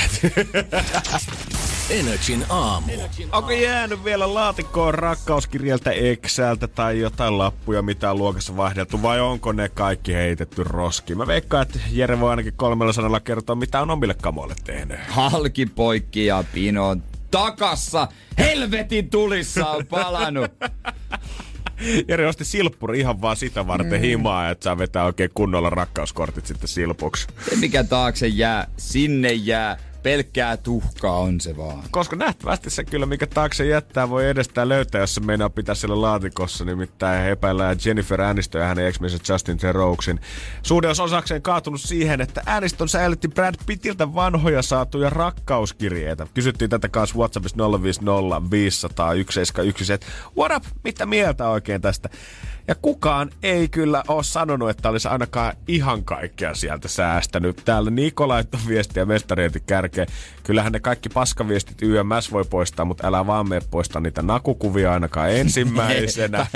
Energin 1.90 2.46
aamu. 2.50 2.92
Onko 3.32 3.52
jäänyt 3.52 4.04
vielä 4.04 4.34
laatikkoon 4.34 4.94
rakkauskirjeltä 4.94 5.92
Exältä 5.92 6.68
tai 6.68 7.00
jotain 7.00 7.38
lappuja, 7.38 7.82
mitä 7.82 8.12
on 8.12 8.18
luokassa 8.18 8.58
vaihdeltu, 8.58 9.02
vai 9.02 9.20
onko 9.22 9.52
ne 9.52 9.70
kaikki 9.70 10.14
heitetty 10.14 10.64
roskiin? 10.64 11.18
Mä 11.18 11.28
veikkaan, 11.28 11.62
että 11.62 11.80
Jere 11.92 12.20
voi 12.20 12.30
ainakin 12.30 12.54
kolmella 12.56 12.94
sanalla 12.94 13.20
kertoa, 13.20 13.56
mitä 13.56 13.82
on 13.82 13.92
omille 13.92 14.16
kamoille 14.22 14.56
tehnyt. 14.64 15.00
Halki 15.10 15.66
poikki 15.66 16.26
ja 16.26 16.44
pino 16.54 16.96
takassa. 17.32 18.08
Helvetin 18.38 19.10
tulissa 19.10 19.68
on 19.70 19.86
palannut. 19.88 20.52
Jere 22.08 22.28
osti 22.28 22.46
silppuri 22.46 23.00
ihan 23.00 23.22
vaan 23.22 23.38
sitä 23.38 23.68
varten 23.68 24.00
mm. 24.00 24.02
himaa, 24.02 24.50
että 24.50 24.64
saa 24.64 24.78
vetää 24.78 25.04
oikein 25.04 25.30
kunnolla 25.34 25.70
rakkauskortit 25.70 26.46
sitten 26.46 26.68
silpuksi. 26.68 27.28
Se 27.50 27.56
mikä 27.56 27.84
taakse 27.84 28.28
jää, 28.28 28.68
sinne 28.78 29.34
jää. 29.34 29.78
Pelkkää 30.06 30.58
tuhkaa 30.58 31.20
on 31.20 31.42
se 31.42 31.58
vaan. 31.58 31.84
Koska 31.92 32.16
nähtävästi 32.16 32.70
se 32.70 32.84
kyllä, 32.84 33.06
mikä 33.06 33.28
taakse 33.28 33.66
jättää, 33.66 34.10
voi 34.10 34.30
edestään 34.30 34.70
löytää, 34.70 35.02
jos 35.02 35.16
se 35.16 35.22
meinaa 35.22 35.50
pitää 35.50 35.76
siellä 35.76 36.02
laatikossa. 36.02 36.66
Nimittäin 36.66 37.30
epäillään 37.30 37.78
Jennifer 37.86 38.22
Aniston 38.22 38.62
ja 38.62 38.68
hänen 38.68 38.88
ex 38.88 39.00
Justin 39.30 39.58
Therouksin. 39.58 40.20
Suhde 40.62 40.88
on 40.88 40.96
osakseen 41.00 41.42
kaatunut 41.42 41.82
siihen, 41.82 42.22
että 42.22 42.42
Aniston 42.46 42.90
säilytti 42.90 43.28
Brad 43.28 43.56
Pittiltä 43.66 44.14
vanhoja 44.16 44.62
saatuja 44.62 45.10
rakkauskirjeitä. 45.10 46.28
Kysyttiin 46.34 46.70
tätä 46.70 46.90
kanssa 46.90 47.18
WhatsAppissa 47.18 47.58
050 47.82 48.52
500 48.52 49.08
171, 49.08 49.94
että 49.94 50.08
what 50.38 50.52
up, 50.56 50.64
mitä 50.84 51.06
mieltä 51.06 51.50
oikein 51.50 51.82
tästä? 51.82 52.10
Ja 52.68 52.76
kukaan 52.76 53.30
ei 53.44 53.68
kyllä 53.68 54.04
ole 54.08 54.24
sanonut, 54.24 54.70
että 54.70 54.90
olisi 54.90 55.08
ainakaan 55.08 55.54
ihan 55.68 56.04
kaikkea 56.04 56.56
sieltä 56.56 56.88
säästänyt. 56.88 57.62
Täällä 57.66 57.90
Niko 57.90 58.28
laittoi 58.28 58.60
viestiä 58.68 59.06
mestarietin 59.06 59.62
kärkeen. 59.96 60.18
Kyllähän 60.44 60.72
ne 60.72 60.80
kaikki 60.80 61.10
paskaviestit 61.10 61.82
YMS 61.82 62.32
voi 62.32 62.44
poistaa, 62.50 62.86
mutta 62.86 63.08
älä 63.08 63.28
vaan 63.28 63.50
mene 63.50 63.62
poistaa 63.72 64.02
niitä 64.02 64.22
nakukuvia 64.22 64.94
ainakaan 64.94 65.32
ensimmäisenä. 65.32 66.48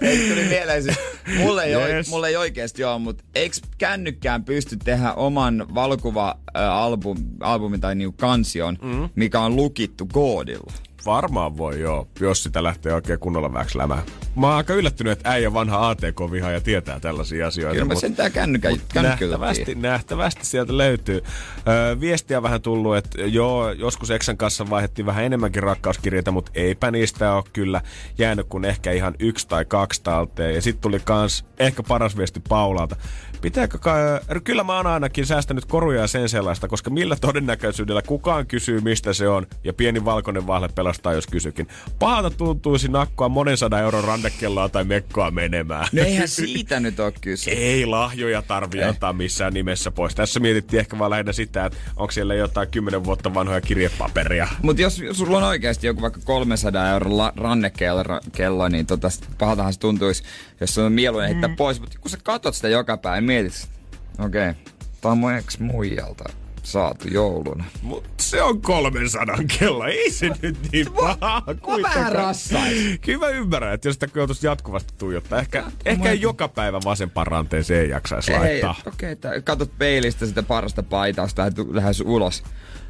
Ei 0.00 0.28
tuli 0.28 0.44
mieleen 0.44 0.82
siis, 0.82 0.96
mulle 1.38 1.64
ei, 1.64 1.74
Yes. 1.74 2.08
mulle 2.08 2.28
ei 2.28 2.36
oikeesti 2.36 2.84
ole, 2.84 2.98
mutta 2.98 3.24
eikö 3.34 3.56
kännykkään 3.78 4.44
pysty 4.44 4.76
tehdä 4.76 5.12
oman 5.12 5.66
valokuva-album, 5.74 7.16
albumin 7.40 7.80
tai 7.80 7.94
niinku 7.94 8.14
kansion, 8.20 8.78
mm. 8.82 9.08
mikä 9.14 9.40
on 9.40 9.56
lukittu 9.56 10.08
koodilla? 10.12 10.72
Varmaan 11.06 11.56
voi 11.56 11.80
joo, 11.80 12.08
jos 12.20 12.42
sitä 12.42 12.62
lähtee 12.62 12.94
oikein 12.94 13.18
kunnolla 13.18 13.52
väksylämään. 13.52 14.02
Mä 14.36 14.46
oon 14.46 14.56
aika 14.56 14.74
yllättynyt, 14.74 15.12
että 15.12 15.30
äijä 15.30 15.52
vanha 15.52 15.88
ATK-viha 15.88 16.50
ja 16.50 16.60
tietää 16.60 17.00
tällaisia 17.00 17.46
asioita. 17.46 17.74
Kyllä 17.74 17.94
mä 17.94 18.00
sentään 18.00 18.32
kännykkä 18.32 18.70
Nähtävästi, 18.94 19.74
nähtävästi 19.74 20.46
sieltä 20.46 20.78
löytyy. 20.78 21.24
Öö, 21.68 22.00
viestiä 22.00 22.42
vähän 22.42 22.62
tullut, 22.62 22.96
että 22.96 23.22
joo, 23.22 23.70
joskus 23.70 24.10
Exan 24.10 24.36
kanssa 24.36 24.70
vaihdettiin 24.70 25.06
vähän 25.06 25.24
enemmänkin 25.24 25.62
rakkauskirjeitä, 25.62 26.30
mutta 26.30 26.52
eipä 26.54 26.90
niistä 26.90 27.34
ole 27.34 27.44
kyllä 27.52 27.80
jäänyt 28.18 28.46
kuin 28.48 28.64
ehkä 28.64 28.92
ihan 28.92 29.14
yksi 29.18 29.48
tai 29.48 29.64
kaksi 29.64 30.02
talteen. 30.02 30.54
Ja 30.54 30.62
sitten 30.62 30.82
tuli 30.82 31.00
kans 31.04 31.44
ehkä 31.58 31.82
paras 31.82 32.16
viesti 32.16 32.40
Paulalta. 32.48 32.96
Pitääkö, 33.44 33.78
ka- 33.78 33.94
kyllä 34.44 34.64
mä 34.64 34.76
oon 34.76 34.86
ainakin 34.86 35.26
säästänyt 35.26 35.64
koruja 35.64 36.00
ja 36.00 36.06
sen 36.06 36.28
sellaista, 36.28 36.68
koska 36.68 36.90
millä 36.90 37.16
todennäköisyydellä 37.20 38.02
kukaan 38.02 38.46
kysyy, 38.46 38.80
mistä 38.80 39.12
se 39.12 39.28
on, 39.28 39.46
ja 39.64 39.72
pieni 39.72 40.04
valkoinen 40.04 40.46
vahle 40.46 40.68
pelastaa, 40.74 41.12
jos 41.12 41.26
kysykin. 41.26 41.68
Pahalta 41.98 42.30
tuntuisi 42.30 42.88
nakkoa 42.88 43.28
monen 43.28 43.56
sadan 43.56 43.80
euron 43.80 44.04
rannekelloa 44.04 44.68
tai 44.68 44.84
mekkoa 44.84 45.30
menemään. 45.30 45.86
No 45.92 46.02
eihän 46.02 46.28
siitä 46.28 46.80
nyt 46.80 47.00
ole 47.00 47.12
kyse. 47.20 47.50
Ei 47.50 47.86
lahjoja 47.86 48.42
tarvi 48.42 48.78
Ei. 48.78 48.84
antaa 48.84 49.12
missään 49.12 49.54
nimessä 49.54 49.90
pois. 49.90 50.14
Tässä 50.14 50.40
mietittiin 50.40 50.80
ehkä 50.80 50.98
vaan 50.98 51.10
lähinnä 51.10 51.32
sitä, 51.32 51.64
että 51.66 51.78
onko 51.96 52.10
siellä 52.12 52.34
jotain 52.34 52.68
10 52.68 53.04
vuotta 53.04 53.34
vanhoja 53.34 53.60
kirjepaperia. 53.60 54.48
Mutta 54.62 54.82
jos 54.82 55.02
sulla 55.12 55.36
on 55.36 55.42
oikeasti 55.44 55.86
joku 55.86 56.02
vaikka 56.02 56.20
300 56.24 56.90
euron 56.90 57.16
la- 57.18 57.32
rannekello, 57.36 58.02
kello, 58.32 58.68
niin 58.68 58.86
tota, 58.86 59.08
pahaltahan 59.38 59.72
se 59.72 59.78
tuntuisi, 59.80 60.22
jos 60.60 60.74
se 60.74 60.80
on 60.80 60.92
mieluinen 60.92 61.30
heittää 61.30 61.48
Mm. 61.48 61.56
pois. 61.56 61.80
Mutta 61.80 61.98
kun 62.00 62.10
sä 62.10 62.18
katot 62.22 62.54
sitä 62.54 62.68
joka 62.68 62.96
päivä, 62.96 63.20
mietit, 63.34 63.68
okei, 64.18 64.50
okay, 64.50 64.62
tää 65.00 65.10
on 65.10 65.18
mun 65.18 65.34
ex 65.34 65.58
muijalta 65.58 66.24
saatu 66.62 67.08
jouluna. 67.08 67.64
Mut 67.82 68.04
se 68.20 68.42
on 68.42 68.62
300 68.62 69.36
kello, 69.58 69.84
ei 69.84 70.10
se 70.10 70.30
nyt 70.42 70.58
niin 70.72 70.86
paha 70.92 71.42
kuitenkaan. 71.62 72.12
rassais. 72.12 72.98
Kyllä 73.00 73.18
mä 73.18 73.28
ymmärrän, 73.28 73.74
että 73.74 73.88
jos 73.88 73.94
sitä 73.94 74.08
joutuisi 74.14 74.46
jatkuvasti 74.46 74.94
tuijottaa. 74.98 75.38
Ehkä, 75.38 75.64
ehkä 75.84 76.10
ei 76.10 76.20
joka 76.20 76.48
päivä 76.48 76.80
vasempaan 76.84 77.26
ranteeseen 77.26 77.80
ei 77.80 77.88
jaksaisi 77.88 78.32
Ei, 78.32 78.38
laittaa. 78.38 78.74
okei, 78.86 79.12
okay, 79.12 79.40
katot 79.40 79.78
peilistä 79.78 80.26
sitä 80.26 80.42
parasta 80.42 80.82
paitausta 80.82 81.42
ja 81.42 81.50
tu- 81.50 81.74
lähes 81.74 82.00
ulos. 82.00 82.42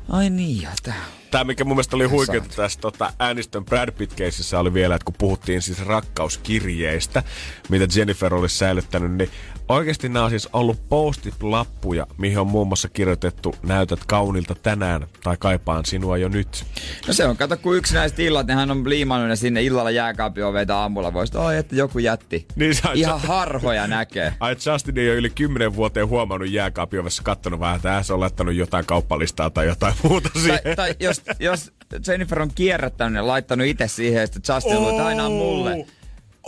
Ai 0.09 0.30
niin, 0.30 0.62
ja 0.62 0.70
tää. 0.82 1.05
Tämä, 1.30 1.45
mikä 1.45 1.64
mun 1.64 1.76
mielestä 1.76 1.97
oli 1.97 2.05
huikeaa 2.05 2.45
Saat. 2.45 2.57
tässä 2.57 2.80
tota, 2.80 3.12
Aniston 3.18 3.64
Brad 3.64 3.90
Pitt 3.92 4.12
oli 4.59 4.74
vielä, 4.74 4.95
että 4.95 5.05
kun 5.05 5.14
puhuttiin 5.18 5.62
siis 5.62 5.86
rakkauskirjeistä, 5.86 7.22
mitä 7.68 7.86
Jennifer 7.97 8.34
olisi 8.34 8.59
säilyttänyt, 8.59 9.12
niin 9.12 9.30
oikeasti 9.69 10.09
nämä 10.09 10.25
on 10.25 10.31
siis 10.31 10.49
ollut 10.53 10.89
postit-lappuja, 10.89 12.07
mihin 12.19 12.39
on 12.39 12.47
muun 12.47 12.69
muassa 12.69 12.89
kirjoitettu 12.89 13.55
näytät 13.62 13.99
kaunilta 14.07 14.55
tänään 14.55 15.07
tai 15.23 15.37
kaipaan 15.39 15.85
sinua 15.85 16.19
jo 16.19 16.29
nyt. 16.29 16.65
No 17.07 17.12
se 17.15 17.27
on, 17.27 17.37
kato 17.37 17.57
kun 17.57 17.77
yksinäiset 17.77 18.19
illat, 18.19 18.47
niin 18.47 18.57
hän 18.57 18.71
on 18.71 18.89
liimannut 18.89 19.29
ne 19.29 19.37
sinne 19.37 19.62
illalla 19.62 19.91
jääkaapin 19.91 20.45
oveita 20.45 20.77
aamulla. 20.77 21.12
Voisi, 21.12 21.37
oi, 21.39 21.57
että 21.57 21.77
joku 21.77 21.99
jätti. 21.99 22.47
Niin 22.57 22.75
sä- 22.75 22.93
Ihan 22.95 23.21
sä- 23.21 23.27
harhoja 23.27 23.87
näkee. 23.87 24.35
Ai 24.41 24.57
Justin 24.73 24.99
ei 24.99 25.09
ole 25.09 25.17
yli 25.17 25.31
10 25.31 25.77
vuoteen 25.77 26.09
huomannut 26.09 26.51
jääkaapiovessa 26.51 27.23
kattonut 27.23 27.61
vähän, 27.61 27.77
että 27.77 28.03
se 28.03 28.12
on 28.12 28.21
laittanut 28.21 28.55
jotain 28.55 28.87
kauppalistaa 28.87 29.51
tai 29.51 29.67
jotain 29.67 29.95
muuta 30.03 30.31
siihen. 30.33 30.61
Tai, 30.62 30.75
tai 30.77 30.95
jos, 31.01 31.23
jos 31.39 31.73
Jennifer 32.09 32.43
on 32.43 32.51
kierrättänyt 32.55 33.17
ja 33.17 33.27
laittanut 33.27 33.67
itse 33.67 33.89
siihen, 33.89 34.23
että 34.23 34.55
Justin 34.55 34.89
että 34.89 35.07
aina 35.07 35.29
mulle. 35.29 35.87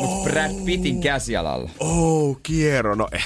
Mut 0.01 0.25
Brad 0.25 0.65
Pittin 0.65 1.01
käsialalla. 1.01 1.71
Oh, 1.81 2.39
kierro. 2.43 2.95
No 2.95 3.09
eh. 3.13 3.25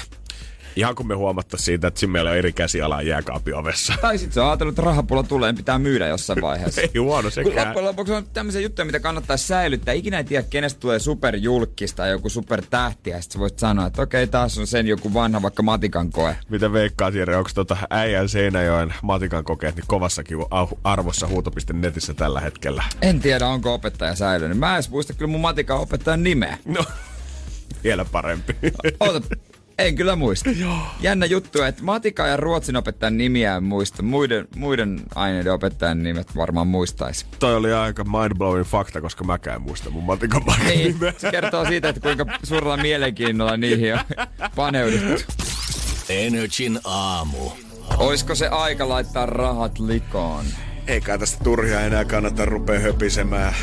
Ihan 0.75 0.95
kun 0.95 1.07
me 1.07 1.15
huomattaisiin 1.15 1.65
siitä, 1.65 1.87
että 1.87 1.99
siinä 1.99 2.11
meillä 2.13 2.29
on 2.31 2.37
eri 2.37 2.53
käsialaa 2.53 3.01
jääkaapiovessa. 3.01 3.93
Tai 4.01 4.17
sitten 4.17 4.33
se 4.33 4.41
on 4.41 4.47
ajatellut, 4.47 4.71
että 4.73 4.81
rahapulla 4.81 5.23
tulee, 5.23 5.53
pitää 5.53 5.79
myydä 5.79 6.07
jossain 6.07 6.41
vaiheessa. 6.41 6.81
Ei 6.95 6.99
huono 6.99 7.21
Kun 7.21 7.31
sekään. 7.31 7.67
loppujen 7.67 7.85
lopuksi 7.85 8.13
on 8.13 8.25
tämmöisiä 8.33 8.61
juttuja, 8.61 8.85
mitä 8.85 8.99
kannattaa 8.99 9.37
säilyttää. 9.37 9.93
Ikinä 9.93 10.17
ei 10.17 10.23
tiedä, 10.23 10.45
kenestä 10.49 10.79
tulee 10.79 10.99
superjulkis 10.99 11.93
tai 11.93 12.09
joku 12.09 12.29
supertähti. 12.29 13.09
Ja 13.09 13.21
sit 13.21 13.31
sä 13.31 13.39
voisit 13.39 13.59
sanoa, 13.59 13.85
että 13.85 14.01
okei, 14.01 14.27
taas 14.27 14.57
on 14.57 14.67
sen 14.67 14.87
joku 14.87 15.13
vanha 15.13 15.41
vaikka 15.41 15.63
matikan 15.63 16.09
koe. 16.11 16.35
Mitä 16.49 16.73
veikkaat, 16.73 17.13
Jere, 17.13 17.35
onko 17.37 17.49
tota 17.55 17.77
äijän 17.89 18.29
Seinäjoen 18.29 18.93
matikan 19.03 19.43
kokeet 19.43 19.75
niin 19.75 19.85
kovassakin 19.87 20.37
arvossa 20.83 21.27
huuto.netissä 21.27 22.13
tällä 22.13 22.39
hetkellä? 22.39 22.83
En 23.01 23.19
tiedä, 23.19 23.47
onko 23.47 23.73
opettaja 23.73 24.15
säilynyt. 24.15 24.57
Mä 24.57 24.77
en 24.77 24.83
muista 24.89 25.13
kyllä 25.13 25.31
mun 25.31 25.41
matikan 25.41 25.77
opettajan 25.79 26.23
nimeä. 26.23 26.57
No, 26.65 26.85
vielä 27.83 28.05
parempi. 28.05 28.55
Oota, 28.99 29.21
en 29.81 29.95
kyllä 29.95 30.15
muista. 30.15 30.49
Jännä 30.99 31.25
juttu, 31.25 31.61
että 31.61 31.83
matikan 31.83 32.29
ja 32.29 32.37
ruotsin 32.37 32.75
opettajan 32.75 33.17
nimiä 33.17 33.55
en 33.55 33.63
muista. 33.63 34.03
Muiden, 34.03 34.47
muiden 34.55 35.01
aineiden 35.15 35.53
opettajan 35.53 36.03
nimet 36.03 36.35
varmaan 36.35 36.67
muistaisi. 36.67 37.25
Toi 37.39 37.55
oli 37.55 37.73
aika 37.73 38.03
mindblowing 38.03 38.65
fakta, 38.65 39.01
koska 39.01 39.23
mäkään 39.23 39.55
en 39.55 39.61
muista 39.61 39.89
mun 39.89 40.03
matikan 40.03 40.43
paikan 40.45 40.67
Niin, 40.67 40.93
nimeä. 40.93 41.13
se 41.17 41.31
kertoo 41.31 41.65
siitä, 41.65 41.89
että 41.89 42.01
kuinka 42.01 42.25
suurella 42.43 42.77
mielenkiinnolla 42.77 43.57
niihin 43.57 43.93
on 43.93 43.99
paneuduttu. 44.55 45.23
Energin 46.09 46.79
aamu. 46.83 47.49
Oisko 47.97 48.35
se 48.35 48.47
aika 48.47 48.89
laittaa 48.89 49.25
rahat 49.25 49.79
likoon? 49.79 50.45
Eikä 50.87 51.17
tästä 51.17 51.43
turhia 51.43 51.81
enää 51.81 52.05
kannata 52.05 52.45
rupea 52.45 52.79
höpisemään 52.79 53.53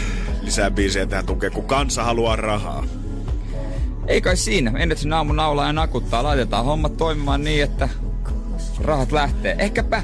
lisää 0.43 0.71
biisejä 0.71 1.07
tähän 1.07 1.27
tukeen, 1.27 1.53
kun 1.53 1.65
kansa 1.65 2.05
haluaa 2.05 2.37
rahaa. 2.37 2.85
Ei 4.09 4.21
kai 4.21 4.37
siinä. 4.37 4.73
Energin 4.79 5.13
aamu 5.13 5.33
naulaa 5.33 5.67
ja 5.67 5.73
nakuttaa. 5.73 6.23
Laitetaan 6.23 6.65
hommat 6.65 6.97
toimimaan 6.97 7.45
niin, 7.45 7.65
että 7.65 7.89
rahat 8.85 9.13
lähtee. 9.13 9.57
Ehkäpä 9.59 10.03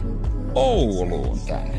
Ouluun 0.54 1.38
tänne. 1.48 1.78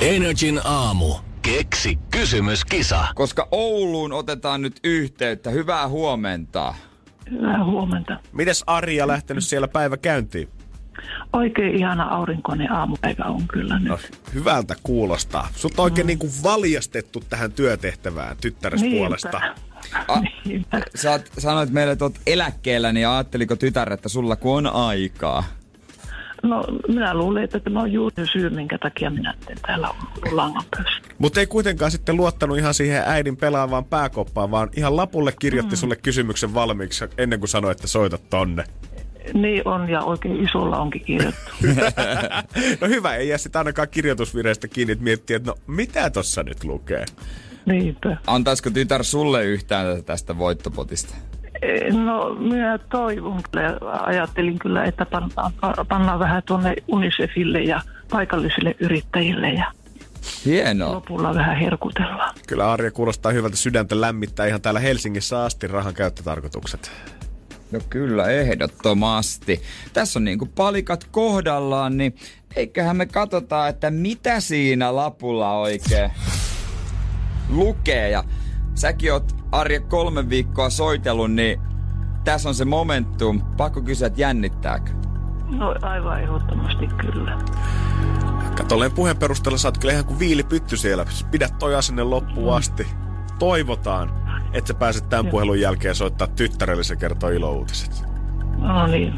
Energin 0.00 0.60
aamu. 0.64 1.14
Keksi 1.42 1.98
kysymyskisa. 2.10 3.04
Koska 3.14 3.48
Ouluun 3.50 4.12
otetaan 4.12 4.62
nyt 4.62 4.80
yhteyttä. 4.84 5.50
Hyvää 5.50 5.88
huomenta. 5.88 6.74
Hyvää 7.30 7.64
huomenta. 7.64 8.20
Mites 8.32 8.64
Arja 8.66 9.06
lähtenyt 9.06 9.44
siellä 9.44 9.68
päivä 9.68 9.96
käyntiin? 9.96 10.48
Oikein 11.32 11.74
ihana 11.74 12.04
aurinkoinen 12.04 12.72
aamupäivä 12.72 13.24
on 13.24 13.48
kyllä 13.48 13.78
nyt. 13.78 13.88
No, 13.88 13.98
hyvältä 14.34 14.74
kuulostaa. 14.82 15.48
Sut 15.56 15.78
on 15.78 15.84
oikein 15.84 16.04
mm. 16.04 16.08
niin 16.08 16.18
kuin 16.18 16.32
valjastettu 16.42 17.22
tähän 17.28 17.52
työtehtävään 17.52 18.36
tyttäres 18.40 18.80
Niinpä. 18.80 18.98
puolesta. 18.98 19.40
A, 20.08 20.20
sä 20.94 21.10
oot, 21.10 21.30
sanoit 21.38 21.70
meille, 21.70 21.92
että 21.92 22.04
oot 22.04 22.20
eläkkeellä, 22.26 22.92
niin 22.92 23.08
ajatteliko 23.08 23.56
tytär, 23.56 23.92
että 23.92 24.08
sulla 24.08 24.36
kun 24.36 24.56
on 24.56 24.66
aikaa? 24.66 25.44
No, 26.42 26.64
minä 26.88 27.14
luulen, 27.14 27.44
että 27.44 27.60
tämä 27.60 27.80
on 27.80 27.92
juuri 27.92 28.26
syy, 28.32 28.50
minkä 28.50 28.78
takia 28.78 29.10
minä 29.10 29.34
teen 29.46 29.58
täällä 29.66 29.88
langan. 30.30 30.64
Mutta 31.18 31.40
ei 31.40 31.46
kuitenkaan 31.46 31.90
sitten 31.90 32.16
luottanut 32.16 32.58
ihan 32.58 32.74
siihen 32.74 33.02
äidin 33.06 33.36
pelaavaan 33.36 33.84
pääkoppaan, 33.84 34.50
vaan 34.50 34.68
ihan 34.76 34.96
lapulle 34.96 35.32
kirjoitti 35.38 35.74
mm. 35.74 35.78
sulle 35.78 35.96
kysymyksen 35.96 36.54
valmiiksi 36.54 37.04
ennen 37.18 37.38
kuin 37.38 37.48
sanoi, 37.48 37.72
että 37.72 37.86
soitat 37.86 38.30
tonne. 38.30 38.64
Niin 39.34 39.68
on, 39.68 39.88
ja 39.88 40.02
oikein 40.02 40.44
isolla 40.44 40.78
onkin 40.78 41.04
kirjoittu. 41.04 41.50
no 42.80 42.88
hyvä, 42.88 43.14
ei 43.14 43.28
jää 43.28 43.38
sitten 43.38 43.60
ainakaan 43.60 43.88
kirjoitusvireistä 43.88 44.68
kiinni, 44.68 44.92
että 44.92 45.04
miettii, 45.04 45.36
että 45.36 45.50
no 45.50 45.56
mitä 45.66 46.10
tossa 46.10 46.42
nyt 46.42 46.64
lukee. 46.64 47.04
Niinpä. 47.66 48.16
Antaisiko 48.26 48.70
tytär 48.70 49.04
sulle 49.04 49.44
yhtään 49.44 50.04
tästä 50.04 50.38
voittopotista? 50.38 51.14
Eh, 51.62 51.92
No, 51.94 52.34
minä 52.34 52.78
toivon 52.78 53.42
ajattelin 54.02 54.58
kyllä, 54.58 54.84
että 54.84 55.06
pannaan, 55.06 55.52
pannaan 55.88 56.18
vähän 56.18 56.42
tuonne 56.46 56.74
Unicefille 56.88 57.60
ja 57.62 57.80
paikallisille 58.10 58.74
yrittäjille 58.80 59.50
ja 59.52 59.72
Hienoa. 60.44 60.94
lopulla 60.94 61.34
vähän 61.34 61.56
herkutellaan. 61.56 62.34
Kyllä 62.48 62.72
Arja 62.72 62.90
kuulostaa 62.90 63.32
hyvältä 63.32 63.56
sydäntä 63.56 64.00
lämmittää 64.00 64.46
ihan 64.46 64.60
täällä 64.62 64.80
Helsingissä 64.80 65.44
asti 65.44 65.66
rahan 65.66 65.94
käyttötarkoitukset. 65.94 66.90
No 67.72 67.80
kyllä, 67.90 68.30
ehdottomasti. 68.30 69.62
Tässä 69.92 70.18
on 70.18 70.24
niinku 70.24 70.46
palikat 70.46 71.04
kohdallaan, 71.10 71.96
niin 71.96 72.16
eiköhän 72.56 72.96
me 72.96 73.06
katsota, 73.06 73.68
että 73.68 73.90
mitä 73.90 74.40
siinä 74.40 74.96
lapulla 74.96 75.58
oikein 75.58 76.10
lukee. 77.48 78.10
Ja 78.10 78.24
säkin 78.74 79.12
oot 79.12 79.36
Arja 79.52 79.80
kolme 79.80 80.28
viikkoa 80.28 80.70
soitellut, 80.70 81.32
niin 81.32 81.60
tässä 82.24 82.48
on 82.48 82.54
se 82.54 82.64
momentum. 82.64 83.40
Pakko 83.56 83.82
kysyä, 83.82 84.06
että 84.06 84.20
jännittääkö? 84.20 84.92
No 85.50 85.74
aivan 85.82 86.22
ehdottomasti 86.22 86.86
kyllä. 86.86 87.38
Katolleen 88.56 88.92
puheen 88.92 89.16
perusteella 89.16 89.58
sä 89.58 89.68
oot 89.68 89.78
kyllä 89.78 89.92
ihan 89.92 90.04
kuin 90.04 90.18
viilipytty 90.18 90.76
siellä. 90.76 91.04
Pidä 91.30 91.48
toi 91.58 91.74
asenne 91.74 92.02
loppuun 92.02 92.56
asti. 92.56 92.86
Toivotaan, 93.38 94.10
että 94.52 94.68
sä 94.68 94.74
pääset 94.74 95.08
tämän 95.08 95.26
puhelun 95.26 95.60
jälkeen 95.60 95.94
soittaa 95.94 96.28
tyttärelle 96.28 96.84
se 96.84 96.96
kertoo 96.96 97.30
ilouutiset. 97.30 98.04
No 98.58 98.86
niin. 98.86 99.14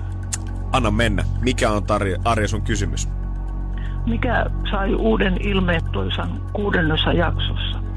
Anna 0.72 0.90
mennä. 0.90 1.24
Mikä 1.40 1.70
on 1.70 1.84
Tarja, 1.84 2.18
Arja 2.24 2.48
sun 2.48 2.62
kysymys? 2.62 3.08
Mikä 4.06 4.46
sai 4.70 4.94
uuden 4.94 5.36
ilmeen 5.40 5.82
toisan 5.92 6.40
kuudennessa 6.52 7.12
jaksossa? 7.12 7.87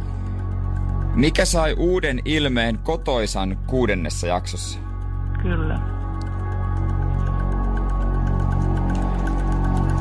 Mikä 1.16 1.45
sai 1.45 1.74
uuden 1.74 2.22
ilmeen 2.26 2.78
kotoisan 2.80 3.57
kuudennessa 3.68 4.28
jaksossa? 4.28 4.80
Kyllä. 5.41 5.80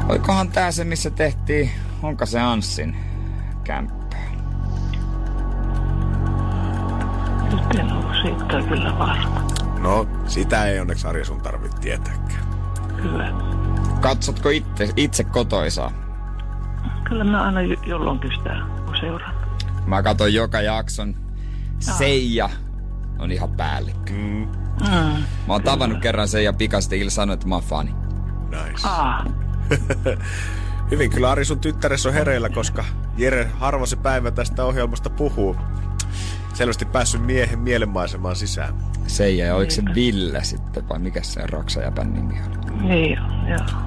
Oikohan 0.09 0.49
tää 0.49 0.71
se, 0.71 0.85
missä 0.85 1.11
tehtiin, 1.11 1.71
onko 2.03 2.27
se 2.27 2.41
Anssin 2.41 2.97
kämppä? 3.65 4.17
Nyt 7.53 7.81
en 7.81 7.93
ole 7.93 8.17
siitä 8.23 8.69
kyllä 8.69 8.99
varma. 8.99 9.41
No, 9.81 10.07
sitä 10.27 10.65
ei 10.65 10.81
onneksi 10.81 11.07
Arja 11.07 11.25
sun 11.25 11.41
tarvitse 11.41 11.79
tietääkään. 11.79 12.45
Kyllä. 12.97 13.33
Katsotko 14.01 14.49
itse, 14.49 14.89
itse 14.97 15.25
kotoisaa? 15.25 15.93
Kyllä 17.05 17.25
mä 17.25 17.43
aina 17.43 17.61
jo- 17.61 17.77
jolloinkin 17.87 18.31
sitä 18.39 18.57
seuraan. 19.01 19.40
Mä 19.87 20.03
katson 20.03 20.35
joka 20.35 20.61
jakson. 20.61 21.17
Seija 21.79 22.51
on 23.19 23.33
ihan 23.33 23.51
päällikkö. 23.51 24.13
Mm, 24.13 24.49
Mm. 24.81 25.23
Mä 25.47 25.53
oon 25.53 25.63
tavannut 25.63 25.99
kerran 26.01 26.29
Seija 26.29 26.53
pikasti 26.53 26.99
illa 27.01 27.11
sanoa, 27.11 27.35
että 27.35 27.47
mä 27.49 27.55
oon 27.55 27.65
fani. 27.65 27.95
nice. 28.51 28.89
Ah, 28.89 29.25
Hyvin 30.91 31.11
kyllä 31.11 31.31
Ari 31.31 31.45
sun 31.45 31.61
tyttäres 31.61 32.07
on 32.07 32.13
hereillä, 32.13 32.49
koska 32.49 32.85
Jere 33.17 33.51
harva 33.59 33.87
se 33.87 33.97
päivä 33.97 34.31
tästä 34.31 34.65
ohjelmasta 34.65 35.11
puhuu. 35.11 35.57
Selvästi 36.55 36.85
päässyt 36.85 37.27
miehen 37.27 37.59
mielenmaisemaan 37.59 38.37
sisään. 38.37 38.75
Seija 39.07 39.47
ja 39.47 39.55
oliko 39.55 39.71
se 39.71 39.83
Ville 39.95 40.45
sitten 40.45 40.89
vai 40.89 40.99
mikä 40.99 41.23
se 41.23 41.47
roksajäpän 41.47 42.13
nimi 42.15 42.35
oli? 42.47 42.89
niin 42.89 43.21
on, 43.21 43.49
joo. 43.49 43.81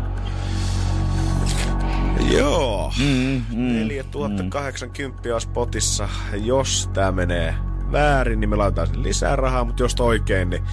Joo. 2.19 2.93
Mm, 2.99 3.45
mm. 3.49 3.87
4080 3.87 5.35
on 5.35 5.41
spotissa. 5.41 6.09
Jos 6.33 6.89
tää 6.93 7.11
menee 7.11 7.55
väärin, 7.91 8.39
niin 8.39 8.49
me 8.49 8.55
laitetaan 8.55 8.87
sinne 8.87 9.03
lisää 9.03 9.35
rahaa, 9.35 9.63
mutta 9.63 9.83
jos 9.83 9.95
oikein, 9.99 10.49
niin 10.49 10.63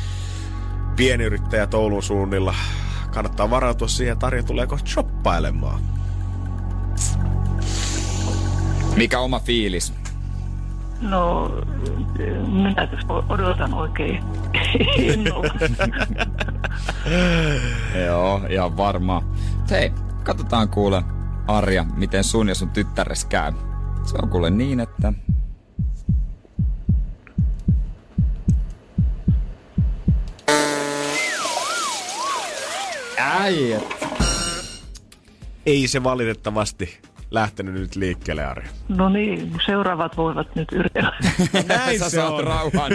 pienyrittäjät 0.97 1.75
Oulun 1.75 2.03
suunnilla 2.03 2.55
kannattaa 3.11 3.51
varautua 3.51 3.89
siihen, 3.89 4.13
että 4.13 4.27
Arja 4.27 4.43
tulee 4.43 4.67
kohta 4.67 4.91
shoppailemaan. 4.91 5.81
Mikä 8.97 9.19
oma 9.19 9.41
fiilis? 9.41 9.95
No, 11.01 11.53
minä 12.47 12.89
odotan 13.29 13.75
oikein 13.75 14.25
innolla. 14.97 15.55
Joo, 18.07 18.41
ihan 18.49 18.77
varmaan. 18.77 19.23
Hei, 19.71 19.93
katsotaan 20.23 20.69
kuule 20.69 21.03
Arja, 21.51 21.87
miten 21.97 22.25
sun 22.25 22.49
ja 22.49 22.55
sun 22.55 22.71
tyttäres 22.71 23.25
käy. 23.25 23.53
Se 24.05 24.17
on 24.23 24.29
kuule 24.29 24.51
niin, 24.51 24.81
että... 24.81 25.13
Äi, 33.19 33.73
et. 33.73 33.83
Ei 35.67 35.89
se 35.89 36.03
valitettavasti 36.03 36.99
lähtenyt 37.31 37.75
nyt 37.75 37.97
liikkeelle, 37.97 38.45
Arja. 38.45 38.69
No 38.89 39.09
niin, 39.09 39.53
seuraavat 39.67 40.17
voivat 40.17 40.55
nyt 40.55 40.73
yritellä. 40.73 41.13
Näin 41.69 41.99
Sä 41.99 42.11
se 42.11 42.17
saat 42.17 42.33
on. 42.33 42.45
rauhan. 42.45 42.93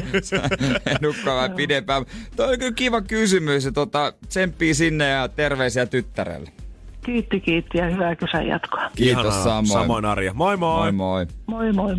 Vähän 1.25 1.51
pidempään. 1.51 2.05
Toi 2.35 2.53
on 2.53 2.59
kyllä 2.59 2.71
kiva 2.71 3.01
kysymys. 3.01 3.65
Ja 3.65 3.71
tota, 3.71 4.13
tsemppii 4.27 4.73
sinne 4.73 5.09
ja 5.09 5.27
terveisiä 5.27 5.85
tyttärelle. 5.85 6.64
Kiitti, 7.05 7.39
kiitti 7.39 7.77
ja 7.77 7.85
hyvää 7.89 8.15
kesän 8.15 8.47
jatkoa. 8.47 8.89
Kiitos 8.95 9.25
Ihanaa. 9.25 9.43
samoin. 9.43 9.67
Samoin 9.81 10.05
Arja. 10.05 10.33
Moi 10.33 10.57
moi. 10.57 10.91
Moi 10.91 10.91
moi. 10.91 11.27
Moi 11.47 11.73
moi. 11.73 11.95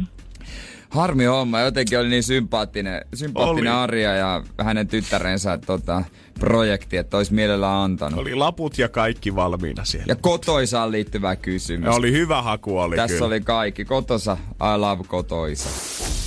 Harmi 0.90 1.24
homma, 1.24 1.60
jotenkin 1.60 1.98
oli 1.98 2.08
niin 2.08 2.22
sympaattinen, 2.22 3.00
sympaattinen 3.14 3.72
Oli. 3.72 3.82
Arja 3.82 4.14
ja 4.14 4.42
hänen 4.64 4.88
tyttärensä 4.88 5.58
tota, 5.58 6.04
projekti, 6.40 6.96
että 6.96 7.16
olisi 7.16 7.34
mielellään 7.34 7.76
antanut. 7.76 8.20
Oli 8.20 8.34
laput 8.34 8.78
ja 8.78 8.88
kaikki 8.88 9.34
valmiina 9.34 9.84
siellä. 9.84 10.06
Ja 10.08 10.16
kotoisaan 10.16 10.92
liittyvä 10.92 11.36
kysymys. 11.36 11.84
Ja 11.86 11.92
oli 11.92 12.12
hyvä 12.12 12.42
haku, 12.42 12.78
oli 12.78 12.96
Tässä 12.96 13.14
kyllä. 13.16 13.26
oli 13.26 13.40
kaikki. 13.40 13.84
Kotosa, 13.84 14.36
I 14.54 14.78
love 14.78 15.04
kotoisa. 15.06 15.68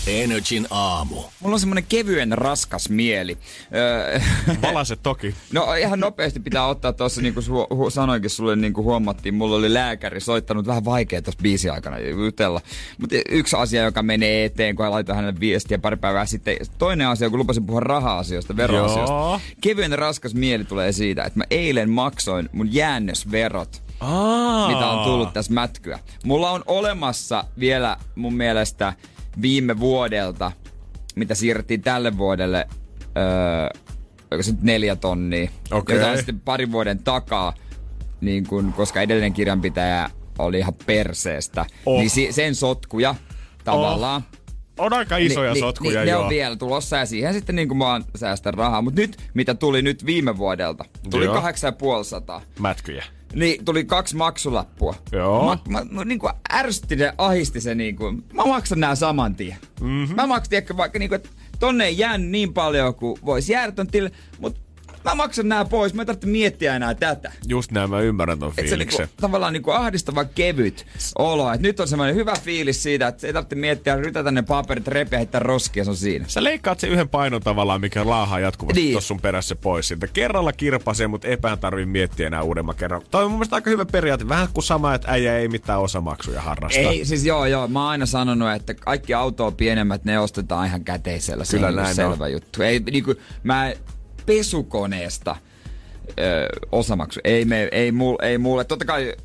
Energin 0.08 0.68
aamu. 0.70 1.16
Mulla 1.40 1.54
on 1.54 1.60
semmonen 1.60 1.84
kevyen 1.90 2.32
raskas 2.32 2.90
mieli. 2.90 3.38
Öö, 3.76 4.20
Valase 4.62 4.96
toki. 4.96 5.36
No 5.54 5.74
ihan 5.74 6.00
nopeasti 6.00 6.40
pitää 6.40 6.66
ottaa 6.68 6.94
tuossa, 6.94 7.22
niin 7.22 7.34
kuin 7.34 7.46
hu- 7.46 7.76
hu- 7.88 7.90
sanoinkin 7.90 8.30
sulle, 8.30 8.56
niin 8.56 8.74
kuin 8.74 8.86
huomattiin, 8.86 9.34
mulla 9.36 9.56
oli 9.56 9.74
lääkäri 9.74 10.20
soittanut 10.20 10.68
vähän 10.68 10.86
vaikea 10.86 11.22
tuossa 11.22 11.40
biisin 11.44 11.72
aikana 11.72 12.00
jutella. 12.00 12.62
Mutta 12.98 13.16
yksi 13.30 13.56
asia, 13.56 13.84
joka 13.84 14.04
menee 14.04 14.46
eteen, 14.46 14.76
kun 14.76 14.92
laitoin 14.92 15.16
hänelle 15.16 15.40
viestiä 15.40 15.80
pari 15.80 15.98
päivää 15.98 16.26
sitten. 16.26 16.58
Toinen 16.78 17.08
asia, 17.08 17.30
kun 17.30 17.40
lupasin 17.40 17.66
puhua 17.66 17.80
raha-asioista, 17.80 18.58
veroasioista. 18.58 19.14
Joo. 19.14 19.40
Kevyen 19.62 19.99
raskas 20.00 20.36
mieli 20.36 20.64
tulee 20.64 20.92
siitä, 20.92 21.24
että 21.24 21.40
mä 21.40 21.44
eilen 21.52 21.90
maksoin 21.90 22.50
mun 22.52 22.74
jäännösverot. 22.74 23.84
Aa. 24.00 24.68
mitä 24.68 24.88
on 24.90 25.06
tullut 25.06 25.34
tässä 25.34 25.54
mätkyä. 25.54 26.00
Mulla 26.26 26.52
on 26.52 26.64
olemassa 26.68 27.44
vielä 27.60 27.98
mun 28.16 28.34
mielestä 28.34 28.94
viime 29.42 29.80
vuodelta, 29.80 30.52
mitä 31.16 31.36
siirrettiin 31.36 31.82
tälle 31.82 32.18
vuodelle, 32.18 32.68
öö, 33.18 34.42
se 34.42 34.52
nyt 34.52 34.62
neljä 34.64 34.96
tonnia, 34.96 35.50
Okei. 35.72 35.96
jota 35.96 36.10
on 36.12 36.18
sitten 36.18 36.40
parin 36.40 36.72
vuoden 36.72 37.04
takaa, 37.04 37.54
niin 38.22 38.48
kun, 38.48 38.74
koska 38.74 39.02
edellinen 39.02 39.34
kirjanpitäjä 39.34 40.10
oli 40.40 40.60
ihan 40.60 40.74
perseestä, 40.86 41.66
Oh. 41.86 42.00
niin 42.00 42.10
si- 42.10 42.32
sen 42.32 42.56
sotkuja 42.56 43.16
tavallaan. 43.64 44.24
On 44.80 44.94
aika 44.94 45.18
isoja 45.18 45.56
sotkuja, 45.56 46.00
niin, 46.00 46.06
ne 46.06 46.12
joo. 46.12 46.24
on 46.24 46.30
vielä 46.30 46.56
tulossa 46.56 46.98
ja 46.98 47.06
siihen 47.06 47.34
sitten 47.34 47.56
niin 47.56 47.68
kuin 47.68 47.78
mä 47.78 48.02
säästän 48.16 48.54
rahaa. 48.54 48.82
Mutta 48.82 49.02
nyt, 49.02 49.18
mitä 49.34 49.54
tuli 49.54 49.82
nyt 49.82 50.06
viime 50.06 50.38
vuodelta, 50.38 50.86
tuli 51.10 51.26
Joo. 51.26 51.42
8500. 51.42 52.42
Mätkyjä. 52.60 53.06
niin 53.34 53.66
tuli 53.66 53.86
kaksi 53.86 54.16
maksulappua. 54.16 54.96
Joo. 55.12 55.46
Mä, 55.46 55.80
mä, 55.80 55.86
mä 55.92 56.06
niin 56.06 56.20
kuin 56.20 56.34
ärsytti 56.54 56.98
se, 56.98 57.14
ahisti 57.18 57.62
se 57.62 57.76
niin 57.76 57.96
kuin, 57.96 58.24
mä 58.34 58.46
maksan 58.46 58.80
nämä 58.80 58.96
saman 58.96 59.36
tien. 59.36 59.58
Mm-hmm. 59.82 60.16
Mä 60.16 60.28
maksin 60.28 60.58
ehkä 60.58 60.78
vaikka 60.78 61.00
niin 61.00 61.10
kuin, 61.10 61.16
että 61.16 61.30
tonne 61.60 61.86
ei 61.86 61.98
jäänyt 61.98 62.30
niin 62.30 62.54
paljon 62.54 62.96
kuin 62.96 63.20
voisi 63.26 63.52
jäädä 63.54 63.72
ton 63.72 63.88
tille, 63.88 64.12
mutta 64.40 64.60
mä 65.06 65.16
maksan 65.16 65.50
nämä 65.50 65.66
pois, 65.66 65.94
mä 65.94 66.02
en 66.02 66.06
tarvitse 66.06 66.28
miettiä 66.28 66.76
enää 66.76 66.94
tätä. 66.94 67.32
Just 67.48 67.72
näin, 67.72 67.90
mä 67.90 68.00
ymmärrän 68.00 68.40
ton 68.40 68.50
Et 68.50 68.56
se 68.56 68.62
fiiliksen. 68.70 69.00
niinku, 69.06 69.22
tavallaan 69.22 69.54
niinku 69.54 69.72
ahdistava 69.72 70.26
kevyt 70.26 70.86
olo. 71.18 71.54
Et 71.54 71.62
nyt 71.62 71.80
on 71.80 71.88
semmoinen 71.88 72.16
hyvä 72.16 72.34
fiilis 72.44 72.84
siitä, 72.84 73.08
että 73.08 73.28
ei 73.28 73.34
tarvitse 73.34 73.56
miettiä, 73.56 73.96
rytätä 73.96 74.32
ne 74.32 74.42
paperit, 74.42 74.88
repiä, 74.88 75.20
heittää 75.20 75.40
roskia, 75.40 75.84
se 75.84 75.90
on 75.90 75.96
siinä. 75.96 76.26
Sä 76.28 76.44
leikkaat 76.44 76.80
sen 76.80 76.90
yhden 76.90 77.10
painon 77.10 77.42
tavallaan, 77.42 77.82
mikä 77.82 78.08
laahaa 78.10 78.40
jatkuvasti 78.40 78.82
Niin. 78.82 78.94
tossa 78.94 79.08
sun 79.08 79.22
perässä 79.22 79.56
pois 79.56 79.88
siltä. 79.88 80.08
Kerralla 80.08 80.54
kirpasee, 80.54 81.08
mutta 81.08 81.28
epään 81.28 81.60
tarvii 81.60 81.86
miettiä 81.86 82.28
enää 82.28 82.42
uudemman 82.44 82.76
kerran. 82.76 83.02
Toi 83.12 83.24
on 83.24 83.32
mun 83.32 83.40
mielestä 83.40 83.56
aika 83.56 83.70
hyvä 83.70 83.86
periaate. 83.86 84.30
Vähän 84.30 84.48
kuin 84.54 84.64
sama, 84.64 84.94
että 84.94 85.12
äijä 85.12 85.38
ei 85.38 85.48
mitään 85.48 85.80
osamaksuja 85.80 86.42
harrasta. 86.42 86.80
Ei, 86.80 87.06
siis 87.06 87.26
joo, 87.26 87.46
joo. 87.46 87.68
Mä 87.68 87.80
oon 87.82 87.90
aina 87.90 88.06
sanonut, 88.06 88.52
että 88.56 88.74
kaikki 88.74 89.14
autoa 89.14 89.52
pienemmät, 89.52 90.06
ne 90.06 90.20
ostetaan 90.20 90.68
ihan 90.68 90.84
käteisellä. 90.84 91.46
Se 91.46 91.58
Kyllä 91.58 91.68
on 91.68 91.74
niinku 91.74 91.84
näin 91.84 91.96
selvä 91.96 92.28
juttu. 92.28 92.62
Ei, 92.64 92.80
niinku, 92.80 93.16
mä 93.44 93.74
pesukoneesta 94.30 95.36
ö, 96.20 96.48
osamaksu. 96.72 97.20
Ei, 97.24 97.46
me, 97.46 97.68
ei, 97.72 97.92
mul, 97.92 98.18
ei 98.22 98.38
mulle. 98.38 98.64
Totta 98.64 98.86
kai 98.86 99.16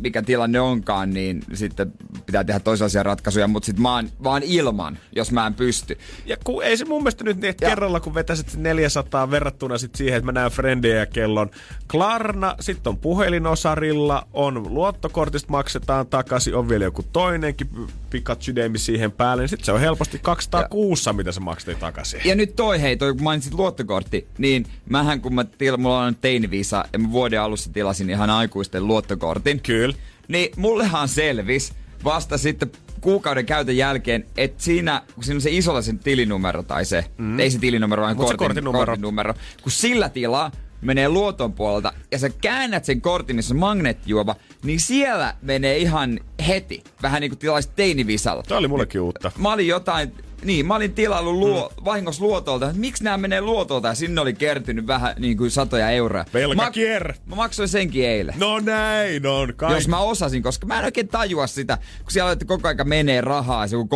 mikä 0.00 0.22
tilanne 0.22 0.60
onkaan, 0.60 1.10
niin 1.10 1.42
sitten 1.54 1.92
pitää 2.26 2.44
tehdä 2.44 2.60
toisenlaisia 2.60 3.02
ratkaisuja, 3.02 3.48
mutta 3.48 3.66
sitten 3.66 3.82
mä 3.82 3.94
oon 3.94 4.08
vaan 4.24 4.42
ilman, 4.42 4.98
jos 5.12 5.32
mä 5.32 5.46
en 5.46 5.54
pysty. 5.54 5.98
Ja 6.26 6.36
kun 6.44 6.64
ei 6.64 6.76
se 6.76 6.84
mun 6.84 7.02
mielestä 7.02 7.24
nyt 7.24 7.36
niin, 7.40 7.50
että 7.50 7.64
Ja- 7.64 7.68
kerralla 7.70 8.00
kun 8.00 8.14
vetäisit 8.14 8.48
sen 8.48 8.62
400 8.62 9.30
verrattuna 9.30 9.78
sit 9.78 9.94
siihen, 9.94 10.16
että 10.16 10.26
mä 10.26 10.32
näen 10.32 10.50
frendejä 10.50 10.96
ja 10.96 11.06
kellon 11.06 11.50
Klarna, 11.90 12.54
sitten 12.60 12.90
on 12.90 12.96
puhelinosarilla, 12.98 14.26
on 14.32 14.74
luottokortista 14.74 15.50
maksetaan 15.50 16.06
takaisin, 16.06 16.54
on 16.54 16.68
vielä 16.68 16.84
joku 16.84 17.02
toinenkin 17.12 17.68
pikatsydeemi 18.10 18.78
siihen 18.78 19.12
päälle, 19.12 19.42
niin 19.42 19.48
sitten 19.48 19.64
se 19.66 19.72
on 19.72 19.80
helposti 19.80 20.18
200 20.22 20.68
kuussa, 20.68 21.12
mitä 21.12 21.32
se 21.32 21.40
maksettiin 21.40 21.78
takaisin. 21.78 22.20
Ja 22.24 22.34
nyt 22.34 22.56
toi, 22.56 22.80
hei, 22.82 22.96
toi 22.96 23.12
kun 23.14 23.22
mainitsit 23.22 23.54
luottokortti, 23.54 24.28
niin 24.38 24.66
mähän 24.88 25.20
kun 25.20 25.34
mä 25.34 25.44
til, 25.44 25.76
mulla 25.76 26.00
on 26.00 26.16
teinivisa 26.20 26.84
ja 26.92 26.98
mä 26.98 27.12
vuoden 27.12 27.40
alussa 27.40 27.72
tilasin 27.72 28.10
ihan 28.10 28.30
aikuisten 28.30 28.86
luottokortin. 28.86 29.60
Kyllä. 29.60 29.85
Niin 30.28 30.52
mullehan 30.56 31.08
selvis 31.08 31.72
vasta 32.04 32.38
sitten 32.38 32.70
kuukauden 33.00 33.46
käytön 33.46 33.76
jälkeen, 33.76 34.24
että 34.36 34.62
siinä, 34.62 35.02
kun 35.14 35.24
siinä 35.24 35.36
on 35.36 35.40
se 35.40 35.50
isolla 35.50 35.82
sen 35.82 35.98
tilinumero 35.98 36.62
tai 36.62 36.84
se, 36.84 37.04
mm. 37.18 37.40
ei 37.40 37.50
se 37.50 37.58
tilinumero, 37.58 38.02
vaan 38.02 38.16
Mut 38.16 38.28
se 38.28 38.36
kortin, 38.36 38.46
kortinumero. 38.46 38.86
kortinumero, 38.86 39.34
kun 39.62 39.72
sillä 39.72 40.08
tilaa 40.08 40.50
menee 40.80 41.08
luoton 41.08 41.52
puolelta 41.52 41.92
ja 42.10 42.18
sä 42.18 42.30
käännät 42.30 42.84
sen 42.84 43.00
kortin, 43.00 43.36
missä 43.36 43.54
on 43.54 43.60
magneettijuova, 43.60 44.36
niin 44.62 44.80
siellä 44.80 45.34
menee 45.42 45.76
ihan 45.76 46.20
heti, 46.46 46.84
vähän 47.02 47.20
niin 47.20 47.30
kuin 47.30 47.38
tilaisit 47.38 47.76
teinivisalla. 47.76 48.42
Tämä 48.42 48.58
oli 48.58 48.68
mullekin 48.68 49.00
uutta. 49.00 49.32
Mä 49.38 49.52
olin 49.52 49.66
jotain, 49.66 50.12
niin, 50.44 50.66
mä 50.66 50.74
olin 50.74 50.92
tilaillut 50.92 51.34
luo, 51.34 51.72
mm. 51.76 51.84
vahingossa 51.84 52.24
luotolta, 52.24 52.66
että 52.66 52.80
miksi 52.80 53.04
nämä 53.04 53.16
menee 53.16 53.40
luotolta 53.40 53.88
ja 53.88 53.94
sinne 53.94 54.20
oli 54.20 54.34
kertynyt 54.34 54.86
vähän 54.86 55.14
niin 55.18 55.36
kuin 55.36 55.50
satoja 55.50 55.90
euroa. 55.90 56.24
Velkakier. 56.34 57.08
Mä, 57.08 57.18
mä 57.26 57.36
maksoin 57.36 57.68
senkin 57.68 58.06
eilen. 58.06 58.34
No 58.38 58.60
näin 58.60 59.26
on. 59.26 59.54
Kaikki. 59.56 59.76
Jos 59.76 59.88
mä 59.88 59.98
osasin, 59.98 60.42
koska 60.42 60.66
mä 60.66 60.78
en 60.78 60.84
oikein 60.84 61.08
tajua 61.08 61.46
sitä, 61.46 61.78
kun 62.02 62.12
siellä 62.12 62.32
että 62.32 62.44
koko 62.44 62.68
aika 62.68 62.84
menee 62.84 63.20
rahaa, 63.20 63.66
se 63.66 63.76
on 63.76 63.88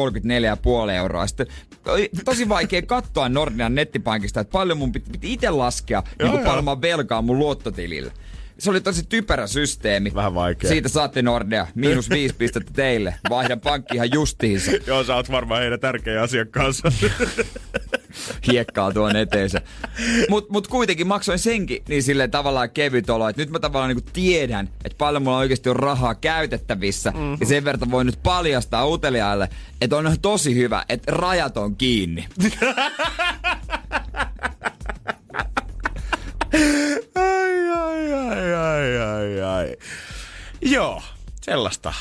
34,5 0.87 0.91
euroa. 0.91 1.27
Sitten 1.27 1.47
oli 1.87 2.11
tosi 2.25 2.49
vaikea 2.49 2.83
katsoa 2.83 3.29
Nordean 3.29 3.75
nettipankista, 3.75 4.41
että 4.41 4.53
paljon 4.53 4.79
mun 4.79 4.93
piti, 4.93 5.11
piti 5.11 5.33
itse 5.33 5.51
laskea, 5.51 6.03
niin 6.19 6.31
kuin 6.31 6.45
paljon 6.45 6.65
mä 6.65 6.81
velkaa 6.81 7.23
mun 7.23 7.39
luottotilille. 7.39 8.13
Se 8.61 8.71
oli 8.71 8.81
tosi 8.81 9.07
typerä 9.09 9.47
systeemi. 9.47 10.13
Vähän 10.15 10.35
vaikea. 10.35 10.71
Siitä 10.71 10.89
saatte 10.89 11.23
Nordea. 11.23 11.67
Miinus 11.75 12.11
viisi 12.11 12.35
pistettä 12.35 12.73
teille. 12.73 13.15
Vaihdan 13.31 13.61
pankki 13.61 13.95
ihan 13.95 14.13
justiinsa. 14.15 14.71
Joo, 14.87 15.05
sä 15.05 15.17
oot 15.17 15.31
varmaan 15.31 15.61
heidän 15.61 15.81
tärkeä 15.81 16.23
asiakkaansa. 16.23 16.93
hiekkaa 18.53 18.93
tuon 18.93 19.17
eteensä. 19.17 19.61
Mut, 20.29 20.51
mut 20.51 20.69
kuitenkin 20.69 21.07
maksoin 21.07 21.39
senkin 21.39 21.83
niin 21.89 22.03
silleen 22.03 22.31
tavallaan 22.31 22.71
kevyt 22.71 23.11
olo, 23.11 23.29
että 23.29 23.43
nyt 23.43 23.51
mä 23.51 23.59
tavallaan 23.59 23.89
niinku 23.95 24.11
tiedän, 24.13 24.69
että 24.85 24.99
paljon 24.99 25.23
mulla 25.23 25.39
oikeasti 25.39 25.69
on 25.69 25.77
rahaa 25.77 26.15
käytettävissä. 26.15 27.11
Mm-hmm. 27.11 27.37
Ja 27.41 27.47
sen 27.47 27.65
verran 27.65 27.91
voin 27.91 28.07
nyt 28.07 28.23
paljastaa 28.23 28.87
uteliaille, 28.87 29.49
että 29.81 29.97
on 29.97 30.17
tosi 30.23 30.55
hyvä, 30.55 30.85
että 30.89 31.13
rajat 31.13 31.57
on 31.57 31.77
kiinni. 31.77 32.27
ai, 37.15 37.69
ai, 37.69 38.13
ai, 38.13 38.55
ai, 38.55 38.99
ai, 38.99 39.43
ai. 39.43 39.77
Joo, 40.61 41.03
sellaista. 41.43 41.93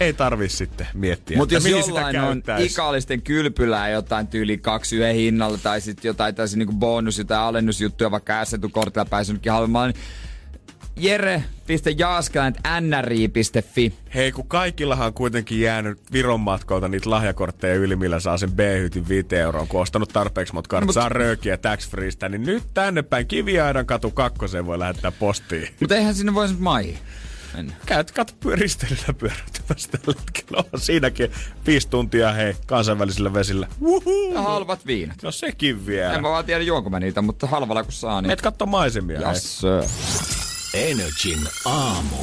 Ei 0.00 0.12
tarvi 0.12 0.48
sitten 0.48 0.86
miettiä, 0.94 1.36
Mutta 1.36 1.54
jos 1.54 1.62
mihin 1.62 1.82
sitä 1.82 2.00
jollain 2.00 2.20
on 2.20 2.42
ikallisten 2.58 3.22
kylpylää 3.22 3.88
jotain 3.88 4.26
tyyli 4.26 4.58
kaksi 4.58 4.96
yhden 4.96 5.14
hinnalla 5.14 5.58
tai 5.58 5.80
sitten 5.80 6.08
jotain 6.08 6.34
tällaisia 6.34 6.58
niinku 6.58 6.72
bonus- 6.72 7.24
tai 7.26 7.38
alennusjuttuja, 7.38 8.10
vaikka 8.10 8.44
S-etukortilla 8.44 9.04
päässyt 9.04 9.34
nytkin 9.34 9.52
halvemmalla, 9.52 9.86
niin 9.86 9.96
jere.jaaskelainen.nri.fi 11.02 13.94
Hei, 14.14 14.32
kun 14.32 14.48
kaikillahan 14.48 15.06
on 15.06 15.14
kuitenkin 15.14 15.60
jäänyt 15.60 15.98
Viron 16.12 16.40
matkoilta 16.40 16.88
niitä 16.88 17.10
lahjakortteja 17.10 17.74
yli, 17.74 17.96
millä 17.96 18.20
saa 18.20 18.38
sen 18.38 18.52
B-hytin 18.52 19.08
5 19.08 19.36
euroa, 19.36 19.66
kun 19.66 19.80
ostanut 19.80 20.08
tarpeeksi 20.08 20.54
monta 20.54 20.68
karttia, 20.68 20.86
Mut- 20.86 20.94
saa 20.94 21.08
röökiä 21.08 21.56
tax 21.56 21.90
freestä, 21.90 22.28
niin 22.28 22.42
nyt 22.42 22.62
tänne 22.74 23.02
päin 23.02 23.26
Kiviaidan 23.26 23.86
katu 23.86 24.10
kakkoseen 24.10 24.66
voi 24.66 24.78
lähettää 24.78 25.12
postiin. 25.12 25.68
Mutta 25.80 25.96
eihän 25.96 26.14
sinne 26.14 26.34
voi 26.34 26.48
maihin 26.58 26.98
mennä. 27.54 27.72
Käyt, 27.86 28.10
katso 28.10 28.34
pyöristelyllä 28.40 29.14
pyöräyttämässä 29.18 29.88
tällä 29.90 30.20
hetkellä. 30.20 30.64
On 30.72 30.80
siinäkin 30.80 31.30
viisi 31.66 31.88
tuntia, 31.88 32.32
hei, 32.32 32.54
kansainvälisillä 32.66 33.34
vesillä. 33.34 33.68
Ja 34.34 34.42
halvat 34.42 34.86
viinat. 34.86 35.22
No 35.22 35.30
sekin 35.30 35.86
vielä. 35.86 36.14
En 36.14 36.22
mä 36.22 36.28
vaan 36.30 36.44
tiedä 36.44 36.64
juonko 36.64 36.90
mä 36.90 37.00
niitä, 37.00 37.22
mutta 37.22 37.46
halvalla 37.46 37.82
kun 37.82 37.92
saa, 37.92 38.22
niin... 38.22 38.30
Et 38.30 38.40
katso 38.40 38.66
maisemia. 38.66 39.18
hei. 39.18 39.28
Yes, 39.28 39.62
Energin 40.74 41.48
aamu. 41.64 42.16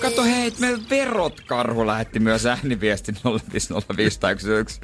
Kato 0.00 0.24
hei, 0.24 0.52
meillä 0.58 0.82
verot 0.90 1.40
karhu 1.40 1.86
lähetti 1.86 2.20
myös 2.20 2.46
ääniviestin 2.46 3.16
0505 3.58 4.20
tai 4.20 4.36
1. 4.60 4.80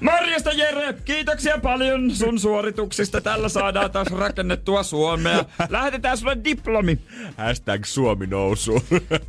Marjasta 0.00 0.52
Jere, 0.52 0.92
kiitoksia 1.04 1.58
paljon 1.58 2.10
sun 2.10 2.38
suorituksista. 2.38 3.20
Tällä 3.20 3.48
saadaan 3.48 3.90
taas 3.90 4.08
rakennettua 4.08 4.82
Suomea. 4.82 5.44
Lähetetään 5.68 6.18
sulle 6.18 6.36
diplomi. 6.44 6.98
Hashtag 7.36 7.84
Suomi 7.84 8.26
nousu. 8.26 8.82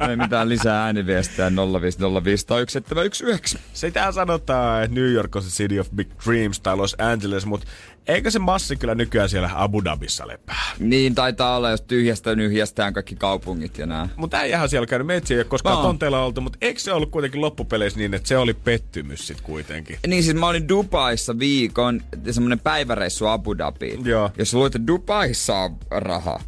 Ei 0.09 0.15
mitään 0.15 0.49
lisää 0.49 0.84
ääniviestejä 0.84 1.51
0505 1.82 2.47
tai 2.47 2.65
1719. 2.65 3.59
Sitä 3.74 4.11
sanotaan, 4.11 4.84
että 4.84 4.95
New 4.95 5.11
York 5.11 5.36
on 5.36 5.43
se 5.43 5.49
city 5.49 5.80
of 5.80 5.89
big 5.95 6.07
dreams 6.26 6.59
tai 6.59 6.78
Los 6.78 6.95
Angeles, 6.99 7.45
mutta 7.45 7.67
eikö 8.08 8.32
se 8.32 8.39
massi 8.39 8.76
kyllä 8.76 8.95
nykyään 8.95 9.30
siellä 9.30 9.49
Abu 9.56 9.84
Dhabissa 9.84 10.28
lepää? 10.28 10.64
Niin 10.80 11.16
taitaa 11.16 11.58
olla, 11.58 11.70
jos 11.70 11.82
tyhjästä 11.82 12.36
nyhjästään 12.36 12.93
kaikki 12.93 13.16
kaupungit 13.16 13.78
ja 13.78 13.86
nää. 13.86 14.10
Mutta 14.16 14.38
äijähän 14.38 14.70
siellä 14.70 14.88
käynyt. 14.88 15.08
Meitsi 15.08 15.34
ei 15.34 15.39
ole 15.39 15.45
koskaan 15.45 15.78
Aa. 15.78 15.84
tonteilla 15.84 16.24
oltu, 16.24 16.41
mutta 16.41 16.58
eikö 16.62 16.80
se 16.80 16.93
ollut 16.93 17.12
kuitenkin 17.12 17.41
loppupeleissä 17.41 17.99
niin, 17.99 18.14
että 18.14 18.28
se 18.28 18.38
oli 18.38 18.54
pettymys 18.54 19.28
sit 19.28 19.41
kuitenkin? 19.41 19.97
Niin 20.08 20.24
siis 20.24 20.36
mä 20.36 20.47
olin 20.47 20.70
Dubaissa 20.70 21.39
viikon, 21.39 22.02
semmonen 22.32 22.60
päiväreissu 22.60 23.28
Abu 23.28 23.58
Dhabiin. 23.58 24.06
Joo. 24.06 24.32
Jos 24.38 24.54
luulet, 24.54 24.76
että 24.76 24.88
Dubaissa 24.88 25.56
on 25.56 25.78
rahaa, 25.91 26.43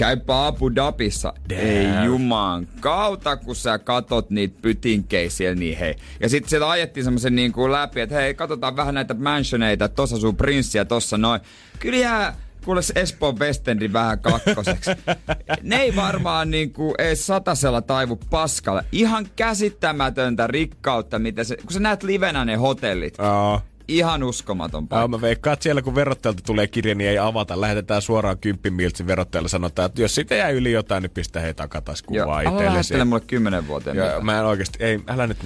käypä 0.00 0.46
Abu 0.46 0.74
Dhabissa. 0.74 1.32
Damn. 1.50 1.60
Ei 1.60 2.04
juman 2.04 2.68
kautta, 2.80 3.36
kun 3.36 3.56
sä 3.56 3.78
katot 3.78 4.30
niitä 4.30 4.58
pytinkejä 4.62 5.30
siellä, 5.30 5.54
niin 5.54 5.78
hei. 5.78 5.94
Ja 6.20 6.28
sitten 6.28 6.50
sieltä 6.50 6.70
ajettiin 6.70 7.04
semmoisen 7.04 7.36
niin 7.36 7.52
kuin 7.52 7.72
läpi, 7.72 8.00
että 8.00 8.14
hei, 8.14 8.34
katsotaan 8.34 8.76
vähän 8.76 8.94
näitä 8.94 9.14
mansioneita, 9.14 9.88
tossa 9.88 10.16
asuu 10.16 10.32
prinssi 10.32 10.78
ja 10.78 10.84
tossa 10.84 11.18
noin. 11.18 11.40
Kyllä 11.78 11.98
jää 11.98 12.36
kuule 12.64 12.82
se 12.82 12.92
Espoon 12.96 13.38
West 13.38 13.68
Endin 13.68 13.92
vähän 13.92 14.18
kakkoseksi. 14.18 14.90
ne 15.62 15.76
ei 15.76 15.96
varmaan 15.96 16.50
niin 16.50 16.72
kuin 16.72 16.94
edes 16.98 17.26
satasella 17.26 17.82
taivu 17.82 18.20
paskalle. 18.30 18.84
Ihan 18.92 19.26
käsittämätöntä 19.36 20.46
rikkautta, 20.46 21.18
mitä 21.18 21.44
se, 21.44 21.56
kun 21.56 21.72
sä 21.72 21.80
näet 21.80 22.02
livenä 22.02 22.44
ne 22.44 22.54
hotellit. 22.54 23.20
Aa. 23.20 23.69
Ihan 23.90 24.22
uskomaton 24.22 24.82
Joo, 24.82 24.88
paikka. 24.88 25.08
mä 25.08 25.20
veikkaan, 25.20 25.52
että 25.52 25.62
siellä 25.62 25.82
kun 25.82 25.94
verottajalta 25.94 26.42
tulee 26.46 26.66
kirja, 26.66 26.94
niin 26.94 27.10
ei 27.10 27.18
avata. 27.18 27.60
Lähetetään 27.60 28.02
suoraan 28.02 28.38
kymppimiltsi 28.38 29.06
verottajalle. 29.06 29.48
Sanotaan, 29.48 29.86
että 29.86 30.02
jos 30.02 30.14
siitä 30.14 30.34
jää 30.34 30.48
yli 30.50 30.72
jotain, 30.72 31.02
niin 31.02 31.10
pistä 31.10 31.40
hei 31.40 31.54
takatas 31.54 32.02
Joo, 32.10 32.24
kuvaa 32.24 32.40
itsellesi. 32.40 32.64
lähettele 32.72 33.04
mulle 33.04 33.22
kymmenen 33.26 33.66
vuoteen. 33.68 33.96
Joo, 33.96 34.20
mä 34.20 34.38
en 34.38 34.44
oikeesti, 34.44 34.84
ei, 34.84 35.00
älä 35.08 35.26
nyt, 35.26 35.38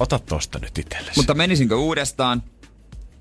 ota 0.00 0.18
tosta 0.18 0.58
nyt 0.58 0.78
itsellesi. 0.78 1.12
Mutta 1.18 1.34
menisinkö 1.34 1.76
uudestaan? 1.76 2.42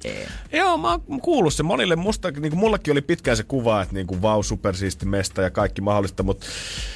Ei. 0.03 0.27
Joo, 0.51 0.77
mä 0.77 0.91
oon 0.91 1.21
kuullut 1.21 1.53
se 1.53 1.63
monille. 1.63 1.95
Musta, 1.95 2.31
niin 2.31 2.51
kuin 2.51 2.59
mullakin 2.59 2.91
oli 2.91 3.01
pitkään 3.01 3.37
se 3.37 3.43
kuva, 3.43 3.81
että 3.81 3.93
niin 3.95 4.07
kuin, 4.07 4.21
vau, 4.21 4.43
supersiisti 4.43 5.05
mesta 5.05 5.41
ja 5.41 5.49
kaikki 5.49 5.81
mahdollista, 5.81 6.23
mutta 6.23 6.45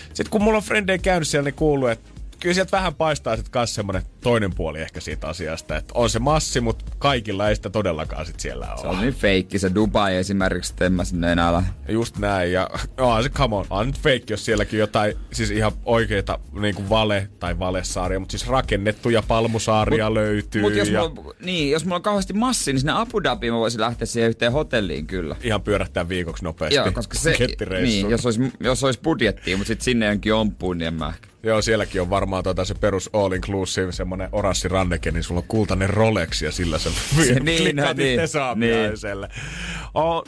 sitten 0.08 0.30
kun 0.30 0.44
mulla 0.44 0.58
on 0.58 0.64
frendejä 0.64 0.98
käynyt 0.98 1.28
siellä, 1.28 1.46
niin 1.46 1.56
kuuluu, 1.56 1.88
että 1.88 2.10
kyllä 2.40 2.54
sieltä 2.54 2.72
vähän 2.72 2.96
paistaa 2.96 3.36
sitten 3.36 3.52
kanssa 3.52 3.76
semmoinen 3.76 4.04
toinen 4.22 4.56
puoli 4.56 4.82
ehkä 4.82 5.00
siitä 5.00 5.28
asiasta, 5.28 5.78
että 5.78 5.94
on 5.98 6.10
se 6.10 6.20
massi, 6.20 6.62
mutta 6.62 6.86
kaikilla 6.98 7.50
ei 7.50 7.56
sitä 7.56 7.70
todellakaan 7.70 8.26
sit 8.26 8.40
siellä 8.40 8.72
ole. 8.72 8.82
Se 8.82 8.88
on 8.88 9.02
niin 9.02 9.14
feikki 9.14 9.60
se 9.60 9.76
Dubai 9.76 10.16
esimerkiksi, 10.16 10.74
että 10.74 10.86
en 10.86 10.94
mä 10.94 11.06
sinne 11.06 11.32
enää 11.32 11.48
ala. 11.48 11.64
Just 11.88 12.18
näin, 12.18 12.52
ja 12.52 12.70
on 12.98 13.24
se 13.24 13.30
come 13.30 13.56
on, 13.56 13.66
on 13.70 13.88
nyt 13.88 14.00
feikki, 14.00 14.34
jos 14.34 14.46
sielläkin 14.46 14.80
jotain, 14.80 15.14
siis 15.32 15.52
ihan 15.52 15.72
oikeita 15.86 16.40
niin 16.62 16.76
kuin 16.76 16.90
vale 16.90 17.30
tai 17.40 17.60
valesaaria, 17.60 18.20
mutta 18.20 18.32
siis 18.32 18.48
rakennettuja 18.48 19.24
palmusaaria 19.28 20.06
mut, 20.06 20.14
löytyy. 20.14 20.62
Mutta 20.62 20.80
jos, 20.80 20.90
ja... 20.90 21.10
mulla, 21.16 21.34
niin, 21.40 21.72
jos 21.72 21.86
mulla 21.86 21.96
on 21.96 22.02
kauheasti 22.02 22.34
massi, 22.34 22.74
niin 22.74 22.80
sinne 22.80 22.94
Abu 22.96 23.24
Dhabiin 23.24 23.54
mä 23.54 23.60
voisin 23.60 23.82
lähteä 23.82 24.06
siihen 24.06 24.30
yhteen 24.30 24.52
hotelliin 24.52 25.08
kyllä. 25.08 25.36
Ihan 25.44 25.62
pyörähtää 25.62 26.10
viikoksi 26.10 26.44
nopeasti. 26.44 26.76
Joo, 26.76 26.92
koska 26.92 27.18
se, 27.18 27.38
niin, 27.82 28.10
jos 28.10 28.26
olisi, 28.26 28.42
jos 28.60 28.84
olisi 28.84 29.00
budjettia, 29.04 29.58
mutta 29.58 29.68
sitten 29.68 29.86
sinne 29.86 30.06
jonkin 30.06 30.34
ompuun, 30.34 30.78
niin 30.78 30.88
en 30.88 30.94
mä 30.94 31.10
ehkä. 31.10 31.35
Joo, 31.46 31.62
sielläkin 31.62 32.02
on 32.02 32.10
varmaan 32.10 32.44
tota 32.44 32.66
se 32.66 32.74
perus 32.74 33.10
all 33.14 33.32
inclusive, 33.32 33.92
semmonen 33.92 34.30
oranssi 34.32 34.68
ranneke, 34.68 35.12
niin 35.12 35.24
sulla 35.24 35.40
on 35.40 35.48
kultainen 35.48 35.90
Rolex 35.90 36.42
ja 36.42 36.52
sillä 36.52 36.78
se, 36.78 36.90
se 36.90 37.40
niin, 37.40 37.76
no, 37.76 37.84
niin, 37.94 38.20
niin. 38.56 39.28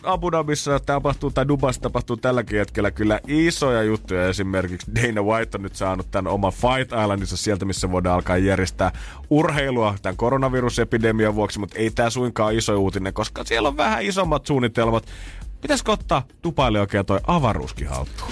Abu 0.04 0.32
Dhabissa 0.32 0.80
tapahtuu, 0.80 1.32
tai 1.32 1.48
Dubassa 1.48 1.82
tapahtuu 1.82 2.18
tälläkin 2.18 2.60
hetkellä 2.60 2.92
kyllä 2.92 3.20
isoja 3.28 3.84
juttuja. 3.84 4.28
Esimerkiksi 4.28 4.92
Dana 4.96 5.22
White 5.22 5.58
on 5.58 5.62
nyt 5.62 5.76
saanut 5.76 6.12
tämän 6.12 6.34
oman 6.34 6.54
Fight 6.54 6.92
Islandissa 7.02 7.38
sieltä, 7.38 7.66
missä 7.66 7.92
voidaan 7.92 8.16
alkaa 8.16 8.38
järjestää 8.38 8.92
urheilua 9.30 9.96
tämän 10.02 10.18
koronavirusepidemian 10.18 11.36
vuoksi, 11.36 11.60
mutta 11.60 11.78
ei 11.80 11.92
tämä 11.92 12.10
suinkaan 12.10 12.56
iso 12.56 12.78
uutinen, 12.78 13.14
koska 13.14 13.44
siellä 13.44 13.70
on 13.70 13.78
vähän 13.78 14.04
isommat 14.04 14.46
suunnitelmat. 14.46 15.06
Pitäisikö 15.62 15.92
ottaa 15.92 16.24
Dubaille 16.44 16.80
oikein 16.80 17.06
toi 17.06 17.20
avaruuskin 17.28 17.88
haltuun? 17.88 18.32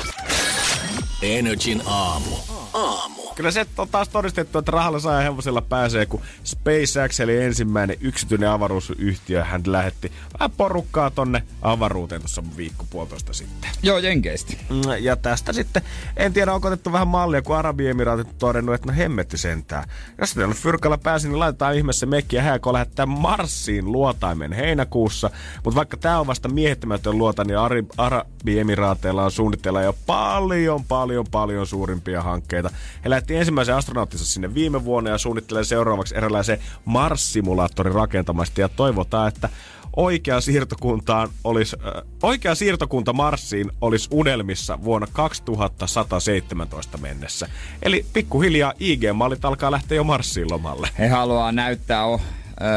Energin 1.22 1.82
aamu. 1.86 2.55
Aamu. 2.76 3.22
Kyllä 3.36 3.52
se 3.52 3.66
on 3.78 3.88
taas 3.90 4.10
todistettu, 4.10 4.60
että 4.60 4.72
rahalla 4.72 5.00
saa 5.00 5.22
hevosella 5.22 5.62
pääsee, 5.62 6.06
kun 6.06 6.22
SpaceX 6.44 7.20
eli 7.20 7.42
ensimmäinen 7.42 7.98
yksityinen 8.02 8.50
avaruusyhtiö, 8.50 9.44
hän 9.44 9.62
lähetti 9.66 10.12
vähän 10.40 10.52
porukkaa 10.52 11.10
tonne 11.10 11.44
avaruuteen 11.62 12.22
tuossa 12.22 12.44
viikko 12.58 12.86
puolitoista 12.90 13.34
sitten. 13.34 13.70
Joo, 13.84 13.98
jenkeistä. 13.98 14.54
Mm, 14.70 14.82
ja 15.00 15.16
tästä 15.16 15.54
sitten, 15.54 15.82
en 16.18 16.34
tiedä 16.34 16.54
onko 16.54 16.68
otettu 16.68 16.92
vähän 16.92 17.08
mallia, 17.08 17.42
kun 17.42 17.58
Arabiemiraatit 17.58 18.28
on 18.28 18.34
todennut, 18.40 18.76
että 18.76 18.88
no 18.88 18.98
hemmetti 18.98 19.38
sentään. 19.38 19.84
Jos 20.18 20.34
teillä 20.34 20.50
on 20.50 20.56
fyrkalla 20.56 20.98
pääsi, 20.98 21.28
niin 21.28 21.40
laitetaan 21.40 21.76
ihmeessä 21.76 22.06
mekki 22.06 22.36
ja 22.36 22.42
hääkö 22.42 22.74
lähettää 22.74 23.06
Marsiin 23.06 23.92
luotaimen 23.92 24.54
heinäkuussa. 24.54 25.30
Mutta 25.64 25.76
vaikka 25.76 25.98
tämä 25.98 26.20
on 26.20 26.28
vasta 26.28 26.50
miehittämätön 26.50 27.18
luota, 27.18 27.44
niin 27.44 27.58
Arabiemiraateilla 27.98 29.24
on 29.24 29.32
suunnitteilla 29.32 29.82
jo 29.82 29.96
paljon, 30.06 30.84
paljon, 30.84 31.26
paljon 31.32 31.68
suurimpia 31.68 32.22
hankkeita. 32.22 32.65
He 33.04 33.10
lähetti 33.10 33.36
ensimmäisen 33.36 33.76
astronauttinsa 33.76 34.26
sinne 34.26 34.54
viime 34.54 34.86
vuonna 34.86 35.10
ja 35.10 35.18
suunnittelee 35.18 35.64
seuraavaksi 35.64 36.16
eräänlaisen 36.16 36.60
Mars-simulaattorin 36.86 37.94
rakentamasta 37.94 38.62
ja 38.62 38.70
toivotaan, 38.70 39.28
että 39.28 39.50
oikea 39.96 40.42
siirtokuntaan 40.42 41.30
olisi, 41.44 41.76
äh, 41.86 41.92
oikea 42.24 42.56
siirtokunta 42.56 43.14
Marsiin 43.14 43.72
olisi 43.82 44.10
unelmissa 44.12 44.84
vuonna 44.84 45.08
2117 45.14 46.98
mennessä. 46.98 47.50
Eli 47.82 48.06
pikkuhiljaa 48.14 48.74
IG-mallit 48.80 49.46
alkaa 49.46 49.72
lähteä 49.72 49.96
jo 49.96 50.04
Marsiin 50.04 50.52
lomalle. 50.52 50.90
He 51.00 51.08
haluaa 51.08 51.52
näyttää, 51.52 52.06
oh, 52.06 52.22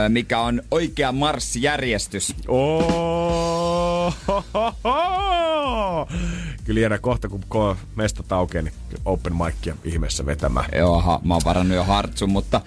mikä 0.09 0.41
on 0.41 0.63
oikea 0.71 1.13
Mars-järjestys. 1.13 2.35
Oh, 2.49 4.17
ho, 4.29 4.45
ho, 4.55 4.75
ho. 4.85 6.09
Kyllä 6.65 6.81
jäädä 6.81 6.99
kohta, 6.99 7.29
kun 7.29 7.77
mestat 7.97 8.33
aukeaa, 8.33 8.63
niin 8.63 8.75
open 9.05 9.33
micia 9.35 9.75
ihmeessä 9.85 10.27
vetämään. 10.27 10.69
Joo, 10.77 11.21
mä 11.25 11.35
oon 11.35 11.43
varannut 11.45 11.77
jo 11.77 11.85
hartsun, 11.85 12.31
mutta 12.31 12.61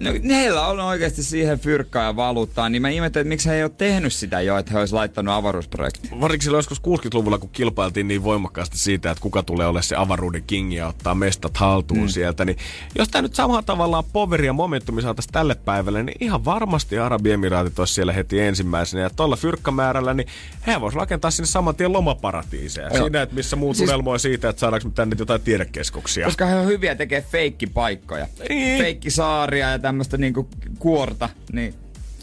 No, 0.00 0.10
heillä 0.30 0.66
on 0.66 0.80
oikeasti 0.80 1.22
siihen 1.22 1.58
fyrkkaa 1.58 2.04
ja 2.04 2.16
valuuttaa, 2.16 2.68
niin 2.68 2.82
mä 2.82 2.88
ihmettelen, 2.88 3.22
että 3.22 3.28
miksi 3.28 3.48
he 3.48 3.54
ei 3.54 3.62
ole 3.62 3.70
tehnyt 3.78 4.12
sitä 4.12 4.40
jo, 4.40 4.58
että 4.58 4.72
he 4.72 4.78
olisi 4.78 4.94
laittanut 4.94 5.34
avaruusprojekti. 5.34 6.08
Varsinkin 6.20 6.44
silloin 6.44 6.58
joskus 6.58 6.80
60-luvulla, 6.80 7.38
kun 7.38 7.50
kilpailtiin 7.52 8.08
niin 8.08 8.24
voimakkaasti 8.24 8.78
siitä, 8.78 9.10
että 9.10 9.22
kuka 9.22 9.42
tulee 9.42 9.66
olemaan 9.66 9.82
se 9.82 9.96
avaruuden 9.96 10.42
king 10.46 10.74
ja 10.74 10.88
ottaa 10.88 11.14
mestat 11.14 11.56
haltuun 11.56 12.00
mm. 12.00 12.08
sieltä, 12.08 12.44
niin 12.44 12.56
jos 12.98 13.08
tämä 13.08 13.22
nyt 13.22 13.34
samalla 13.34 13.62
tavallaan 13.62 14.04
poveri 14.12 14.46
ja 14.46 14.52
momentumi 14.52 15.02
saataisiin 15.02 15.32
tälle 15.32 15.54
päivälle, 15.54 16.02
niin 16.02 16.16
ihan 16.20 16.44
varmasti 16.44 16.98
Arabiemiraatit 16.98 17.78
olisi 17.78 17.94
siellä 17.94 18.12
heti 18.12 18.40
ensimmäisenä. 18.40 19.02
Ja 19.02 19.10
tuolla 19.10 19.36
fyrkkamäärällä, 19.36 20.14
niin 20.14 20.28
he 20.66 20.80
voisivat 20.80 21.02
rakentaa 21.02 21.30
sinne 21.30 21.46
saman 21.46 21.76
tien 21.76 21.92
lomaparatiiseja. 21.92 22.88
Joo. 22.88 23.02
Siinä, 23.02 23.22
että 23.22 23.34
missä 23.34 23.56
muut 23.56 23.76
siis... 23.76 23.88
unelmoi 23.88 24.20
siitä, 24.20 24.48
että 24.48 24.60
saadaanko 24.60 24.88
me 24.88 24.94
tänne 24.94 25.16
jotain 25.18 25.40
tiedekeskuksia. 25.40 26.24
Koska 26.24 26.46
he 26.46 26.54
on 26.54 26.66
hyviä 26.66 26.94
tekee 26.94 27.22
feikkipaikkoja. 27.22 28.26
Niin. 28.48 28.78
Feikkisaaria 28.78 29.70
ja 29.70 29.78
tämmöistä 29.90 30.16
niinku 30.16 30.48
kuorta, 30.78 31.28
niin 31.52 31.74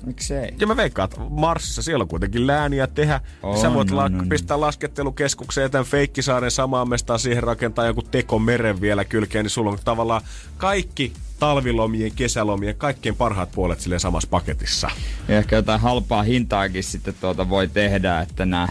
Miksei? 0.06 0.54
Ja 0.60 0.68
mä 0.68 0.78
veikkaan, 0.78 1.10
että 1.10 1.22
Marsissa 1.30 1.82
siellä 1.82 2.02
on 2.02 2.08
kuitenkin 2.08 2.48
lääniä 2.48 2.88
tehdä. 2.88 3.22
On, 3.44 3.58
Sä 3.62 3.74
voit 3.74 3.92
no, 3.92 3.98
la- 3.98 4.10
no, 4.10 4.24
pistää 4.30 4.60
laskettelukeskukseen 4.60 5.64
ja 5.66 5.70
tämän 5.70 5.86
Feikkisaaren 5.86 6.52
samaan 6.52 6.90
mestaan 6.90 7.20
siihen 7.20 7.44
rakentaa 7.44 7.86
joku 7.86 8.02
teko 8.02 8.40
meren 8.40 8.82
vielä 8.82 9.06
kylkeen, 9.06 9.46
niin 9.46 9.50
sulla 9.50 9.72
on 9.72 9.80
tavallaan 9.86 10.22
kaikki 10.58 11.14
talvilomien, 11.40 12.12
kesälomien, 12.16 12.76
kaikkein 12.76 13.16
parhaat 13.16 13.52
puolet 13.52 13.80
sille 13.80 14.00
samassa 14.00 14.30
paketissa. 14.30 14.90
Ja 15.28 15.38
ehkä 15.38 15.56
jotain 15.56 15.82
halpaa 15.82 16.24
hintaakin 16.24 16.84
sitten 16.84 17.14
tuota 17.22 17.50
voi 17.50 17.68
tehdä, 17.68 18.22
että 18.22 18.46
nämä 18.46 18.68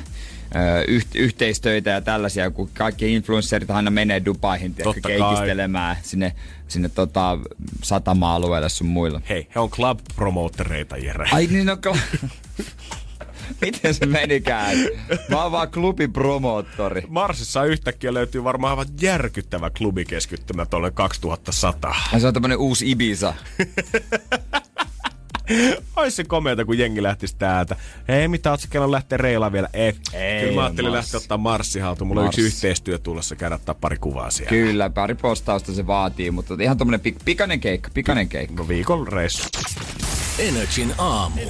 yh- 0.88 1.06
yhteistöitä 1.14 1.90
ja 1.90 2.00
tällaisia, 2.00 2.50
kun 2.50 2.70
kaikki 2.74 3.14
influencerit 3.14 3.70
aina 3.70 3.90
menee 3.90 4.24
Dubaihin 4.24 4.74
keikistelemään 5.06 5.96
sinne, 6.02 6.32
sinne 6.68 6.88
tota, 6.88 7.38
satama-alueelle 7.82 8.68
sun 8.68 8.86
muilla. 8.86 9.20
Hei, 9.28 9.48
he 9.54 9.60
on 9.60 9.70
club 9.70 9.98
promotereita, 10.16 10.96
Jere. 10.96 11.28
Ai 11.32 11.46
niin, 11.46 11.66
no 11.66 11.76
Miten 13.60 13.94
se 13.94 14.06
menikään? 14.06 14.76
Mä 15.28 15.42
oon 15.42 15.52
vaan 15.52 15.70
klubipromoottori. 15.70 17.02
Marsissa 17.08 17.64
yhtäkkiä 17.64 18.14
löytyy 18.14 18.44
varmaan 18.44 18.70
aivan 18.70 18.86
järkyttävä 19.00 19.70
klubikeskittymä 19.70 20.66
tuolle 20.66 20.90
2100. 20.90 21.94
Ja 22.12 22.20
se 22.20 22.26
on 22.26 22.34
tämmönen 22.34 22.58
uusi 22.58 22.90
Ibiza. 22.90 23.34
Ois 25.96 26.16
se 26.16 26.24
komeata, 26.24 26.64
kun 26.64 26.78
jengi 26.78 27.02
lähtisi 27.02 27.36
täältä. 27.38 27.76
Hei, 28.08 28.28
mitä 28.28 28.50
oot 28.50 28.60
kello 28.70 28.92
lähteä 28.92 29.18
reilaan 29.18 29.52
vielä? 29.52 29.68
Ei. 29.72 29.94
Ei 30.12 30.40
Kyllä 30.40 30.54
mä 30.54 30.64
ajattelin 30.64 30.90
Mars. 30.90 31.04
lähteä 31.04 31.18
ottaa 31.18 31.38
Marssi. 31.38 31.78
Mulla 32.04 32.22
Mars. 32.22 32.24
on 32.24 32.26
yksi 32.26 32.40
yhteistyö 32.40 32.98
tulossa 32.98 33.36
käydä 33.36 33.54
ottaa 33.54 33.74
pari 33.74 33.96
kuvaa 33.96 34.30
siellä. 34.30 34.48
Kyllä, 34.50 34.90
pari 34.90 35.14
postausta 35.14 35.72
se 35.72 35.86
vaatii, 35.86 36.30
mutta 36.30 36.54
ihan 36.60 36.78
tommonen 36.78 37.00
pik- 37.00 37.22
pikainen 37.24 37.60
keikka, 37.60 37.90
pikainen 37.94 38.28
keikka. 38.28 38.54
No 38.62 38.68
viikon 38.68 39.08
reissu. 39.08 39.48
Energin 40.38 40.92
aamu. 40.98 41.40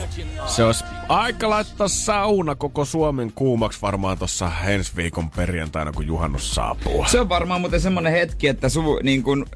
Se 0.46 0.64
olisi 0.64 0.84
aika 1.08 1.50
laittaa 1.50 1.88
sauna 1.88 2.54
koko 2.54 2.84
Suomen 2.84 3.32
kuumaksi 3.34 3.82
varmaan 3.82 4.18
tuossa 4.18 4.52
ensi 4.66 4.92
viikon 4.96 5.30
perjantaina, 5.30 5.92
kun 5.92 6.06
juhannus 6.06 6.54
saapuu. 6.54 7.04
Se 7.08 7.20
on 7.20 7.28
varmaan 7.28 7.60
muuten 7.60 7.80
semmonen 7.80 8.12
hetki, 8.12 8.48
että 8.48 8.68
su, 8.68 9.00
niin 9.02 9.22
kun, 9.22 9.46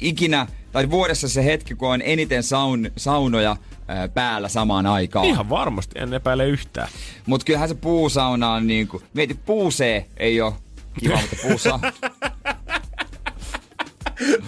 ikinä, 0.00 0.46
tai 0.72 0.90
vuodessa 0.90 1.28
se 1.28 1.44
hetki, 1.44 1.74
kun 1.74 1.88
on 1.88 2.02
eniten 2.04 2.42
saun, 2.42 2.90
saunoja 2.96 3.56
ää, 3.88 4.08
päällä 4.08 4.48
samaan 4.48 4.86
aikaan. 4.86 5.26
Ihan 5.26 5.48
varmasti, 5.48 5.98
en 5.98 6.14
epäile 6.14 6.48
yhtään. 6.48 6.88
Mutta 7.26 7.44
kyllähän 7.44 7.68
se 7.68 7.74
puusauna 7.74 8.52
on 8.52 8.66
niinku, 8.66 9.02
mieti 9.14 9.34
puusee 9.34 10.06
ei 10.16 10.40
ole 10.40 10.52
kiva, 11.00 11.20
mutta 11.20 11.36
puusa... 11.42 11.80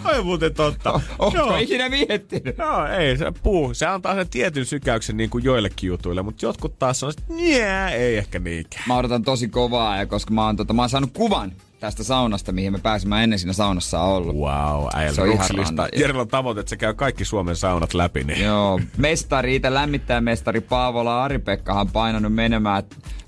Oi 0.04 0.22
muuten 0.22 0.54
totta. 0.54 1.00
Onko 1.18 1.38
Joo. 1.38 1.56
ikinä 1.56 1.88
miettinyt? 1.88 2.58
No 2.58 2.86
ei, 2.86 3.16
se 3.16 3.32
puu, 3.42 3.74
se 3.74 3.86
antaa 3.86 4.14
sen 4.14 4.28
tietyn 4.28 4.64
sykäyksen 4.64 5.16
niin 5.16 5.30
kuin 5.30 5.44
joillekin 5.44 5.86
jutuille, 5.86 6.22
mutta 6.22 6.46
jotkut 6.46 6.78
taas 6.78 7.02
on, 7.02 7.10
että 7.10 7.88
ei 7.88 8.16
ehkä 8.16 8.38
niinkään. 8.38 8.84
Mä 8.88 8.96
odotan 8.96 9.22
tosi 9.22 9.48
kovaa, 9.48 9.96
ja 9.96 10.06
koska 10.06 10.34
mä 10.34 10.46
oon, 10.46 10.56
tota, 10.56 10.72
mä 10.72 10.82
oon 10.82 10.90
saanut 10.90 11.10
kuvan 11.12 11.52
tästä 11.82 12.04
saunasta, 12.04 12.52
mihin 12.52 12.72
me 12.72 12.78
pääsimme 12.78 13.24
ennen 13.24 13.38
siinä 13.38 13.52
saunassa 13.52 14.00
ollut. 14.00 14.36
Wow, 14.36 14.86
äijällä 14.94 15.32
ihan 15.32 15.88
Jerellä 15.96 16.20
on 16.20 16.28
tavoite, 16.28 16.60
että 16.60 16.70
se 16.70 16.76
käy 16.76 16.94
kaikki 16.94 17.24
Suomen 17.24 17.56
saunat 17.56 17.94
läpi. 17.94 18.24
Niin. 18.24 18.44
Joo, 18.44 18.80
mestari, 18.96 19.56
itse 19.56 19.74
lämmittää 19.74 20.20
mestari 20.20 20.60
Paavola 20.60 21.24
Ari-Pekkahan 21.24 21.88
painanut 21.88 22.34
menemään 22.34 22.82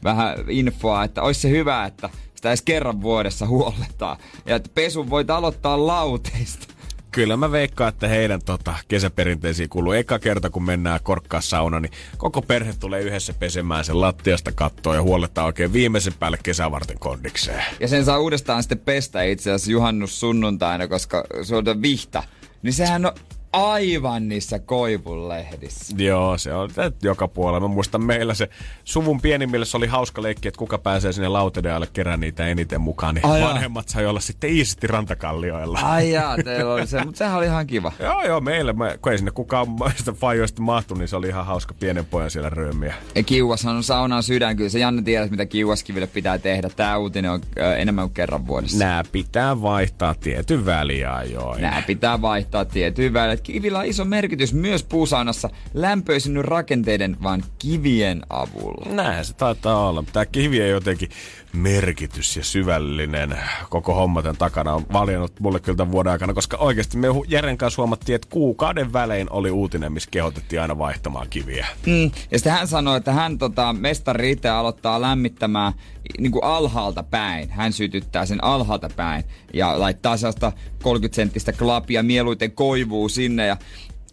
vähän 0.05 0.37
infoa, 0.49 1.05
että 1.05 1.23
olisi 1.23 1.41
se 1.41 1.51
hyvä, 1.51 1.85
että 1.85 2.11
sitä 2.35 2.49
edes 2.49 2.63
kerran 2.63 3.03
vuodessa 3.03 3.47
huolletaan. 3.47 4.17
Ja 4.47 4.57
että 4.57 4.71
pesun 4.75 5.11
voit 5.11 5.31
aloittaa 5.31 5.87
lauteista. 5.87 6.74
Kyllä 7.15 7.37
mä 7.37 7.53
veikkaan, 7.53 7.89
että 7.89 8.09
heidän 8.09 8.41
tota, 8.45 8.75
kesäperinteisiin 8.89 9.69
kuuluu 9.69 9.93
eka 9.93 10.19
kerta, 10.19 10.51
kun 10.51 10.65
mennään 10.65 11.01
korkkaa 11.03 11.41
sauna, 11.41 11.81
niin 11.81 11.93
koko 12.17 12.43
perhe 12.43 12.75
tulee 12.81 13.03
yhdessä 13.03 13.35
pesemään 13.35 13.85
sen 13.85 14.01
lattiasta 14.01 14.53
kattoa 14.53 14.95
ja 14.95 15.03
huolletaan 15.03 15.47
oikein 15.47 15.73
viimeisen 15.73 16.12
päälle 16.19 16.39
kesävarten 16.43 16.99
kondikseen. 16.99 17.65
Ja 17.81 17.89
sen 17.89 18.05
saa 18.05 18.19
uudestaan 18.19 18.62
sitten 18.62 18.79
pestä 18.79 19.23
itse 19.23 19.51
asiassa 19.51 19.71
juhannus 19.71 20.21
sunnuntaina, 20.21 20.89
koska 20.89 21.25
se 21.43 21.57
on 21.57 21.65
vihta. 21.83 22.23
Niin 22.62 22.73
sehän 22.73 23.07
on 23.07 23.12
aivan 23.55 24.29
niissä 24.29 24.59
koivunlehdissä. 24.59 25.97
Joo, 25.99 26.39
se 26.39 26.55
on 26.55 26.71
joka 27.03 27.29
puolella. 27.29 27.69
Mä 27.69 27.75
muistan 27.75 28.05
meillä 28.05 28.35
se 28.35 28.49
suvun 28.85 29.21
pienimmille 29.21 29.65
se 29.65 29.77
oli 29.77 29.87
hauska 29.87 30.23
leikki, 30.23 30.49
että 30.49 30.59
kuka 30.59 30.79
pääsee 30.79 31.13
sinne 31.13 31.29
lautedealle 31.29 31.89
kerran 31.93 32.21
niitä 32.21 32.47
eniten 32.47 32.81
mukaan. 32.81 33.15
Niin 33.15 33.27
Ai 33.27 33.41
jaa. 33.41 33.49
vanhemmat 33.49 33.89
sai 33.89 34.07
olla 34.07 34.21
sitten 34.21 34.51
iisisti 34.51 34.87
rantakallioilla. 34.87 35.79
Ai 35.83 36.11
jaa, 36.11 36.37
teillä 36.45 36.75
oli 36.75 36.87
se, 36.87 37.05
mutta 37.05 37.19
sehän 37.19 37.39
oli 37.39 37.47
ihan 37.47 37.67
kiva. 37.67 37.93
Joo, 38.01 38.23
joo, 38.23 38.41
meillä, 38.41 38.73
me, 38.73 38.99
kun 39.03 39.13
ei 39.13 39.19
sinne 39.19 39.31
kukaan 39.31 39.69
maista 39.69 40.13
fajoista 40.23 40.63
mahtu, 40.63 40.95
niin 40.95 41.09
se 41.09 41.17
oli 41.17 41.29
ihan 41.29 41.47
hauska 41.47 41.75
pienen 41.81 42.05
pojan 42.05 42.31
siellä 42.31 42.51
röömiä. 42.51 42.95
Ja 43.15 43.23
Kiuashan 43.23 43.77
on 43.77 43.83
saunan 43.83 44.23
sydän, 44.23 44.57
kyllä 44.57 44.71
se 44.71 44.79
Janne 44.79 45.03
tiedät, 45.03 45.31
mitä 45.31 45.47
Kiuaskiville 45.47 46.07
pitää 46.07 46.39
tehdä. 46.39 46.69
Tää 46.77 46.99
uutinen 46.99 47.31
on 47.31 47.41
ö, 47.59 47.77
enemmän 47.77 48.05
kuin 48.05 48.15
kerran 48.15 48.47
vuodessa. 48.47 48.79
Nää 48.85 49.05
pitää 49.13 49.63
vaihtaa 49.63 50.15
tietyn 50.15 50.67
väliajoin. 50.67 51.63
Nää 51.63 51.83
pitää 51.87 52.23
vaihtaa 52.23 52.65
tiettyyn 52.65 53.13
väliin. 53.13 53.39
Kivillä 53.45 53.78
on 53.78 53.86
iso 53.86 54.05
merkitys 54.05 54.55
myös 54.55 54.84
puusaunassa 54.84 55.51
lämpöisynny 55.74 56.42
rakenteiden, 56.42 57.16
vaan 57.22 57.45
kivien 57.59 58.22
avulla. 58.30 58.95
Näin 58.95 59.24
se 59.24 59.32
taitaa 59.34 59.88
olla. 59.88 60.05
Tämä 60.12 60.26
kivi 60.26 60.61
ei 60.61 60.70
jotenkin 60.70 61.09
merkitys 61.55 62.37
ja 62.37 62.45
syvällinen 62.45 63.39
koko 63.71 63.95
homma 63.95 64.23
tämän 64.23 64.37
takana 64.37 64.75
on 64.75 64.87
valjennut 64.93 65.41
mulle 65.41 65.61
kyllä 65.61 65.77
tämän 65.77 65.93
vuoden 65.93 66.13
aikana, 66.13 66.35
koska 66.35 66.57
oikeasti 66.57 66.97
me 66.97 67.09
Jeren 67.29 67.59
kanssa 67.59 67.83
huomattiin, 67.83 68.17
että 68.17 68.29
kuukauden 68.31 68.93
välein 68.93 69.27
oli 69.31 69.51
uutinen, 69.51 69.93
missä 69.93 70.11
kehotettiin 70.11 70.63
aina 70.63 70.79
vaihtamaan 70.79 71.27
kiviä. 71.31 71.67
Mm. 71.87 72.11
Ja 72.31 72.39
sitten 72.39 72.53
hän 72.53 72.69
sanoi, 72.69 72.97
että 72.97 73.13
hän 73.13 73.39
tota, 73.39 73.73
mestari 73.73 74.31
itse 74.31 74.49
aloittaa 74.49 75.01
lämmittämään 75.01 75.73
niin 76.19 76.33
kuin 76.33 76.45
alhaalta 76.45 77.03
päin. 77.03 77.51
Hän 77.51 77.73
sytyttää 77.73 78.27
sen 78.27 78.45
alhaalta 78.45 78.91
päin 78.97 79.25
ja 79.55 79.81
laittaa 79.81 80.17
sellaista 80.17 80.53
30 80.83 81.17
senttistä 81.17 81.53
klapia 81.53 82.03
mieluiten 82.03 82.53
koivuu 82.53 83.09
sinne. 83.09 83.47
Ja 83.47 83.57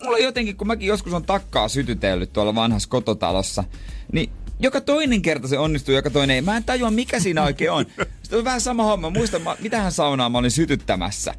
mulla 0.04 0.18
jotenkin, 0.18 0.58
kun 0.58 0.68
mäkin 0.68 0.88
joskus 0.88 1.14
on 1.14 1.24
takkaa 1.24 1.68
sytytellyt 1.68 2.34
tuolla 2.34 2.56
vanhassa 2.56 2.90
kototalossa, 2.90 3.64
niin 4.12 4.30
joka 4.62 4.82
toinen 4.82 5.22
kerta 5.22 5.48
se 5.48 5.58
onnistuu, 5.58 5.96
joka 5.96 6.10
toinen 6.10 6.36
ei. 6.36 6.42
Mä 6.42 6.58
en 6.58 6.64
tajua, 6.64 6.92
mikä 6.92 7.20
siinä 7.20 7.44
oikein 7.44 7.72
on. 7.72 7.86
Sitten 8.24 8.40
on 8.40 8.46
vähän 8.46 8.62
sama 8.62 8.84
homma. 8.84 9.10
Muistan, 9.10 9.42
mä- 9.42 9.56
mitähän 9.60 9.92
saunaa 9.92 10.30
mä 10.30 10.38
olin 10.38 10.52
sytyttämässä. 10.52 11.34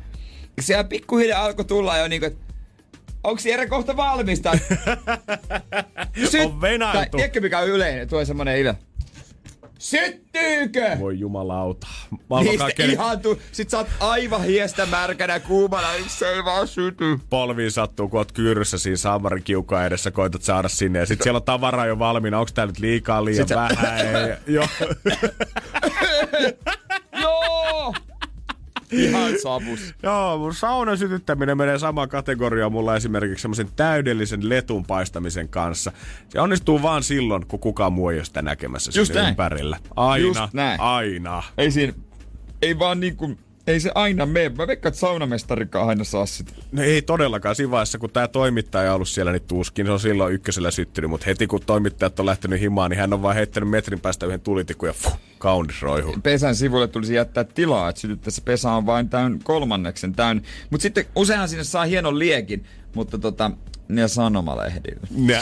Ja 0.56 0.62
Siellä 0.62 0.84
pikkuhiljaa 0.84 1.44
alkoi 1.44 1.64
tulla 1.64 1.96
jo 1.98 2.08
niinku, 2.08 2.26
että 2.26 2.52
onko 3.24 3.42
Jere 3.44 3.66
kohta 3.66 3.96
valmista? 3.96 4.50
On 6.44 6.60
venäilty. 6.60 6.98
Tai, 6.98 7.08
tiedätkö 7.10 7.40
mikä 7.40 7.58
on 7.58 7.68
yleinen? 7.68 8.08
Tuo 8.08 8.24
semmonen 8.24 8.58
ilö. 8.58 8.74
Syttyykö? 9.82 10.96
Voi 10.98 11.18
jumalauta. 11.18 11.86
Kaikkein 12.58 12.90
ihan 12.90 13.20
tu- 13.20 13.38
Sit 13.52 13.70
sä 13.70 13.78
oot 13.78 13.86
aivan 14.00 14.44
hiestä 14.44 14.86
märkänä 14.86 15.40
kuumana, 15.40 15.88
se 16.06 16.28
ei 16.28 16.44
vaan 16.44 16.68
syty. 16.68 17.18
polviin 17.30 17.70
sattuu, 17.70 18.08
kun 18.08 18.18
oot 18.20 18.32
kyyryssä 18.32 18.78
siinä 18.78 18.96
Samarin 18.96 19.42
kiukaan 19.42 19.86
edessä, 19.86 20.10
koitat 20.10 20.42
saada 20.42 20.68
sinne. 20.68 20.98
Ja 20.98 21.06
sit 21.06 21.22
siellä 21.22 21.36
on 21.36 21.42
tavaraa 21.42 21.86
jo 21.86 21.98
valmiina. 21.98 22.38
Onko 22.38 22.50
tää 22.54 22.66
nyt 22.66 22.78
liikaa, 22.78 23.24
liian 23.24 23.36
Sit 23.36 23.48
sä- 23.48 23.54
vähän? 23.56 23.98
Ei. 23.98 24.36
Joo. 24.46 24.66
Joo! 27.22 27.94
Ihan 28.92 29.32
savus. 29.42 29.94
Joo, 30.02 30.38
mun 30.38 30.54
saunan 30.54 30.98
sytyttäminen 30.98 31.56
menee 31.56 31.78
samaan 31.78 32.08
kategoriaan 32.08 32.72
mulla 32.72 32.96
esimerkiksi 32.96 33.42
semmoisen 33.42 33.68
täydellisen 33.76 34.48
letun 34.48 34.84
paistamisen 34.84 35.48
kanssa. 35.48 35.92
Se 36.28 36.40
onnistuu 36.40 36.82
vaan 36.82 37.02
silloin, 37.02 37.46
kun 37.46 37.58
kukaan 37.60 37.92
muu 37.92 38.08
ei 38.08 38.18
ole 38.18 38.24
sitä 38.24 38.42
näkemässä 38.42 38.92
Just 38.94 39.14
näin. 39.14 39.28
ympärillä. 39.28 39.78
Aina, 39.96 40.26
Just 40.26 40.40
näin. 40.52 40.80
aina. 40.80 41.42
Ei 41.58 41.70
siinä, 41.70 41.92
ei 42.62 42.78
vaan 42.78 43.00
niinku, 43.00 43.36
ei 43.66 43.80
se 43.80 43.92
aina 43.94 44.26
mene. 44.26 44.48
Mä 44.48 44.66
veikkaan, 44.66 44.90
että 44.90 45.00
saunamestarikaan 45.00 45.88
aina 45.88 46.04
saa 46.04 46.26
sitä. 46.26 46.52
No 46.72 46.82
ei 46.82 47.02
todellakaan 47.02 47.56
siinä 47.56 47.70
vaiheessa, 47.70 47.98
kun 47.98 48.10
tämä 48.10 48.28
toimittaja 48.28 48.90
on 48.90 48.94
ollut 48.94 49.08
siellä, 49.08 49.32
niin 49.32 49.42
tuskin 49.42 49.86
se 49.86 49.92
on 49.92 50.00
silloin 50.00 50.34
ykkösellä 50.34 50.70
syttynyt, 50.70 51.10
mutta 51.10 51.26
heti 51.26 51.46
kun 51.46 51.60
toimittajat 51.66 52.20
on 52.20 52.26
lähtenyt 52.26 52.60
himaan, 52.60 52.90
niin 52.90 52.98
hän 52.98 53.12
on 53.12 53.22
vaan 53.22 53.34
heittänyt 53.34 53.70
metrin 53.70 54.00
päästä 54.00 54.26
yhden 54.26 54.40
tulitikun 54.40 54.88
ja 54.88 54.92
fuh, 54.92 55.18
kaunis 55.38 55.82
roihu. 55.82 56.16
pesän 56.22 56.56
sivulle 56.56 56.88
tulisi 56.88 57.14
jättää 57.14 57.44
tilaa, 57.44 57.88
että 57.88 58.00
sytyttäessä 58.00 58.42
pesä 58.44 58.70
on 58.70 58.86
vain 58.86 59.08
täyn 59.08 59.38
kolmanneksen 59.44 60.12
täyn. 60.12 60.42
Mutta 60.70 60.82
sitten 60.82 61.04
useinhan 61.16 61.48
sinne 61.48 61.64
saa 61.64 61.84
hienon 61.84 62.18
liekin, 62.18 62.64
mutta 62.94 63.18
tota, 63.18 63.50
ne 63.88 64.08
sanomalehdillä. 64.08 65.06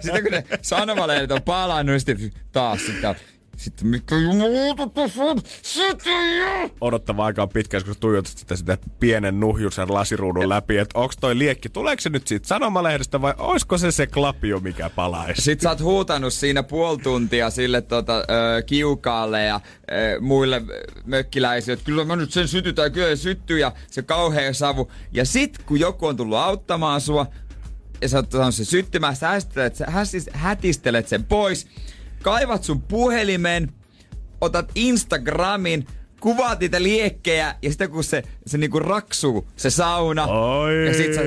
Sitten 0.00 0.22
kun 0.22 0.32
ne 0.32 0.44
sanomalehdet 0.62 1.32
on 1.32 1.42
palannut, 1.42 1.92
niin 1.92 2.00
sitten 2.00 2.42
taas 2.52 2.86
sitten 2.86 3.14
sitten 3.60 3.88
mikä 3.88 4.16
jumalauta 4.18 4.86
tässä 4.86 5.22
on? 5.22 5.38
Jo! 6.06 6.70
odottava 6.80 7.24
aika 7.24 7.42
on 7.42 7.48
pitkä, 7.48 7.80
kun 7.80 7.94
tuijotat 8.00 8.32
sitä, 8.36 8.56
sitä 8.56 8.78
pienen 9.00 9.40
nuhjusen 9.40 9.94
lasiruudun 9.94 10.48
läpi, 10.48 10.78
että 10.78 10.98
onko 10.98 11.14
toi 11.20 11.38
liekki, 11.38 11.68
tuleeko 11.68 12.00
se 12.00 12.10
nyt 12.10 12.26
siitä 12.26 12.48
sanomalehdestä 12.48 13.22
vai 13.22 13.34
olisiko 13.38 13.78
se 13.78 13.90
se 13.90 14.06
klapio, 14.06 14.60
mikä 14.60 14.90
palaisi? 14.90 15.42
Sitten 15.42 15.62
sä 15.62 15.70
oot 15.70 15.80
huutanut 15.80 16.32
siinä 16.32 16.62
puoli 16.62 16.98
tuntia 16.98 17.50
sille 17.50 17.80
tota, 17.80 18.16
ö, 18.18 18.62
kiukaalle 18.62 19.44
ja 19.44 19.60
ö, 19.92 20.20
muille 20.20 20.62
mökkiläisille, 21.04 21.72
että 21.72 21.84
kyllä 21.84 22.04
mä 22.04 22.16
nyt 22.16 22.32
sen 22.32 22.48
sytytän, 22.48 22.92
kyllä 22.92 23.08
se 23.08 23.16
syttyy 23.16 23.58
ja 23.58 23.72
se 23.90 24.02
kauhea 24.02 24.54
savu. 24.54 24.90
Ja 25.12 25.24
sit 25.24 25.58
kun 25.58 25.80
joku 25.80 26.06
on 26.06 26.16
tullut 26.16 26.38
auttamaan 26.38 27.00
sua 27.00 27.26
ja 28.02 28.08
sä 28.08 28.16
oot 28.16 28.30
saanut 28.30 28.54
sen 28.54 28.66
syttymään, 28.66 29.16
sä 29.16 29.30
hätistelet 30.32 31.08
sen 31.08 31.24
pois, 31.24 31.66
kaivat 32.22 32.64
sun 32.64 32.82
puhelimen, 32.82 33.72
otat 34.40 34.72
Instagramin, 34.74 35.86
kuvaat 36.20 36.60
niitä 36.60 36.82
liekkejä 36.82 37.54
ja 37.62 37.70
sitten 37.70 37.90
kun 37.90 38.04
se, 38.04 38.22
se 38.46 38.58
niinku 38.58 38.78
raksuu, 38.78 39.46
se 39.56 39.70
sauna. 39.70 40.26
Oi. 40.26 40.86
Ja 40.86 40.94
sit 40.94 41.14
sä, 41.14 41.20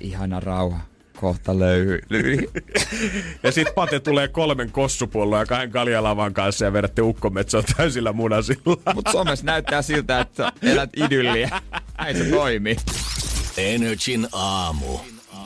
ihana 0.00 0.40
rauha, 0.40 0.80
kohta 1.16 1.58
löyhy. 1.58 2.00
Ja 3.42 3.52
sit 3.52 3.74
Pate 3.74 4.00
tulee 4.00 4.28
kolmen 4.28 4.70
kossupullon 4.72 5.40
ja 5.40 5.46
kahden 5.46 5.70
kaljalavan 5.70 6.34
kanssa 6.34 6.64
ja 6.64 6.72
vedätte 6.72 7.02
ukkometsoa 7.02 7.62
täysillä 7.76 8.12
munasilla. 8.12 8.76
Mut 8.94 9.08
somessa 9.12 9.46
näyttää 9.46 9.82
siltä, 9.82 10.20
että 10.20 10.52
elät 10.62 10.90
idylliä. 10.96 11.60
Näin 11.98 12.16
se 12.16 12.24
toimii. 12.24 12.76
Energin 13.56 14.28
aamu. 14.32 14.98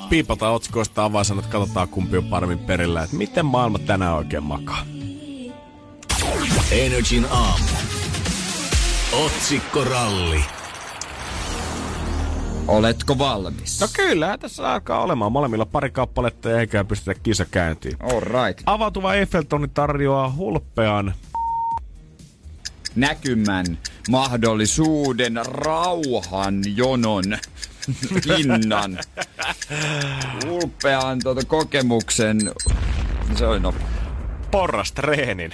Piipata 0.09 0.49
otsikoista 0.49 1.05
avaisanat, 1.05 1.47
katsotaan 1.47 1.89
kumpi 1.89 2.17
on 2.17 2.25
paremmin 2.25 2.59
perillä, 2.59 3.03
että 3.03 3.17
miten 3.17 3.47
maailma 3.47 3.79
tänään 3.79 4.15
oikein 4.15 4.43
makaa. 4.43 4.79
Energin 6.71 7.27
aamu. 7.31 7.65
Otsikkoralli. 9.25 10.45
Oletko 12.69 13.19
valmis? 13.19 13.81
No 13.81 13.87
kyllä, 13.97 14.39
tässä 14.39 14.73
alkaa 14.73 15.03
olemaan 15.03 15.33
molemmilla 15.33 15.67
pari 15.67 15.91
kappaletta 15.91 16.49
ja 16.49 16.61
eikä 16.61 16.85
pystytä 16.85 17.21
kisa 17.23 17.45
käyntiin. 17.45 17.97
All 18.03 18.21
right. 18.21 18.63
Avautuva 18.67 19.15
Eiffeltoni 19.15 19.69
tarjoaa 19.69 20.33
hulppean 20.37 21.15
Näkymän, 22.97 23.79
mahdollisuuden, 24.11 25.41
rauhan, 25.45 26.63
jonon, 26.77 27.25
hinnan, 28.27 28.99
ulpean 30.51 31.19
tuota 31.23 31.47
kokemuksen. 31.47 32.53
Se 33.35 33.47
oli 33.47 33.61
nopea. 33.61 33.87
porrastreenin. 34.51 35.53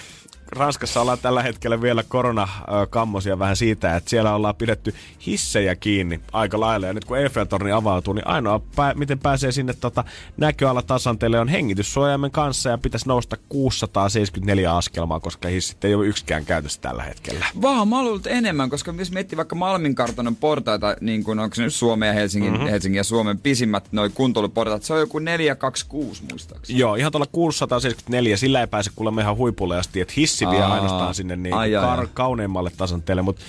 Ranskassa 0.56 1.00
ollaan 1.00 1.18
tällä 1.18 1.42
hetkellä 1.42 1.82
vielä 1.82 2.02
koronakammosia 2.02 3.38
vähän 3.38 3.56
siitä, 3.56 3.96
että 3.96 4.10
siellä 4.10 4.34
ollaan 4.34 4.54
pidetty 4.54 4.94
hissejä 5.26 5.76
kiinni 5.76 6.20
aika 6.32 6.60
lailla. 6.60 6.86
Ja 6.86 6.92
nyt 6.92 7.04
kun 7.04 7.18
Eiffeltorni 7.18 7.72
avautuu, 7.72 8.14
niin 8.14 8.26
ainoa 8.26 8.60
pää, 8.76 8.94
miten 8.94 9.18
pääsee 9.18 9.52
sinne 9.52 9.74
tota 9.80 10.04
näköalatasanteelle 10.36 11.40
on 11.40 11.48
hengityssuojaimen 11.48 12.30
kanssa 12.30 12.70
ja 12.70 12.78
pitäisi 12.78 13.08
nousta 13.08 13.36
674 13.48 14.76
askelmaa, 14.76 15.20
koska 15.20 15.48
hissit 15.48 15.84
ei 15.84 15.94
ole 15.94 16.06
yksikään 16.06 16.44
käytössä 16.44 16.80
tällä 16.80 17.02
hetkellä. 17.02 17.46
Vaan 17.62 17.88
mä 17.88 17.96
että 18.16 18.30
enemmän, 18.30 18.70
koska 18.70 18.94
jos 18.98 19.12
miettii 19.12 19.36
vaikka 19.36 19.56
Malmin 19.56 19.94
kartanon 19.94 20.36
portaita, 20.36 20.96
niin 21.00 21.24
kuin 21.24 21.38
onko 21.38 21.54
se 21.54 21.62
nyt 21.62 21.74
Suomen 21.74 22.06
ja 22.06 22.12
Helsingin, 22.12 22.52
mm-hmm. 22.52 22.68
Helsingin 22.68 22.96
ja 22.96 23.04
Suomen 23.04 23.38
pisimmät 23.38 23.88
noi 23.92 24.10
kuntoiluportaat, 24.10 24.82
se 24.82 24.92
on 24.92 25.00
joku 25.00 25.18
426 25.18 26.22
muistaakseni. 26.30 26.78
Joo, 26.78 26.94
ihan 26.94 27.12
tuolla 27.12 27.28
674, 27.32 28.36
sillä 28.36 28.60
ei 28.60 28.66
pääse 28.66 28.90
kuulemma 28.96 29.20
ihan 29.20 29.36
huipulle 29.36 29.78
asti, 29.78 30.00
että 30.00 30.14
hissi 30.16 30.41
vie 30.50 30.62
Aa, 30.62 30.72
ainoastaan 30.74 31.14
sinne 31.14 31.36
niin 31.36 31.54
ai, 31.54 31.76
ai, 31.76 31.96
kar- 32.04 32.08
kauneimmalle 32.14 32.70
tasanteelle, 32.76 33.22
mutta 33.22 33.42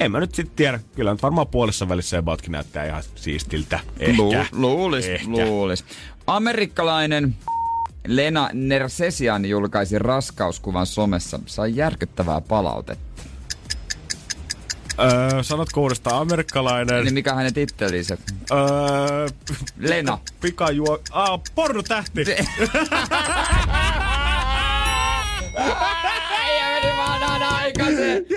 en 0.00 0.12
mä 0.12 0.20
nyt 0.20 0.34
sitten 0.34 0.56
tiedä. 0.56 0.80
Kyllä 0.94 1.10
nyt 1.12 1.22
varmaan 1.22 1.46
puolessa 1.46 1.88
välissä 1.88 2.18
Ebautkin 2.18 2.52
näyttää 2.52 2.84
ihan 2.86 3.02
siistiltä. 3.14 3.80
Ehkä. 4.00 4.16
Lu- 4.22 4.34
luulis, 4.52 5.06
Ehkä. 5.06 5.28
luulis. 5.30 5.84
Amerikkalainen 6.26 7.36
Lena 8.06 8.50
Nersesian 8.52 9.44
julkaisi 9.44 9.98
raskauskuvan 9.98 10.86
somessa. 10.86 11.40
Sai 11.46 11.76
järkyttävää 11.76 12.40
palautetta. 12.40 13.06
Öö, 14.98 15.42
sanotko 15.42 15.80
uudestaan 15.80 16.20
amerikkalainen? 16.22 17.04
Niin 17.04 17.14
mikä 17.14 17.34
hänen 17.34 17.54
tittelinsä? 17.54 18.18
Öö, 18.52 19.28
Lena. 19.78 20.18
Pikajuo... 20.40 20.98
Ah, 21.10 21.40
pornotähti! 21.54 22.24
Vanhan 27.78 27.94
aikaisen! 27.96 28.26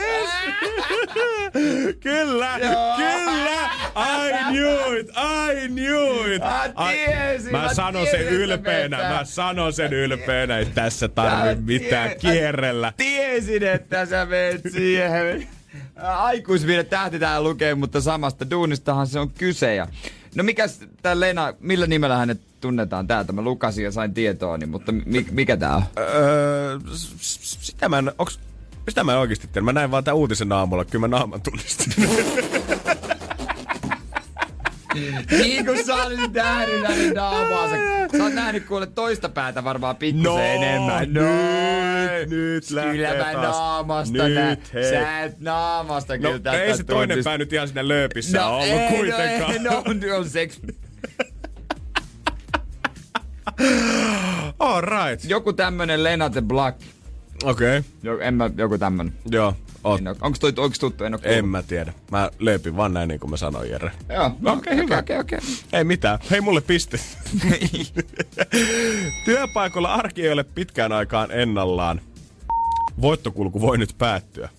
Kyllä, 2.00 2.58
Joo. 2.58 2.96
kyllä! 2.98 3.70
I 3.96 4.32
knew 4.52 4.98
it, 5.00 5.10
I 5.10 5.68
knew 5.70 6.34
it! 6.34 6.42
Mä 6.42 6.70
Ai- 6.76 6.96
tiesin, 6.96 7.52
mä 7.52 7.62
mä 7.62 7.74
sanon 7.74 8.02
tiesin, 8.02 8.20
sen 8.20 8.28
että 8.28 8.36
ylpeänä, 8.36 8.98
mä 8.98 9.22
sanon 9.24 9.74
sen 9.74 9.94
ylpeänä, 9.94 10.58
ei 10.58 10.66
tässä 10.66 11.08
tarvi 11.08 11.56
Mä 11.56 11.62
mitään 11.66 12.12
kierrellä. 12.20 12.94
Tiesin, 12.98 13.64
että 13.64 14.06
sä 14.06 14.26
meet 14.26 14.62
siihen. 14.72 15.48
Aikuisviide 16.04 16.84
tähti 16.84 17.20
täällä 17.20 17.50
lukee, 17.50 17.76
mutta 17.76 18.02
samasta 18.02 18.50
duunistahan 18.50 19.08
se 19.08 19.20
on 19.20 19.30
kyse. 19.32 19.76
Ja... 19.76 19.88
No 20.36 20.44
mikäs 20.44 20.80
tää 21.02 21.20
Lena, 21.20 21.54
millä 21.60 21.88
nimellä 21.88 22.18
hänet 22.18 22.42
tunnetaan 22.62 23.08
täältä? 23.08 23.34
Mä 23.34 23.42
lukasin 23.42 23.84
ja 23.84 23.92
sain 23.92 24.14
tietoa, 24.14 24.58
niin, 24.58 24.70
mutta 24.70 24.92
mi- 24.92 25.28
mikä 25.32 25.58
tää 25.58 25.76
on? 25.76 25.84
Öö, 26.00 26.80
s- 26.96 27.16
s- 27.22 27.58
sitä 27.62 27.90
mä 27.90 27.98
en, 28.00 28.12
onks, 28.18 28.40
sitä 28.90 29.04
mä 29.04 29.12
en 29.14 29.18
oikeesti 29.20 29.48
tiedä. 29.48 29.66
Mä 29.66 29.74
näin 29.74 29.92
vaan 29.92 30.04
tän 30.04 30.16
uutisen 30.16 30.52
aamulla, 30.52 30.86
kyllä 30.86 31.08
mä 31.08 31.18
naaman 31.18 31.42
tunnistin. 31.42 31.94
niin 35.32 35.66
kun 35.66 35.78
sä 35.86 35.96
olisit 35.96 36.34
nähnyt 36.34 36.82
näin 36.82 37.14
naamaansa. 37.14 37.76
Sä 38.18 38.24
oot 38.24 38.34
nähnyt 38.34 38.66
kuule 38.66 38.86
toista 38.88 39.30
päätä 39.30 39.64
varmaan 39.64 39.96
pikkusen 39.96 40.46
enemmän. 40.56 41.14
No, 41.14 41.22
nyt, 41.22 42.30
nyt 42.30 42.64
Kyllä 42.92 43.14
mä 43.26 43.34
taas. 43.34 43.56
naamasta 43.58 44.24
Nyt, 44.28 44.36
nä. 44.36 44.58
hei. 44.74 44.90
Sä 44.90 45.24
et 45.24 45.40
naamasta 45.40 46.18
No 46.18 46.32
kyllä 46.32 46.54
ei 46.62 46.78
se 46.78 46.84
toinen 46.84 47.10
tuntista. 47.10 47.30
pää 47.30 47.38
nyt 47.38 47.54
ihan 47.54 47.68
siinä 47.68 47.88
lööpissä 47.88 48.38
no, 48.38 48.50
ollut 48.50 48.68
ei, 48.68 48.90
kuitenkaan. 48.90 49.64
No, 49.64 49.84
ei, 49.88 50.10
no, 50.10 50.18
on 50.18 50.30
seks. 50.30 50.62
All 54.60 54.82
right. 54.82 55.26
Joku 55.30 55.54
tämmönen 55.54 56.04
Lena 56.04 56.30
the 56.30 56.42
Black. 56.42 56.82
Okei, 57.44 57.78
okay. 58.04 58.28
En 58.28 58.34
mä, 58.34 58.50
joku 58.58 58.78
tämmönen. 58.78 59.14
joo. 59.32 59.56
Oot. 59.84 60.00
En 60.00 60.16
Onks 60.22 60.40
toi 60.40 60.54
oikeesti 60.58 60.80
tuttu? 60.80 61.04
En 61.04 61.20
En 61.24 61.48
mä 61.48 61.64
tiedä. 61.64 61.94
Mä 62.12 62.30
lööpin 62.40 62.78
vaan 62.78 62.94
näin 62.94 63.08
niin 63.08 63.20
kuin 63.20 63.32
mä 63.32 63.38
sanoin, 63.38 63.70
Jere. 63.70 63.92
Joo, 64.10 64.36
No, 64.40 64.54
okei, 64.54 64.76
hyvä. 64.76 64.98
Okei, 64.98 65.20
okei, 65.20 65.40
Ei 65.74 65.84
mitään. 65.84 66.20
Hei, 66.32 66.42
mulle 66.42 66.62
piste. 66.62 67.00
Työpaikalla 69.26 69.94
arki 69.94 70.26
ei 70.26 70.32
ole 70.32 70.44
pitkään 70.44 70.92
aikaan 70.92 71.32
ennallaan. 71.32 72.02
Voittokulku 73.02 73.62
voi 73.62 73.78
nyt 73.78 73.96
päättyä. 73.98 74.50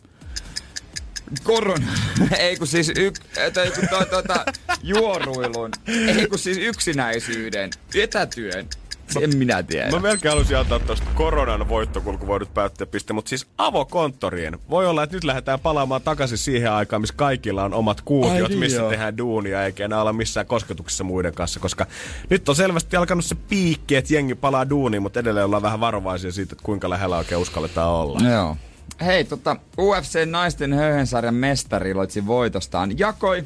Korona. 1.42 1.92
Ei 2.38 2.56
kun 2.56 2.66
siis 2.66 2.92
yk, 2.96 3.14
tai 3.54 3.70
kun 3.70 3.88
to, 3.88 4.04
tota, 4.04 4.44
juoruilun. 4.82 5.70
Ei 6.16 6.26
kun 6.26 6.38
siis 6.38 6.58
yksinäisyyden, 6.58 7.70
etätyön. 7.94 8.66
En 9.20 9.36
minä 9.36 9.62
tiedä. 9.62 9.90
Mä 9.90 9.98
melkein 9.98 10.32
halusin 10.32 10.56
antaa 10.56 10.78
tosta 10.78 11.06
koronan 11.14 11.68
voittokulku 11.68 12.26
voi 12.26 12.38
nyt 12.38 12.54
päättyä 12.54 12.86
piste, 12.86 13.12
mutta 13.12 13.28
siis 13.28 13.46
avokonttorien. 13.58 14.58
Voi 14.70 14.86
olla, 14.86 15.02
että 15.02 15.16
nyt 15.16 15.24
lähdetään 15.24 15.60
palaamaan 15.60 16.02
takaisin 16.02 16.38
siihen 16.38 16.72
aikaan, 16.72 17.02
missä 17.02 17.14
kaikilla 17.16 17.64
on 17.64 17.74
omat 17.74 18.00
kuutiot, 18.00 18.48
niin 18.48 18.58
missä 18.58 18.78
joo. 18.78 18.90
tehdään 18.90 19.18
duunia, 19.18 19.64
eikä 19.64 19.84
enää 19.84 20.00
olla 20.00 20.12
missään 20.12 20.46
kosketuksessa 20.46 21.04
muiden 21.04 21.34
kanssa, 21.34 21.60
koska 21.60 21.86
nyt 22.30 22.48
on 22.48 22.56
selvästi 22.56 22.96
alkanut 22.96 23.24
se 23.24 23.34
piikki, 23.34 23.96
että 23.96 24.14
jengi 24.14 24.34
palaa 24.34 24.70
duuniin, 24.70 25.02
mutta 25.02 25.20
edelleen 25.20 25.46
ollaan 25.46 25.62
vähän 25.62 25.80
varovaisia 25.80 26.32
siitä, 26.32 26.52
että 26.54 26.64
kuinka 26.64 26.90
lähellä 26.90 27.18
oikein 27.18 27.40
uskalletaan 27.40 27.90
olla. 27.90 28.28
Joo. 28.28 28.56
Hei, 29.00 29.24
tota, 29.24 29.56
UFC 29.78 30.26
naisten 30.26 30.72
höyhensarjan 30.72 31.34
mestari 31.34 31.90
iloitsi 31.90 32.26
voitostaan. 32.26 32.98
Jakoi 32.98 33.44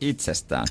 itsestään. 0.00 0.66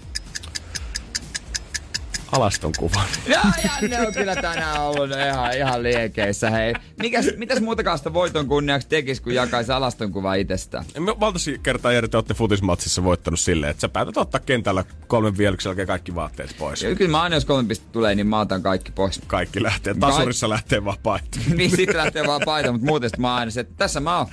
Alaston 2.35 2.71
kuvan. 2.79 3.05
Ja, 3.27 3.41
ja 3.63 3.87
ne 3.87 4.07
on 4.07 4.13
kyllä 4.13 4.35
tänään 4.35 4.81
ollut 4.81 5.09
ihan, 5.29 5.57
ihan 5.57 5.83
liekeissä. 5.83 6.49
Hei, 6.49 6.73
Mikäs, 6.99 7.25
mitäs 7.37 7.61
muutakaan 7.61 7.97
sitä 7.97 8.13
voiton 8.13 8.47
kunniaksi 8.47 8.87
tekisi, 8.87 9.21
kun 9.21 9.33
jakaisi 9.33 9.71
alaston 9.71 10.11
kuva 10.11 10.33
itsestään? 10.33 10.85
Me 10.99 11.19
valtasi 11.19 11.59
kertaa 11.63 11.91
Jere, 11.91 12.07
te 12.07 12.17
olette 12.17 12.33
futismatsissa 12.33 13.03
voittanut 13.03 13.39
silleen, 13.39 13.71
että 13.71 13.81
sä 13.81 13.89
päätät 13.89 14.17
ottaa 14.17 14.39
kentällä 14.39 14.83
kolmen 15.07 15.37
vielyksen 15.37 15.69
jälkeen 15.69 15.87
kaikki 15.87 16.15
vaatteet 16.15 16.55
pois. 16.59 16.83
Ja 16.83 16.95
kyllä 16.95 17.11
mä 17.11 17.21
aina, 17.21 17.35
jos 17.35 17.45
kolme 17.45 17.67
pistettä 17.67 17.93
tulee, 17.93 18.15
niin 18.15 18.27
mä 18.27 18.39
otan 18.39 18.61
kaikki 18.63 18.91
pois. 18.91 19.21
Kaikki 19.27 19.63
lähtee. 19.63 19.93
Tasurissa 19.99 20.49
lähtee 20.49 20.85
vapaita. 20.85 21.39
niin 21.55 21.69
sitten 21.69 21.97
lähtee 21.97 22.27
vaan 22.27 22.41
paita, 22.45 22.71
mutta 22.71 22.87
muuten 22.87 23.09
mä 23.17 23.35
aina 23.35 23.51
se, 23.51 23.59
että 23.59 23.73
tässä 23.77 23.99
mä 23.99 24.17
oon. 24.17 24.27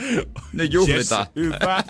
Nyt 0.53 0.72
juhlitaan. 0.72 1.26
Yes, 1.36 1.46
hyvä. 1.46 1.84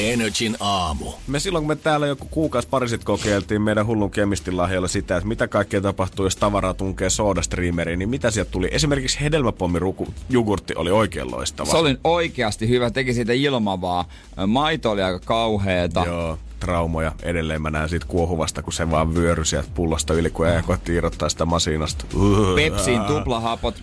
Energin 0.00 0.56
aamu. 0.60 1.12
Me 1.26 1.40
silloin, 1.40 1.62
kun 1.62 1.68
me 1.68 1.76
täällä 1.76 2.06
joku 2.06 2.26
kuukausi 2.30 2.68
pari 2.68 2.88
sitten 2.88 3.06
kokeiltiin 3.06 3.62
meidän 3.62 3.86
hullun 3.86 4.10
kemistin 4.10 4.56
lahjalla 4.56 4.88
sitä, 4.88 5.16
että 5.16 5.28
mitä 5.28 5.48
kaikkea 5.48 5.80
tapahtuu, 5.80 6.26
jos 6.26 6.36
tavaraa 6.36 6.74
tunkee 6.74 7.10
soodastreameriin, 7.10 7.98
niin 7.98 8.08
mitä 8.08 8.30
sieltä 8.30 8.50
tuli? 8.50 8.68
Esimerkiksi 8.70 9.20
hedelmäpommiruku 9.20 10.08
jogurtti 10.28 10.74
oli 10.76 10.90
oikein 10.90 11.30
loistava. 11.30 11.70
Se 11.70 11.76
oli 11.76 11.96
oikeasti 12.04 12.68
hyvä, 12.68 12.90
teki 12.90 13.14
siitä 13.14 13.32
ilmavaa. 13.32 14.04
Maito 14.46 14.90
oli 14.90 15.02
aika 15.02 15.20
kauheeta. 15.24 16.02
Joo, 16.06 16.38
traumoja. 16.60 17.12
Edelleen 17.22 17.62
mä 17.62 17.70
näen 17.70 17.88
siitä 17.88 18.06
kuohuvasta, 18.06 18.62
kun 18.62 18.72
se 18.72 18.90
vaan 18.90 19.14
vyöry 19.14 19.44
sieltä 19.44 19.68
pullosta 19.74 20.14
yli, 20.14 20.30
kun 20.30 20.48
ei 20.48 20.62
koetti 20.62 20.94
irrottaa 20.94 21.28
sitä 21.28 21.44
masinasta. 21.44 22.04
Pepsiin 22.56 23.00
tuplahapot. 23.00 23.74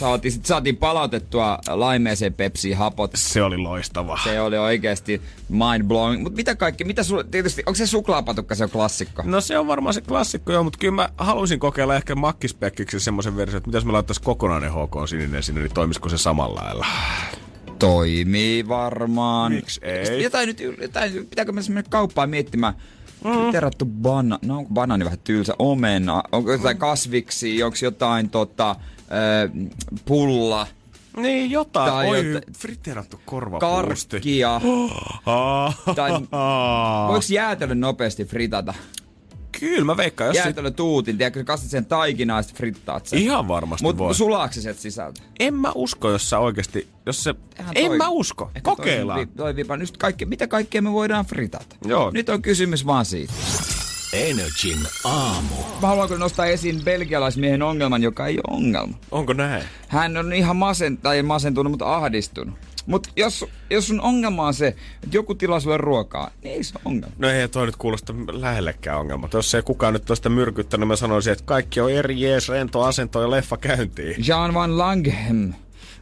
Saatiin, 0.00 0.32
sit 0.32 0.46
saatiin 0.46 0.76
palautettua 0.76 1.58
laimeeseen 1.68 2.34
Pepsiin 2.34 2.76
hapot. 2.76 3.10
Se 3.14 3.42
oli 3.42 3.56
loistava. 3.56 4.18
Se 4.24 4.40
oli 4.40 4.58
oikeasti 4.58 5.22
mind 5.48 5.84
blowing. 5.84 6.22
Mutta 6.22 6.36
mitä 6.36 6.54
kaikki, 6.54 6.84
mitä 6.84 7.02
sulle, 7.02 7.24
tietysti, 7.24 7.62
onko 7.66 7.74
se 7.74 7.86
suklaapatukka 7.86 8.54
se 8.54 8.64
on 8.64 8.70
klassikko? 8.70 9.22
No 9.26 9.40
se 9.40 9.58
on 9.58 9.66
varmaan 9.66 9.94
se 9.94 10.00
klassikko 10.00 10.52
joo, 10.52 10.64
mutta 10.64 10.78
kyllä 10.78 10.94
mä 10.94 11.08
haluaisin 11.16 11.60
kokeilla 11.60 11.96
ehkä 11.96 12.14
makkispekkiksi 12.14 13.00
semmoisen 13.00 13.36
version, 13.36 13.58
että 13.58 13.68
mitäs 13.68 13.84
me 13.84 13.92
laittaisiin 13.92 14.24
kokonainen 14.24 14.72
HK 14.72 15.08
sininen 15.08 15.42
sinne, 15.42 15.60
niin 15.60 15.74
toimisiko 15.74 16.08
se 16.08 16.18
samalla 16.18 16.60
lailla? 16.60 16.86
Toimii 17.78 18.68
varmaan. 18.68 19.52
Miksi 19.52 19.80
ei? 19.82 20.22
Jotain 20.22 20.46
nyt, 20.46 20.60
jotain, 20.80 21.26
pitääkö 21.26 21.52
me 21.52 21.60
mennä 21.68 21.82
kauppaan 21.90 22.30
miettimään, 22.30 22.74
mm. 23.24 23.52
Terattu 23.52 23.86
bana, 23.86 24.38
no 24.42 24.56
onko 24.56 24.70
banaani 24.74 25.04
vähän 25.04 25.18
tylsä, 25.24 25.54
omena, 25.58 26.22
onko 26.32 26.52
jotain 26.52 26.78
kasviksi, 26.78 27.62
onko 27.62 27.76
jotain 27.82 28.30
tota, 28.30 28.76
pulla, 30.04 30.66
Niin, 31.16 31.50
jotain. 31.50 31.92
Tai 31.92 32.08
Oi, 32.08 32.32
jota- 32.34 32.46
friteerattu 32.58 33.20
korvapuusti. 33.26 34.10
karkkia, 34.16 34.60
tai 35.96 36.10
ah. 36.32 37.08
voiko 37.08 37.24
jäätelö 37.32 37.74
nopeasti 37.74 38.24
fritata? 38.24 38.74
Kyllä 39.60 39.84
mä 39.84 39.96
veikkaan, 39.96 40.28
jos 40.28 40.36
sit... 40.36 40.44
Jäätelö 40.44 40.70
tuutin, 40.70 41.18
tiedätkö, 41.18 41.44
kastat 41.44 41.70
sen 41.70 41.86
taikinaan 41.86 42.44
ja 42.48 42.54
frittaat 42.54 43.06
sen. 43.06 43.18
Ihan 43.18 43.48
varmasti 43.48 43.84
Mut 43.84 43.98
voi. 43.98 44.14
sulaako 44.14 44.54
se 44.54 44.60
sieltä 44.60 44.80
sisältä? 44.80 45.20
En 45.40 45.54
mä 45.54 45.72
usko, 45.74 46.10
jos 46.10 46.30
sä 46.30 46.38
oikeesti... 46.38 46.88
Jos 47.06 47.24
se... 47.24 47.34
Eihän 47.58 47.72
En 47.74 47.86
toi- 47.86 47.96
mä 47.98 48.08
usko. 48.08 48.44
Ehkä 48.54 48.60
Kokeillaan. 48.60 49.18
Toi, 49.28 49.36
toi 49.36 49.56
viipa, 49.56 49.76
nyt 49.76 49.96
kaikki, 49.96 50.26
mitä 50.26 50.46
kaikkea 50.46 50.82
me 50.82 50.92
voidaan 50.92 51.24
fritata? 51.26 51.76
Joo. 51.86 52.10
Nyt 52.10 52.28
on 52.28 52.42
kysymys 52.42 52.86
vaan 52.86 53.04
siitä. 53.04 53.32
Energin 54.12 54.78
aamu. 55.04 55.54
Mä 55.82 55.88
haluan 55.88 56.08
kyllä 56.08 56.18
nostaa 56.18 56.46
esiin 56.46 56.84
belgialaismiehen 56.84 57.62
ongelman, 57.62 58.02
joka 58.02 58.26
ei 58.26 58.36
ole 58.36 58.56
ongelma. 58.56 58.94
Onko 59.10 59.32
näin? 59.32 59.64
Hän 59.88 60.16
on 60.16 60.32
ihan 60.32 60.56
masen, 60.56 60.98
tai 60.98 61.22
masentunut, 61.22 61.70
mutta 61.70 61.96
ahdistunut. 61.96 62.54
Mutta 62.86 63.08
jos, 63.16 63.44
jos 63.70 63.86
sun 63.86 64.00
ongelma 64.00 64.46
on 64.46 64.54
se, 64.54 64.66
että 64.66 65.16
joku 65.16 65.34
tilaa 65.34 65.60
sulle 65.60 65.76
ruokaa, 65.76 66.30
niin 66.42 66.54
ei 66.54 66.64
se 66.64 66.72
ole 66.74 66.82
ongelma. 66.84 67.14
No 67.18 67.28
ei 67.28 67.48
toi 67.48 67.66
nyt 67.66 67.76
kuulosta 67.76 68.14
lähellekään 68.32 68.98
ongelma. 68.98 69.28
Jos 69.32 69.54
ei 69.54 69.62
kukaan 69.62 69.92
nyt 69.92 70.04
toista 70.04 70.28
myrkyttänyt, 70.28 70.88
mä 70.88 70.96
sanoisin, 70.96 71.32
että 71.32 71.44
kaikki 71.44 71.80
on 71.80 71.90
eri 71.92 72.20
jees, 72.20 72.48
rento 72.48 72.82
asento 72.82 73.22
ja 73.22 73.30
leffa 73.30 73.56
käyntiin. 73.56 74.26
Jean 74.26 74.54
van 74.54 74.78
Langhem 74.78 75.52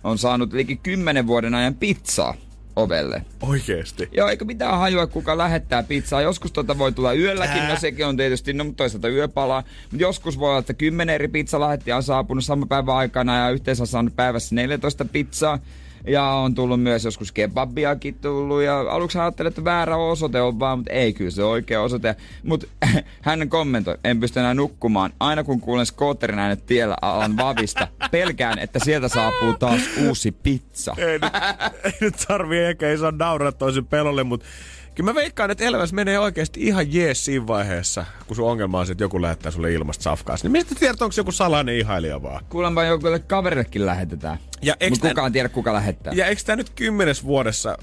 on 0.04 0.18
saanut 0.18 0.52
liki 0.52 0.76
10 0.76 1.26
vuoden 1.26 1.54
ajan 1.54 1.74
pizzaa 1.74 2.34
ovelle. 2.78 3.22
Oikeesti. 3.42 4.08
Joo, 4.12 4.28
eikö 4.28 4.44
mitään 4.44 4.78
hajua, 4.78 5.06
kuka 5.06 5.38
lähettää 5.38 5.82
pizzaa. 5.82 6.20
Joskus 6.20 6.52
tota 6.52 6.78
voi 6.78 6.92
tulla 6.92 7.12
yölläkin, 7.12 7.68
no 7.68 7.76
sekin 7.76 8.06
on 8.06 8.16
tietysti, 8.16 8.52
no 8.52 8.64
mutta 8.64 8.76
toisaalta 8.76 9.08
yöpalaa. 9.08 9.62
Mutta 9.82 10.02
joskus 10.02 10.38
voi 10.38 10.48
olla, 10.48 10.58
että 10.58 10.74
kymmenen 10.74 11.14
eri 11.14 11.28
pizzalähettiä 11.28 11.96
on 11.96 12.02
saapunut 12.02 12.44
saman 12.44 12.68
päivän 12.68 12.96
aikana 12.96 13.38
ja 13.38 13.50
yhteensä 13.50 13.82
on 13.82 13.86
saanut 13.86 14.16
päivässä 14.16 14.54
14 14.54 15.04
pizzaa. 15.04 15.58
Ja 16.08 16.24
on 16.24 16.54
tullut 16.54 16.82
myös 16.82 17.04
joskus 17.04 17.32
kebabiakin 17.32 18.14
tullut 18.14 18.62
ja 18.62 18.80
aluksi 18.80 19.18
ajattelin, 19.18 19.48
että 19.48 19.64
väärä 19.64 19.96
osoite 19.96 20.40
on 20.40 20.58
vaan, 20.58 20.78
mutta 20.78 20.92
ei 20.92 21.12
kyllä 21.12 21.30
se 21.30 21.44
oikea 21.44 21.82
osoite. 21.82 22.16
Mutta 22.42 22.66
hän 23.22 23.48
kommentoi, 23.48 23.98
en 24.04 24.20
pysty 24.20 24.40
enää 24.40 24.54
nukkumaan. 24.54 25.12
Aina 25.20 25.44
kun 25.44 25.60
kuulen 25.60 25.86
skootterin 25.86 26.38
äänet 26.38 26.66
tiellä 26.66 26.96
alan 27.02 27.36
vavista, 27.36 27.88
pelkään, 28.10 28.58
että 28.58 28.78
sieltä 28.78 29.08
saapuu 29.08 29.54
taas 29.58 29.80
uusi 30.06 30.32
pizza. 30.32 30.94
Ei 30.98 31.18
nyt, 31.18 31.32
ei 31.84 31.92
nyt 32.00 32.14
tarvii 32.28 32.60
eikä 32.60 32.88
ei 32.88 32.98
saa 32.98 33.12
nauraa 33.12 33.52
toisen 33.52 33.86
pelolle, 33.86 34.24
mutta 34.24 34.46
kyllä 34.98 35.10
mä 35.10 35.14
veikkaan, 35.14 35.50
että 35.50 35.64
elämässä 35.64 35.94
menee 35.94 36.18
oikeasti 36.18 36.60
ihan 36.60 36.94
jees 36.94 37.24
siinä 37.24 37.46
vaiheessa, 37.46 38.04
kun 38.26 38.36
sun 38.36 38.50
ongelma 38.50 38.78
on 38.80 38.86
se, 38.86 38.92
että 38.92 39.04
joku 39.04 39.22
lähettää 39.22 39.52
sulle 39.52 39.72
ilmasta 39.72 40.02
safkaas. 40.02 40.42
Niin 40.42 40.52
mistä 40.52 40.74
tiedät, 40.74 41.02
onko 41.02 41.12
se 41.12 41.20
joku 41.20 41.32
salainen 41.32 41.76
ihailija 41.76 42.22
vaan? 42.22 42.44
Kuulemma 42.48 42.84
jokulle 42.84 43.18
kaverillekin 43.18 43.86
lähetetään. 43.86 44.38
Ja 44.62 44.76
Mutta 44.90 45.08
kukaan 45.08 45.32
tiedä, 45.32 45.48
kuka 45.48 45.72
lähettää. 45.72 46.12
Ja 46.12 46.26
eikö 46.26 46.42
tämä 46.46 46.56
nyt 46.56 46.70
kymmenes 46.70 47.24
vuodessa, 47.24 47.78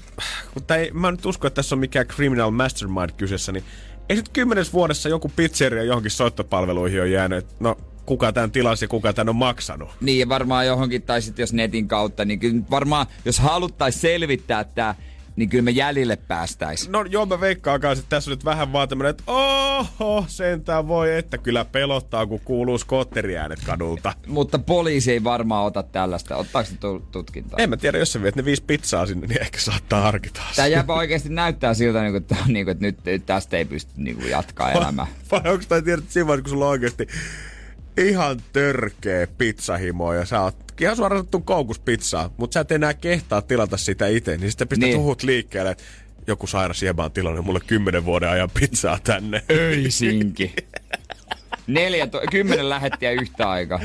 mutta 0.54 0.76
ei, 0.76 0.90
mä 0.90 1.10
nyt 1.10 1.26
usko, 1.26 1.46
että 1.46 1.54
tässä 1.54 1.74
on 1.74 1.78
mikään 1.78 2.06
criminal 2.06 2.50
mastermind 2.50 3.10
kyseessä, 3.16 3.52
niin 3.52 3.64
eikö 4.08 4.20
nyt 4.20 4.28
kymmenes 4.28 4.72
vuodessa 4.72 5.08
joku 5.08 5.32
pizzeria 5.36 5.82
johonkin 5.82 6.10
soittopalveluihin 6.10 7.02
on 7.02 7.10
jäänyt, 7.10 7.38
että 7.38 7.54
no 7.60 7.76
kuka 8.06 8.32
tämän 8.32 8.50
tilasi 8.50 8.84
ja 8.84 8.88
kuka 8.88 9.12
tämän 9.12 9.28
on 9.28 9.36
maksanut. 9.36 9.90
Niin, 10.00 10.18
ja 10.18 10.28
varmaan 10.28 10.66
johonkin, 10.66 11.02
tai 11.02 11.22
sitten 11.22 11.42
jos 11.42 11.52
netin 11.52 11.88
kautta, 11.88 12.24
niin 12.24 12.38
kyllä 12.38 12.62
varmaan, 12.70 13.06
jos 13.24 13.38
haluttaisiin 13.38 14.00
selvittää 14.00 14.64
tämä, 14.64 14.94
niin 15.36 15.48
kyllä 15.48 15.62
me 15.62 15.70
jäljille 15.70 16.16
päästäis. 16.16 16.88
No 16.88 17.04
joo, 17.08 17.26
mä 17.26 17.40
veikkaan 17.40 17.80
kanssa, 17.80 18.02
että 18.02 18.16
tässä 18.16 18.30
on 18.30 18.32
nyt 18.32 18.44
vähän 18.44 18.72
vaan 18.72 18.88
tämmönen, 18.88 19.10
että 19.10 19.22
oho, 19.26 20.24
sentään 20.28 20.88
voi, 20.88 21.16
että 21.16 21.38
kyllä 21.38 21.64
pelottaa, 21.64 22.26
kun 22.26 22.40
kuuluu 22.40 22.78
skotteriäänet 22.78 23.58
kadulta. 23.66 24.12
Mutta 24.26 24.58
poliisi 24.58 25.12
ei 25.12 25.24
varmaan 25.24 25.64
ota 25.64 25.82
tällaista. 25.82 26.36
Ottaako 26.36 26.70
se 26.70 26.76
tu- 26.76 27.06
tutkintaa? 27.12 27.58
En 27.58 27.70
mä 27.70 27.76
tiedä, 27.76 27.98
jos 27.98 28.12
sä 28.12 28.22
viet 28.22 28.36
ne 28.36 28.44
viisi 28.44 28.62
pizzaa 28.66 29.06
sinne, 29.06 29.26
niin 29.26 29.42
ehkä 29.42 29.60
saattaa 29.60 30.00
harkita 30.00 30.40
Tämä 30.56 30.68
jääpä 30.68 30.94
oikeasti 30.94 31.28
näyttää 31.28 31.74
siltä, 31.74 32.02
niin 32.02 32.12
kuin, 32.12 32.22
että, 32.22 32.36
niin 32.46 32.66
kuin, 32.66 32.72
että 32.72 32.84
nyt, 32.86 33.04
nyt 33.04 33.26
tästä 33.26 33.56
ei 33.56 33.64
pysty 33.64 33.92
niin 33.96 34.16
kuin, 34.16 34.30
jatkaa 34.30 34.72
elämää. 34.72 35.06
Vai 35.30 35.52
onko 35.52 35.64
tai 35.68 35.82
tiedät 35.82 36.04
siinä 36.08 36.26
vaiheessa, 36.26 36.42
kun 36.42 36.50
sulla 36.50 36.64
on 36.64 36.70
oikeasti 36.70 37.06
ihan 37.98 38.36
törkeä 38.52 39.26
pizzahimo 39.38 40.12
ja 40.14 40.24
sä 40.24 40.40
oot 40.40 40.56
ihan 40.80 40.96
suoraan 40.96 41.18
sanottu 41.18 41.40
koukus 41.40 41.78
pizzaa, 41.78 42.30
mutta 42.36 42.54
sä 42.54 42.60
et 42.60 42.72
enää 42.72 42.94
kehtaa 42.94 43.42
tilata 43.42 43.76
sitä 43.76 44.06
itse, 44.06 44.36
niin 44.36 44.50
sitten 44.50 44.68
pistät 44.68 44.88
Niin. 44.88 44.98
huhut 44.98 45.22
liikkeelle, 45.22 45.70
että 45.70 45.84
joku 46.26 46.46
sairas 46.46 46.82
jeba 46.82 47.04
on 47.04 47.12
tilannut 47.12 47.44
mulle 47.44 47.60
kymmenen 47.66 48.04
vuoden 48.04 48.28
ajan 48.28 48.50
pizzaa 48.60 48.98
tänne. 49.04 49.42
Öisinki. 49.50 50.54
Neljä, 51.66 52.06
to- 52.06 52.20
kymmenen 52.30 52.68
lähettiä 52.68 53.10
yhtä 53.10 53.50
aikaa. 53.50 53.80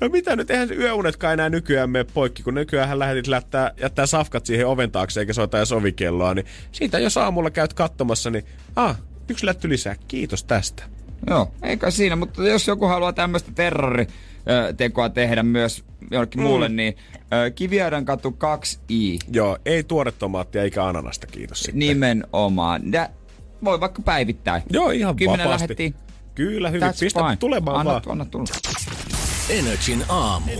No 0.00 0.08
mitä 0.08 0.36
nyt, 0.36 0.50
eihän 0.50 0.72
yöunetkaan 0.72 1.32
enää 1.32 1.48
nykyään 1.48 1.90
mene 1.90 2.04
poikki, 2.14 2.42
kun 2.42 2.54
nykyään 2.54 2.98
lähetit 2.98 3.26
lättää, 3.26 3.70
jättää 3.80 4.06
safkat 4.06 4.46
siihen 4.46 4.66
oven 4.66 4.90
taakse 4.90 5.20
eikä 5.20 5.32
soita 5.32 5.56
edes 5.58 5.72
ovikelloa, 5.72 6.34
niin 6.34 6.46
siitä 6.72 6.98
jos 6.98 7.16
aamulla 7.16 7.50
käyt 7.50 7.72
katsomassa, 7.74 8.30
niin 8.30 8.44
ah, 8.76 8.96
yksi 9.28 9.46
lätty 9.46 9.68
lisää, 9.68 9.96
kiitos 10.08 10.44
tästä. 10.44 10.82
Joo, 11.30 11.50
eikä 11.62 11.90
siinä, 11.90 12.16
mutta 12.16 12.48
jos 12.48 12.66
joku 12.68 12.86
haluaa 12.86 13.12
tämmöistä 13.12 13.52
terroritekoa 13.54 15.08
tehdä 15.08 15.42
myös 15.42 15.84
jollekin 16.10 16.40
mm. 16.40 16.46
muulle, 16.46 16.68
niin 16.68 16.96
Kiviaidan 17.54 18.04
katu 18.04 18.30
2i 18.30 19.18
Joo, 19.32 19.58
ei 19.66 19.84
tuoretomaattia 19.84 20.62
eikä 20.62 20.84
ananasta, 20.84 21.26
kiitos 21.26 21.58
sitten. 21.60 21.78
nimenomaan. 21.78 22.92
Ja 22.92 23.08
voi 23.64 23.80
vaikka 23.80 24.02
päivittää. 24.02 24.62
Joo, 24.70 24.90
ihan 24.90 25.16
Kymmenen 25.16 25.44
vapaasti. 25.44 25.64
lähettiin. 25.64 25.94
Kyllä, 26.34 26.70
hyvin. 26.70 26.88
That's 26.88 27.00
Pistä 27.00 27.20
fine. 27.22 27.36
tulemaan 27.36 27.76
anna, 27.80 27.92
vaan. 27.92 28.02
Anna 28.08 28.24
tulla. 28.24 28.46
Energin 29.50 30.04
aamu. 30.08 30.50
050501719. 30.50 30.56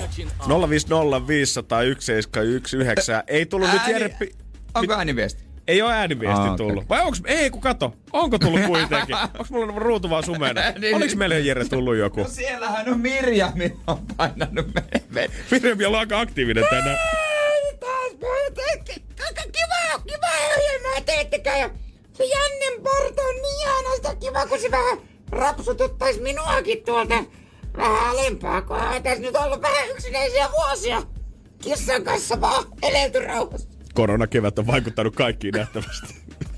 Ei 3.27 3.47
tullut 3.47 3.69
nyt 3.73 3.81
Ääni- 3.83 3.91
Jere... 3.93 4.09
Pi- 4.09 4.33
Onko 4.75 4.95
ääniviesti? 4.95 5.46
Ei 5.69 5.83
ole 5.83 5.93
ääniviesti 5.95 6.41
Ah, 6.49 6.57
tullut. 6.57 6.89
Vai 6.89 7.03
onks... 7.03 7.23
Ei, 7.27 7.51
kun 7.51 7.61
kato. 7.61 7.95
Onko 8.13 8.39
tullut 8.39 8.61
kuitenkin? 8.67 9.17
Onks 9.39 9.51
mulla 9.51 9.73
ruutu 9.77 10.11
vaan 10.11 10.25
sumena? 10.25 10.61
Niin, 10.81 10.97
Oliks 10.97 11.17
meille 11.17 11.41
Jere 11.41 11.65
tullut 11.65 11.97
joku? 11.97 12.21
No 12.23 12.29
siellähän 12.29 12.89
on 12.89 13.01
Mirja, 13.01 13.53
mitä 13.55 13.77
on 13.87 13.99
painanut 14.17 14.67
meille. 14.75 15.31
Mirjam 15.51 15.79
on 15.93 15.99
aika 15.99 16.21
aktiivinen 16.21 16.65
tänään. 16.71 16.99
taas 17.81 18.13
pojat, 18.21 18.55
kiva, 19.53 20.03
kiva 20.07 20.27
ohjelmaa 20.57 21.01
teettekö 21.07 21.51
ja 21.51 21.71
se 22.13 22.25
Jannen 22.25 22.83
Porto 22.83 23.23
on 23.23 23.35
niin 23.35 23.61
ihanasta 23.63 24.15
kiva, 24.17 24.47
kun 24.47 24.59
se 24.61 24.71
vähän 24.71 24.99
rapsututtais 25.33 26.21
minuakin 26.21 26.85
tuolta 26.85 27.25
vähän 27.77 28.09
alempaa, 28.11 28.63
kun 28.63 28.77
on 28.77 29.03
tässä 29.03 29.21
nyt 29.23 29.37
ollut 29.37 29.63
vähän 29.63 29.89
yksinäisiä 29.91 30.49
vuosia. 30.53 31.03
Kissan 31.63 32.05
kanssa 32.05 32.41
vaan 32.41 32.65
elelty 32.83 33.21
rauhassa. 33.21 33.69
Koronakevät 33.97 34.59
on 34.59 34.67
vaikuttanut 34.67 35.17
kaikkiin 35.17 35.55
nähtävästi. 35.55 36.15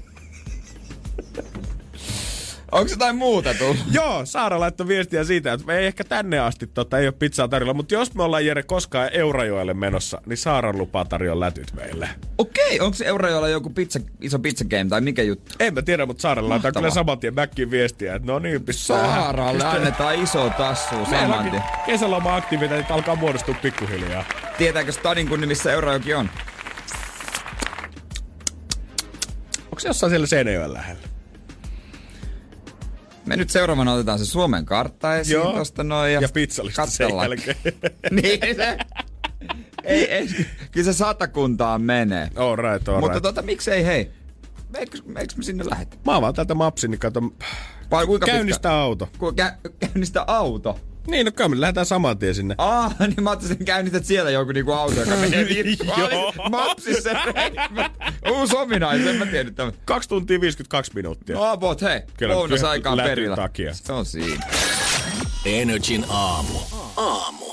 Onko 2.72 2.90
jotain 2.90 3.16
muuta 3.16 3.54
tullut? 3.54 3.76
Joo, 3.92 4.26
Saara 4.26 4.60
laittoi 4.60 4.88
viestiä 4.88 5.24
siitä, 5.24 5.52
että 5.52 5.66
me 5.66 5.78
ei 5.78 5.86
ehkä 5.86 6.04
tänne 6.04 6.38
asti 6.38 6.66
tota, 6.66 6.98
ei 6.98 7.06
ole 7.06 7.14
pizzaa 7.18 7.48
tarjolla, 7.48 7.74
mutta 7.74 7.94
jos 7.94 8.14
me 8.14 8.22
ollaan 8.22 8.46
Jere 8.46 8.62
koskaan 8.62 9.10
Eurajoelle 9.12 9.74
menossa, 9.74 10.22
niin 10.26 10.36
Saaran 10.36 10.78
lupaa 10.78 11.04
tarjolla 11.04 11.44
lätyt 11.44 11.72
meille. 11.74 12.08
Okei, 12.38 12.80
onko 12.80 12.94
se 12.94 13.04
Eurajoella 13.04 13.48
joku 13.48 13.70
pizza, 13.70 14.00
iso 14.20 14.38
pizza 14.38 14.64
game 14.64 14.84
tai 14.84 15.00
mikä 15.00 15.22
juttu? 15.22 15.54
En 15.60 15.74
mä 15.74 15.82
tiedä, 15.82 16.06
mutta 16.06 16.20
Saarella 16.20 16.48
laittaa 16.48 16.72
kyllä 16.72 16.90
saman 16.90 17.18
tien 17.18 17.34
Mäkkiin 17.34 17.70
viestiä, 17.70 18.14
että 18.14 18.32
no 18.32 18.38
niin, 18.38 18.64
pistää. 18.64 19.06
Saaralle 19.06 19.64
annetaan 19.64 20.22
iso 20.22 20.50
tassu 20.58 20.96
saman 21.10 21.50
tien. 21.50 21.62
kesäloma 21.86 22.36
aktiviteetit 22.36 22.90
alkaa 22.90 23.16
muodostua 23.16 23.54
pikkuhiljaa. 23.62 24.24
Tietääkö 24.58 24.92
stadin 24.92 25.28
kunni, 25.28 25.46
missä 25.46 25.72
Eurajoki 25.72 26.14
on? 26.14 26.30
Onko 29.78 29.82
se 29.82 29.88
jossain 29.88 30.10
siellä 30.10 30.26
Seinäjoen 30.26 30.72
lähellä? 30.72 31.02
Me 33.26 33.36
nyt 33.36 33.50
seuraavana 33.50 33.92
otetaan 33.92 34.18
se 34.18 34.24
Suomen 34.24 34.64
kartta 34.64 35.16
esiin 35.16 35.34
Joo. 35.34 35.52
tosta 35.52 35.84
noin. 35.84 36.12
Ja, 36.12 36.20
Ja 36.20 36.28
pizzalista 36.28 36.86
sen 36.86 37.08
jälkeen. 37.16 37.56
niin 38.22 38.40
se. 38.56 38.78
ei, 39.84 40.12
ei, 40.12 40.28
kyllä 40.72 40.84
se 40.84 40.92
satakuntaan 40.92 41.82
menee. 41.82 42.30
All 42.36 42.56
right, 42.56 42.88
all 42.88 43.00
Mutta 43.00 43.12
right. 43.14 43.22
tota, 43.22 43.42
miksei 43.42 43.84
hei? 43.86 44.10
Eikö, 44.74 44.98
eikö 45.18 45.34
me 45.36 45.42
sinne 45.42 45.64
lähetä? 45.70 45.96
Mä 46.06 46.16
avaan 46.16 46.34
täältä 46.34 46.54
mapsin, 46.54 46.90
niin 46.90 46.98
kato. 46.98 47.20
Vai 47.90 48.06
kuinka 48.06 48.26
Käynnistä 48.26 48.72
auto. 48.72 49.06
pitkä? 49.06 49.18
Ku, 49.18 49.32
kä, 49.32 49.56
käynnistä 49.80 50.24
auto. 50.26 50.80
Niin, 51.10 51.26
no 51.26 51.32
kyllä 51.32 51.48
me 51.48 51.60
lähdetään 51.60 51.86
saman 51.86 52.18
tien 52.18 52.34
sinne. 52.34 52.54
Ah, 52.58 52.94
niin 53.08 53.22
mä 53.22 53.30
ajattelin, 53.30 53.52
että 53.52 53.64
käynnistät 53.64 54.04
siellä 54.04 54.30
joku 54.30 54.52
niinku 54.52 54.72
auto, 54.72 55.00
joka 55.00 55.16
menee 55.16 55.46
virtuaali. 55.48 56.14
Joo. 56.14 56.32
Mapsissa. 56.50 57.10
Uusi 58.32 58.56
ominaisuus, 58.56 59.10
en 59.10 59.16
mä 59.16 59.26
tiennyt 59.26 59.54
tämän. 59.54 59.72
2 59.84 60.08
tuntia 60.08 60.40
52 60.40 60.92
minuuttia. 60.94 61.36
No 61.36 61.44
about, 61.44 61.82
hei. 61.82 62.00
Kyllä, 62.16 62.34
Bonus 62.34 62.60
kyllä, 62.60 62.70
aikaan 62.70 62.98
perillä. 62.98 63.36
takia. 63.36 63.74
Se 63.74 63.92
on 63.92 64.06
siinä. 64.06 64.46
Energin 65.44 66.04
aamu. 66.08 66.58
Aamu. 66.96 67.44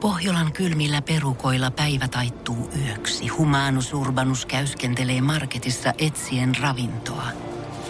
Pohjolan 0.00 0.52
kylmillä 0.52 1.02
perukoilla 1.02 1.70
päivä 1.70 2.08
taittuu 2.08 2.70
yöksi. 2.86 3.28
Humanus 3.28 3.94
Urbanus 3.94 4.46
käyskentelee 4.46 5.20
marketissa 5.20 5.92
etsien 5.98 6.52
ravintoa. 6.60 7.26